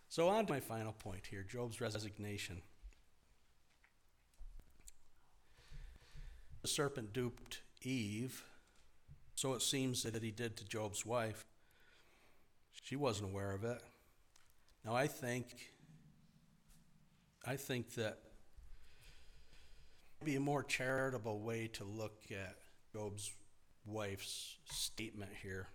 So 0.09 0.27
on 0.27 0.45
to 0.45 0.51
my 0.51 0.59
final 0.59 0.91
point 0.91 1.25
here 1.29 1.43
Job's 1.43 1.79
resignation. 1.79 2.61
The 6.61 6.67
serpent 6.67 7.13
duped 7.13 7.61
Eve 7.81 8.43
so 9.41 9.53
it 9.53 9.63
seems 9.63 10.03
that 10.03 10.21
he 10.21 10.29
did 10.29 10.55
to 10.55 10.63
Job's 10.65 11.03
wife. 11.03 11.47
She 12.83 12.95
wasn't 12.95 13.31
aware 13.31 13.53
of 13.53 13.63
it. 13.63 13.81
Now 14.85 14.93
I 14.93 15.07
think 15.07 15.47
I 17.43 17.55
think 17.55 17.95
that 17.95 18.19
be 20.23 20.35
a 20.35 20.39
more 20.39 20.61
charitable 20.61 21.39
way 21.39 21.67
to 21.73 21.83
look 21.83 22.25
at 22.29 22.57
Job's 22.93 23.31
wife's 23.83 24.57
statement 24.69 25.31
here. 25.41 25.69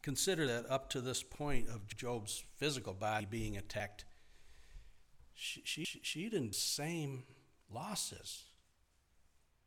Consider 0.00 0.46
that 0.46 0.70
up 0.70 0.88
to 0.90 1.02
this 1.02 1.22
point 1.22 1.68
of 1.68 1.86
Job's 1.98 2.42
physical 2.56 2.94
body 2.94 3.26
being 3.28 3.58
attacked, 3.58 4.06
she, 5.34 5.60
she, 5.66 5.84
she 5.84 6.30
didn't 6.30 6.54
same 6.54 7.24
losses. 7.70 8.44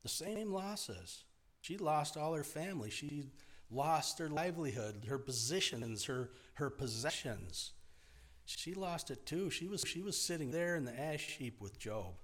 The 0.01 0.09
same 0.09 0.51
losses. 0.51 1.25
She 1.69 1.77
lost 1.77 2.17
all 2.17 2.33
her 2.33 2.43
family. 2.43 2.89
She 2.89 3.25
lost 3.69 4.17
her 4.17 4.27
livelihood, 4.27 5.05
her 5.07 5.19
positions, 5.19 6.05
her, 6.05 6.31
her 6.55 6.71
possessions. 6.71 7.73
She 8.45 8.73
lost 8.73 9.11
it 9.11 9.23
too. 9.27 9.51
She 9.51 9.67
was, 9.67 9.83
she 9.85 10.01
was 10.01 10.19
sitting 10.19 10.49
there 10.49 10.75
in 10.75 10.83
the 10.83 10.99
ash 10.99 11.37
heap 11.37 11.61
with 11.61 11.77
Job. 11.77 12.15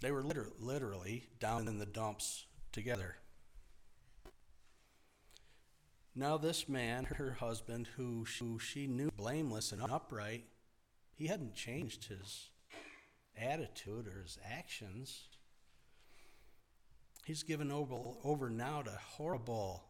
They 0.00 0.12
were 0.12 0.22
liter- 0.22 0.52
literally 0.60 1.24
down 1.40 1.66
in 1.66 1.80
the 1.80 1.86
dumps 1.86 2.46
together. 2.70 3.16
Now, 6.14 6.36
this 6.36 6.68
man, 6.68 7.02
her 7.16 7.32
husband, 7.32 7.88
who 7.96 8.24
she, 8.24 8.44
who 8.44 8.60
she 8.60 8.86
knew 8.86 9.10
blameless 9.16 9.72
and 9.72 9.82
upright, 9.82 10.44
he 11.16 11.26
hadn't 11.26 11.56
changed 11.56 12.04
his 12.04 12.50
attitude 13.36 14.06
or 14.06 14.22
his 14.22 14.38
actions. 14.48 15.29
He's 17.24 17.42
given 17.42 17.70
over, 17.70 17.94
over 18.24 18.50
now 18.50 18.82
to 18.82 18.90
horrible, 18.90 19.84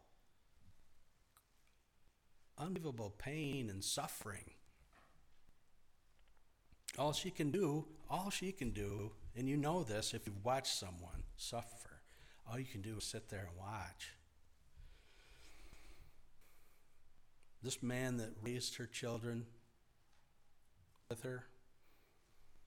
unbelievable 2.59 3.14
pain 3.18 3.70
and 3.70 3.83
suffering. 3.83 4.51
All 6.99 7.12
she 7.12 7.31
can 7.31 7.51
do, 7.51 7.87
all 8.11 8.31
she 8.31 8.53
can 8.53 8.70
do, 8.70 9.12
and 9.37 9.49
you 9.49 9.57
know 9.57 9.83
this 9.83 10.12
if 10.12 10.26
you've 10.26 10.45
watched 10.45 10.74
someone 10.74 11.22
suffer, 11.37 12.03
all 12.51 12.59
you 12.59 12.66
can 12.66 12.83
do 12.83 12.97
is 12.99 13.05
sit 13.05 13.28
there 13.28 13.49
and 13.49 13.59
watch. 13.59 14.14
This 17.62 17.83
man 17.83 18.16
that 18.16 18.31
raised 18.43 18.76
her 18.76 18.87
children 18.87 19.47
with 21.09 21.22
her, 21.22 21.45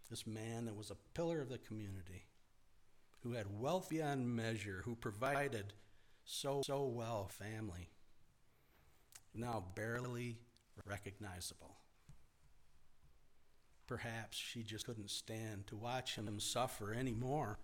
this 0.09 0.25
man 0.25 0.65
that 0.65 0.75
was 0.75 0.91
a 0.91 0.97
pillar 1.13 1.41
of 1.41 1.49
the 1.49 1.57
community, 1.57 2.25
who 3.23 3.33
had 3.33 3.59
wealth 3.59 3.89
beyond 3.89 4.35
measure, 4.35 4.81
who 4.85 4.95
provided 4.95 5.73
so, 6.25 6.61
so 6.65 6.85
well 6.85 7.27
family, 7.27 7.89
now 9.33 9.63
barely 9.75 10.37
recognizable. 10.85 11.77
Perhaps 13.87 14.37
she 14.37 14.63
just 14.63 14.85
couldn't 14.85 15.09
stand 15.09 15.67
to 15.67 15.75
watch 15.75 16.15
him 16.15 16.39
suffer 16.39 16.93
anymore 16.93 17.59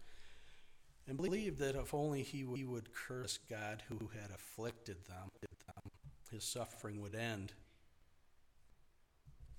and 1.07 1.17
believed 1.17 1.59
that 1.59 1.75
if 1.75 1.93
only 1.93 2.21
he 2.23 2.43
would 2.43 2.93
curse 2.93 3.39
God 3.49 3.83
who 3.89 4.09
had 4.13 4.31
afflicted 4.31 4.97
them, 5.07 5.29
his 6.31 6.43
suffering 6.43 7.01
would 7.01 7.15
end. 7.15 7.53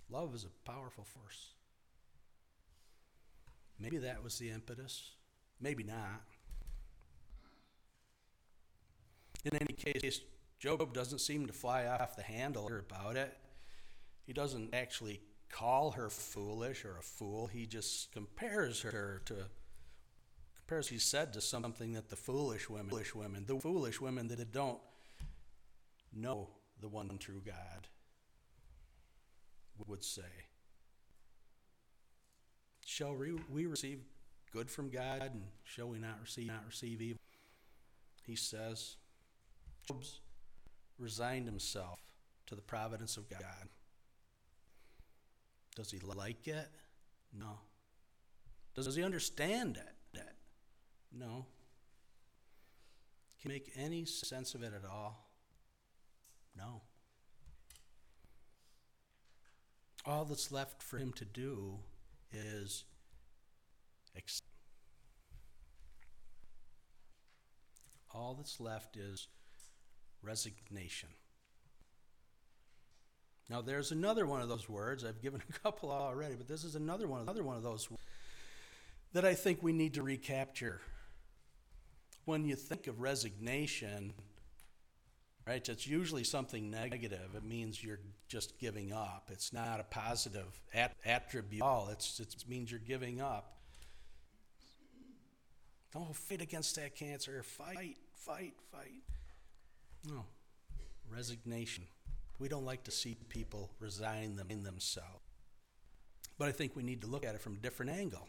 Love 0.08 0.34
is 0.34 0.44
a 0.44 0.70
powerful 0.70 1.04
force. 1.04 1.54
Maybe 3.78 3.98
that 3.98 4.22
was 4.22 4.38
the 4.38 4.50
impetus. 4.50 5.12
Maybe 5.60 5.84
not. 5.84 6.22
In 9.44 9.56
any 9.56 9.74
case, 9.74 10.20
Job 10.58 10.92
doesn't 10.92 11.20
seem 11.20 11.46
to 11.46 11.52
fly 11.52 11.86
off 11.86 12.16
the 12.16 12.22
handle 12.22 12.68
about 12.68 13.16
it. 13.16 13.36
He 14.26 14.32
doesn't 14.32 14.74
actually 14.74 15.20
call 15.50 15.92
her 15.92 16.10
foolish 16.10 16.84
or 16.84 16.98
a 16.98 17.02
fool. 17.02 17.46
He 17.46 17.66
just 17.66 18.12
compares 18.12 18.82
her 18.82 19.22
to 19.26 19.46
compares 20.56 20.88
he 20.88 20.98
said 20.98 21.32
to 21.32 21.40
something 21.40 21.94
that 21.94 22.10
the 22.10 22.16
foolish 22.16 22.70
women, 22.70 22.90
foolish 22.90 23.12
women, 23.12 23.44
the 23.44 23.58
foolish 23.58 24.00
women 24.00 24.28
that 24.28 24.52
don't 24.52 24.78
know 26.14 26.48
the 26.80 26.88
one 26.88 27.18
true 27.18 27.42
God 27.44 27.88
would 29.86 30.04
say. 30.04 30.22
Shall 32.84 33.16
we 33.50 33.66
receive 33.66 34.00
good 34.52 34.70
from 34.70 34.90
God, 34.90 35.22
and 35.32 35.42
shall 35.64 35.88
we 35.88 35.98
not 35.98 36.18
receive 36.20 36.46
not 36.46 36.64
receive 36.66 37.00
evil? 37.00 37.20
He 38.26 38.36
says, 38.36 38.96
Job's 39.86 40.20
resigned 40.98 41.46
himself 41.46 41.98
to 42.46 42.54
the 42.54 42.62
providence 42.62 43.16
of 43.16 43.28
God. 43.28 43.68
Does 45.76 45.90
he 45.90 45.98
like 46.00 46.46
it? 46.46 46.68
No. 47.36 47.58
Does 48.74 48.94
he 48.94 49.02
understand 49.02 49.76
it? 49.78 50.22
No. 51.12 51.46
Can 53.40 53.50
make 53.50 53.72
any 53.76 54.04
sense 54.04 54.54
of 54.54 54.62
it 54.62 54.72
at 54.74 54.88
all? 54.88 55.30
No. 56.56 56.82
All 60.04 60.24
that's 60.24 60.52
left 60.52 60.82
for 60.82 60.98
him 60.98 61.12
to 61.14 61.24
do 61.24 61.78
is 62.32 62.84
all 68.14 68.34
that's 68.34 68.60
left 68.60 68.96
is 68.96 69.28
resignation. 70.22 71.08
Now, 73.48 73.60
there's 73.60 73.90
another 73.90 74.26
one 74.26 74.40
of 74.40 74.48
those 74.48 74.68
words. 74.68 75.04
I've 75.04 75.20
given 75.20 75.42
a 75.48 75.58
couple 75.58 75.90
already, 75.90 76.34
but 76.36 76.46
this 76.46 76.64
is 76.64 76.76
another 76.76 77.08
one, 77.08 77.22
another 77.22 77.42
one 77.42 77.56
of 77.56 77.62
those 77.62 77.88
that 79.12 79.24
I 79.24 79.34
think 79.34 79.62
we 79.62 79.72
need 79.72 79.94
to 79.94 80.02
recapture. 80.02 80.80
When 82.26 82.44
you 82.44 82.54
think 82.54 82.86
of 82.86 83.00
resignation, 83.00 84.12
right? 85.48 85.68
It's 85.68 85.86
usually 85.86 86.22
something 86.22 86.70
negative. 86.70 87.34
It 87.34 87.42
means 87.42 87.82
you're 87.82 87.98
just 88.28 88.58
giving 88.60 88.92
up. 88.92 89.30
It's 89.32 89.52
not 89.52 89.80
a 89.80 89.84
positive 89.84 90.60
at- 90.72 90.94
attribute. 91.04 91.62
All 91.62 91.88
it's 91.88 92.20
it 92.20 92.44
means 92.46 92.70
you're 92.70 92.78
giving 92.78 93.20
up. 93.20 93.59
Don't 95.92 96.14
fight 96.14 96.40
against 96.40 96.76
that 96.76 96.94
cancer. 96.94 97.42
Fight, 97.42 97.96
fight, 98.14 98.54
fight. 98.70 99.02
No, 100.08 100.24
resignation. 101.10 101.84
We 102.38 102.48
don't 102.48 102.64
like 102.64 102.84
to 102.84 102.90
see 102.90 103.16
people 103.28 103.70
resign 103.80 104.36
them 104.36 104.46
in 104.50 104.62
themselves. 104.62 105.20
But 106.38 106.48
I 106.48 106.52
think 106.52 106.74
we 106.74 106.82
need 106.82 107.02
to 107.02 107.06
look 107.06 107.24
at 107.26 107.34
it 107.34 107.40
from 107.40 107.54
a 107.54 107.58
different 107.58 107.92
angle. 107.92 108.26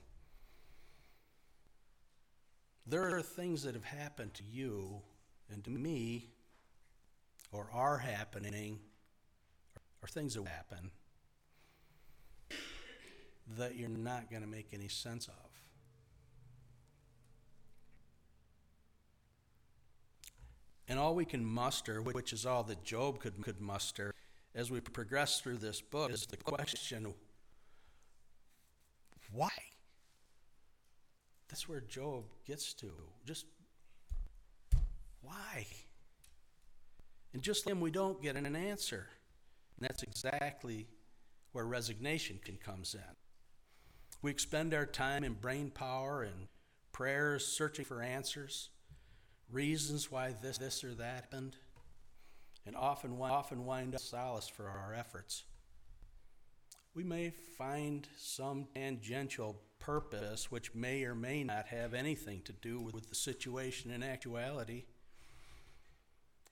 There 2.86 3.16
are 3.16 3.22
things 3.22 3.64
that 3.64 3.74
have 3.74 3.86
happened 3.86 4.34
to 4.34 4.44
you 4.44 5.02
and 5.50 5.64
to 5.64 5.70
me, 5.70 6.30
or 7.52 7.70
are 7.72 8.00
happening, 8.00 8.80
or 10.02 10.08
things 10.08 10.34
that 10.34 10.48
happen, 10.48 10.92
that 13.58 13.76
you're 13.76 13.88
not 13.88 14.30
going 14.30 14.42
to 14.42 14.48
make 14.48 14.70
any 14.74 14.88
sense 14.88 15.28
of. 15.28 15.51
And 20.92 21.00
all 21.00 21.16
we 21.16 21.24
can 21.24 21.46
muster, 21.46 22.02
which 22.02 22.34
is 22.34 22.46
all 22.46 22.64
that 22.64 22.84
Job 22.84 23.22
could, 23.22 23.42
could 23.42 23.62
muster, 23.62 24.14
as 24.54 24.70
we 24.70 24.82
progress 24.82 25.40
through 25.40 25.60
this 25.60 25.80
book, 25.80 26.12
is 26.12 26.26
the 26.26 26.36
question 26.36 27.14
why? 29.32 29.48
That's 31.48 31.70
where 31.70 31.80
Job 31.80 32.26
gets 32.46 32.74
to. 32.74 32.92
Just 33.26 33.46
why? 35.22 35.66
And 37.34 37.42
just 37.42 37.64
then 37.64 37.80
we 37.80 37.90
don't 37.90 38.22
get 38.22 38.36
an 38.36 38.54
answer. 38.54 39.08
And 39.80 39.88
that's 39.88 40.04
exactly 40.04 40.88
where 41.54 41.64
resignation 41.64 42.38
can 42.44 42.58
comes 42.58 42.96
in. 42.96 43.16
We 44.22 44.30
expend 44.30 44.74
our 44.74 44.86
time 44.86 45.24
and 45.24 45.40
brain 45.40 45.72
power 45.72 46.24
and 46.24 46.50
prayers 46.92 47.48
searching 47.48 47.86
for 47.86 48.02
answers, 48.02 48.72
reasons 49.52 50.12
why 50.12 50.36
this, 50.42 50.58
this 50.58 50.84
or 50.84 50.94
that 50.96 51.14
happened, 51.16 51.56
and 52.66 52.76
often, 52.76 53.18
often 53.20 53.66
wind 53.66 53.96
up 53.96 54.02
solace 54.02 54.48
for 54.48 54.68
our 54.68 54.94
efforts. 54.94 55.44
We 56.94 57.04
may 57.04 57.32
find 57.58 58.08
some 58.18 58.68
tangential 58.76 59.62
purpose 59.80 60.52
which 60.52 60.76
may 60.76 61.04
or 61.04 61.16
may 61.16 61.44
not 61.44 61.68
have 61.68 61.94
anything 61.94 62.42
to 62.44 62.54
do 62.54 62.80
with 62.80 63.10
the 63.10 63.16
situation 63.16 63.92
in 63.92 64.04
actuality, 64.04 64.84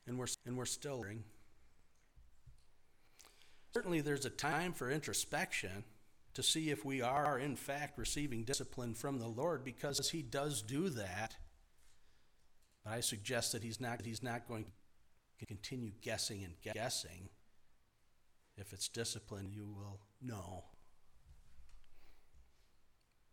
and 0.07 0.17
we're, 0.17 0.27
and 0.45 0.57
we're 0.57 0.65
still 0.65 0.99
learning. 0.99 1.23
Certainly, 3.73 4.01
there's 4.01 4.25
a 4.25 4.31
time 4.31 4.73
for 4.73 4.89
introspection 4.89 5.83
to 6.33 6.41
see 6.41 6.71
if 6.71 6.83
we 6.83 7.01
are, 7.01 7.37
in 7.37 7.55
fact, 7.55 7.97
receiving 7.97 8.43
discipline 8.43 8.93
from 8.95 9.19
the 9.19 9.27
Lord 9.27 9.63
because 9.63 10.09
He 10.09 10.21
does 10.21 10.61
do 10.61 10.89
that. 10.89 11.35
But 12.89 12.97
I 12.97 13.01
suggest 13.01 13.51
that 13.51 13.61
He's 13.63 13.79
not, 13.79 14.01
he's 14.03 14.23
not 14.23 14.47
going 14.47 14.65
to 15.37 15.45
continue 15.45 15.91
guessing 16.01 16.43
and 16.43 16.55
guessing. 16.73 17.29
If 18.57 18.73
it's 18.73 18.87
discipline, 18.87 19.51
you 19.53 19.67
will 19.67 19.99
know. 20.21 20.63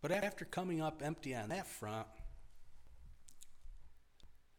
But 0.02 0.12
after 0.12 0.44
coming 0.44 0.82
up 0.82 1.00
empty 1.02 1.34
on 1.34 1.48
that 1.48 1.66
front, 1.66 2.06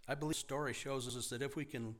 I 0.08 0.16
believe 0.16 0.36
the 0.36 0.40
story 0.40 0.74
shows 0.74 1.16
us 1.16 1.30
that 1.30 1.42
if 1.44 1.56
we 1.56 1.64
can 1.64 1.96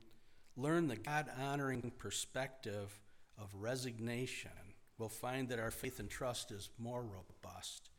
learn 0.56 0.88
the 0.88 0.96
God 0.96 1.30
honoring 1.40 1.92
perspective 1.98 3.00
of 3.40 3.54
resignation, 3.54 4.50
we'll 4.98 5.08
find 5.08 5.48
that 5.50 5.60
our 5.60 5.70
faith 5.70 6.00
and 6.00 6.10
trust 6.10 6.50
is 6.50 6.68
more 6.78 7.02
robust, 7.02 7.90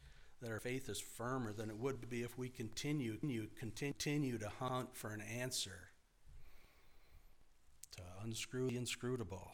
that 0.42 0.52
our 0.52 0.60
faith 0.60 0.88
is 0.90 1.00
firmer 1.00 1.52
than 1.52 1.70
it 1.70 1.78
would 1.78 2.10
be 2.10 2.22
if 2.22 2.38
we 2.38 2.50
continue, 2.50 3.18
continue 3.58 4.38
to 4.38 4.50
hunt 4.60 4.96
for 4.96 5.12
an 5.12 5.22
answer, 5.22 5.90
to 7.96 8.02
unscrew 8.24 8.70
the 8.70 8.78
inscrutable. 8.78 9.52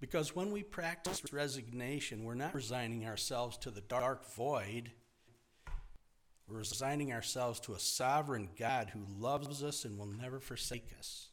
Because 0.00 0.36
when 0.36 0.52
we 0.52 0.62
practice 0.62 1.22
resignation, 1.32 2.22
we're 2.22 2.34
not 2.34 2.54
resigning 2.54 3.04
ourselves 3.04 3.56
to 3.58 3.70
the 3.70 3.80
dark 3.80 4.32
void. 4.32 4.92
We're 6.46 6.58
resigning 6.58 7.12
ourselves 7.12 7.58
to 7.60 7.74
a 7.74 7.80
sovereign 7.80 8.50
God 8.56 8.90
who 8.90 9.04
loves 9.18 9.62
us 9.64 9.84
and 9.84 9.98
will 9.98 10.06
never 10.06 10.38
forsake 10.38 10.94
us. 10.96 11.30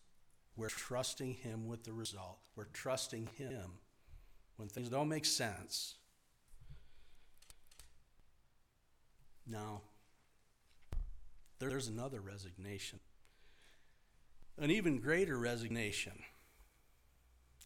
We're 0.58 0.70
trusting 0.70 1.36
Him 1.36 1.68
with 1.68 1.84
the 1.84 1.94
result. 1.94 2.40
We're 2.56 2.66
trusting 2.66 3.30
Him 3.36 3.74
when 4.56 4.68
things 4.68 4.90
don't 4.90 5.10
make 5.10 5.26
sense. 5.26 5.96
Now, 9.48 9.82
there's 11.60 11.88
another 11.88 12.20
resignation, 12.20 13.00
an 14.58 14.72
even 14.72 15.00
greater 15.00 15.38
resignation. 15.38 16.14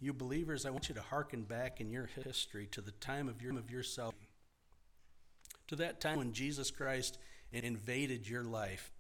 You 0.02 0.14
believers, 0.14 0.66
I 0.66 0.70
want 0.70 0.90
you 0.90 0.96
to 0.96 1.02
hearken 1.02 1.44
back 1.44 1.82
in 1.82 1.90
your 1.92 2.10
history 2.24 2.68
to 2.72 2.82
the 2.82 2.92
time 2.92 3.28
of 3.28 3.42
your, 3.42 3.58
of 3.58 3.70
your 3.70 3.84
salvation, 3.84 4.28
to 5.68 5.76
that 5.78 6.00
time 6.00 6.18
when 6.18 6.34
Jesus 6.34 6.72
Christ 6.72 7.18
invaded 7.52 8.28
your 8.28 8.44
life, 8.44 8.92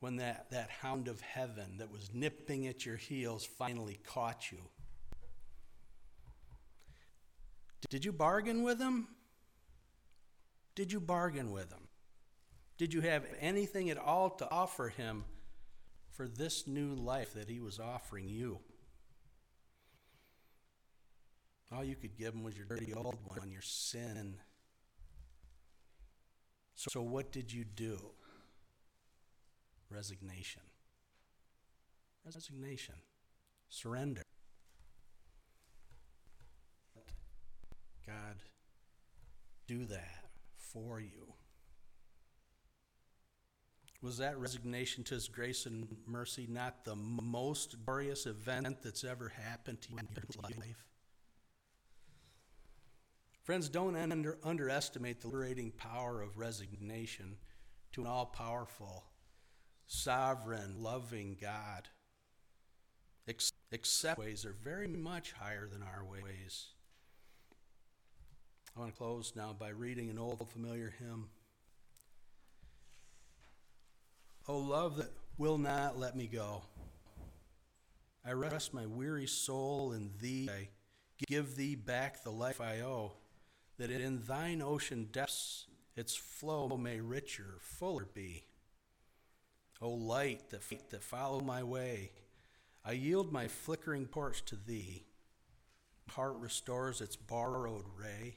when 0.00 0.16
that, 0.16 0.50
that 0.50 0.68
hound 0.68 1.08
of 1.08 1.20
heaven 1.20 1.78
that 1.78 1.90
was 1.90 2.10
nipping 2.12 2.66
at 2.66 2.84
your 2.84 2.96
heels 2.96 3.44
finally 3.44 4.00
caught 4.04 4.50
you. 4.50 4.58
Did 7.88 8.04
you 8.04 8.12
bargain 8.12 8.62
with 8.62 8.80
him? 8.80 9.08
Did 10.74 10.92
you 10.92 11.00
bargain 11.00 11.52
with 11.52 11.70
him? 11.70 11.88
Did 12.78 12.94
you 12.94 13.02
have 13.02 13.24
anything 13.40 13.90
at 13.90 13.98
all 13.98 14.30
to 14.30 14.50
offer 14.50 14.88
him 14.88 15.24
for 16.10 16.26
this 16.26 16.66
new 16.66 16.94
life 16.94 17.34
that 17.34 17.48
he 17.48 17.60
was 17.60 17.78
offering 17.78 18.28
you? 18.28 18.58
All 21.70 21.84
you 21.84 21.96
could 21.96 22.16
give 22.16 22.34
him 22.34 22.42
was 22.42 22.56
your 22.56 22.66
dirty 22.66 22.92
old 22.92 23.18
one, 23.24 23.50
your 23.50 23.62
sin. 23.62 24.36
So, 26.74 27.02
what 27.02 27.32
did 27.32 27.52
you 27.52 27.64
do? 27.64 27.98
Resignation. 29.90 30.62
Resignation. 32.24 32.94
Surrender. 33.68 34.22
Let 36.94 37.06
God 38.06 38.36
do 39.66 39.84
that 39.86 40.22
for 40.72 41.00
you. 41.00 41.34
Was 44.02 44.18
that 44.18 44.38
resignation 44.38 45.04
to 45.04 45.14
His 45.14 45.28
grace 45.28 45.64
and 45.66 45.86
mercy 46.06 46.46
not 46.50 46.84
the 46.84 46.96
most 46.96 47.76
glorious 47.84 48.26
event 48.26 48.82
that's 48.82 49.04
ever 49.04 49.28
happened 49.28 49.80
to 49.82 49.92
you 49.92 49.98
in 49.98 50.08
your 50.12 50.50
life? 50.58 50.84
Friends, 53.44 53.68
don't 53.68 53.96
under, 53.96 54.38
underestimate 54.44 55.20
the 55.20 55.28
liberating 55.28 55.72
power 55.72 56.20
of 56.22 56.38
resignation 56.38 57.36
to 57.92 58.00
an 58.00 58.06
all 58.06 58.26
powerful, 58.26 59.04
sovereign, 59.86 60.76
loving 60.78 61.36
God. 61.40 61.88
Except 63.70 64.18
ways 64.18 64.44
are 64.44 64.56
very 64.64 64.88
much 64.88 65.32
higher 65.32 65.68
than 65.68 65.82
our 65.82 66.04
ways. 66.04 66.66
I 68.74 68.80
want 68.80 68.92
to 68.92 68.98
close 68.98 69.34
now 69.36 69.54
by 69.58 69.68
reading 69.68 70.08
an 70.08 70.18
old 70.18 70.48
familiar 70.48 70.94
hymn. 70.98 71.28
Oh, 74.48 74.58
love 74.58 74.96
that 74.96 75.10
will 75.36 75.58
not 75.58 75.98
let 75.98 76.16
me 76.16 76.26
go. 76.26 76.62
I 78.24 78.32
rest 78.32 78.72
my 78.72 78.86
weary 78.86 79.26
soul 79.26 79.92
in 79.92 80.10
thee. 80.20 80.48
I 80.50 80.68
give 81.28 81.54
thee 81.54 81.74
back 81.74 82.22
the 82.22 82.30
life 82.30 82.60
I 82.60 82.80
owe 82.80 83.12
that 83.78 83.90
in 83.90 84.22
thine 84.22 84.62
ocean 84.62 85.08
depths 85.12 85.66
its 85.94 86.14
flow 86.14 86.76
may 86.76 87.00
richer, 87.00 87.58
fuller 87.60 88.06
be. 88.14 88.44
O 89.82 89.90
light 89.90 90.48
that, 90.50 90.62
that 90.90 91.02
follow 91.02 91.40
my 91.40 91.62
way, 91.62 92.12
I 92.84 92.92
yield 92.92 93.32
my 93.32 93.48
flickering 93.48 94.06
torch 94.06 94.44
to 94.46 94.56
thee. 94.56 95.04
Heart 96.10 96.36
restores 96.38 97.00
its 97.00 97.16
borrowed 97.16 97.84
ray, 97.96 98.36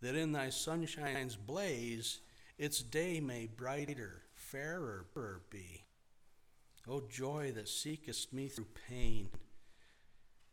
that 0.00 0.14
in 0.14 0.32
thy 0.32 0.50
sunshine's 0.50 1.36
blaze 1.36 2.20
its 2.58 2.82
day 2.82 3.20
may 3.20 3.46
brighter, 3.46 4.22
fairer 4.34 5.06
be. 5.50 5.84
O 6.86 7.02
joy 7.08 7.52
that 7.54 7.68
seekest 7.68 8.32
me 8.32 8.48
through 8.48 8.66
pain, 8.88 9.30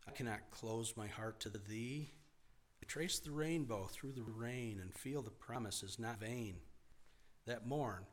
I 0.08 0.12
cannot 0.12 0.52
close 0.52 0.96
my 0.96 1.08
heart 1.08 1.40
to 1.42 1.50
thee. 1.50 2.12
I 2.82 2.86
trace 2.86 3.20
the 3.20 3.32
rainbow 3.32 3.90
through 3.92 4.14
the 4.14 4.24
rain 4.24 4.80
and 4.82 4.94
feel 4.94 5.22
the 5.22 5.32
promise 5.32 5.84
is 5.84 6.00
not 6.00 6.20
vain. 6.20 6.58
That 7.46 7.68
morn, 7.68 8.06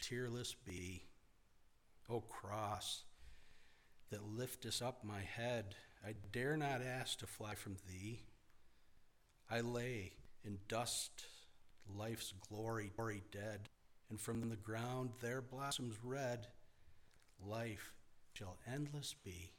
tearless 0.00 0.54
be. 0.54 1.04
O 2.08 2.20
cross, 2.20 3.04
that 4.10 4.24
liftest 4.24 4.82
up 4.82 5.04
my 5.04 5.20
head, 5.20 5.74
I 6.06 6.14
dare 6.32 6.56
not 6.56 6.82
ask 6.82 7.18
to 7.18 7.26
fly 7.26 7.54
from 7.54 7.76
thee. 7.86 8.22
I 9.50 9.60
lay 9.60 10.12
in 10.44 10.58
dust, 10.68 11.24
life's 11.96 12.32
glory, 12.48 12.92
glory 12.96 13.22
dead, 13.32 13.68
and 14.08 14.20
from 14.20 14.48
the 14.48 14.56
ground 14.56 15.10
there 15.20 15.40
blossoms 15.40 15.96
red, 16.02 16.48
life 17.44 17.92
shall 18.32 18.56
endless 18.72 19.14
be. 19.24 19.52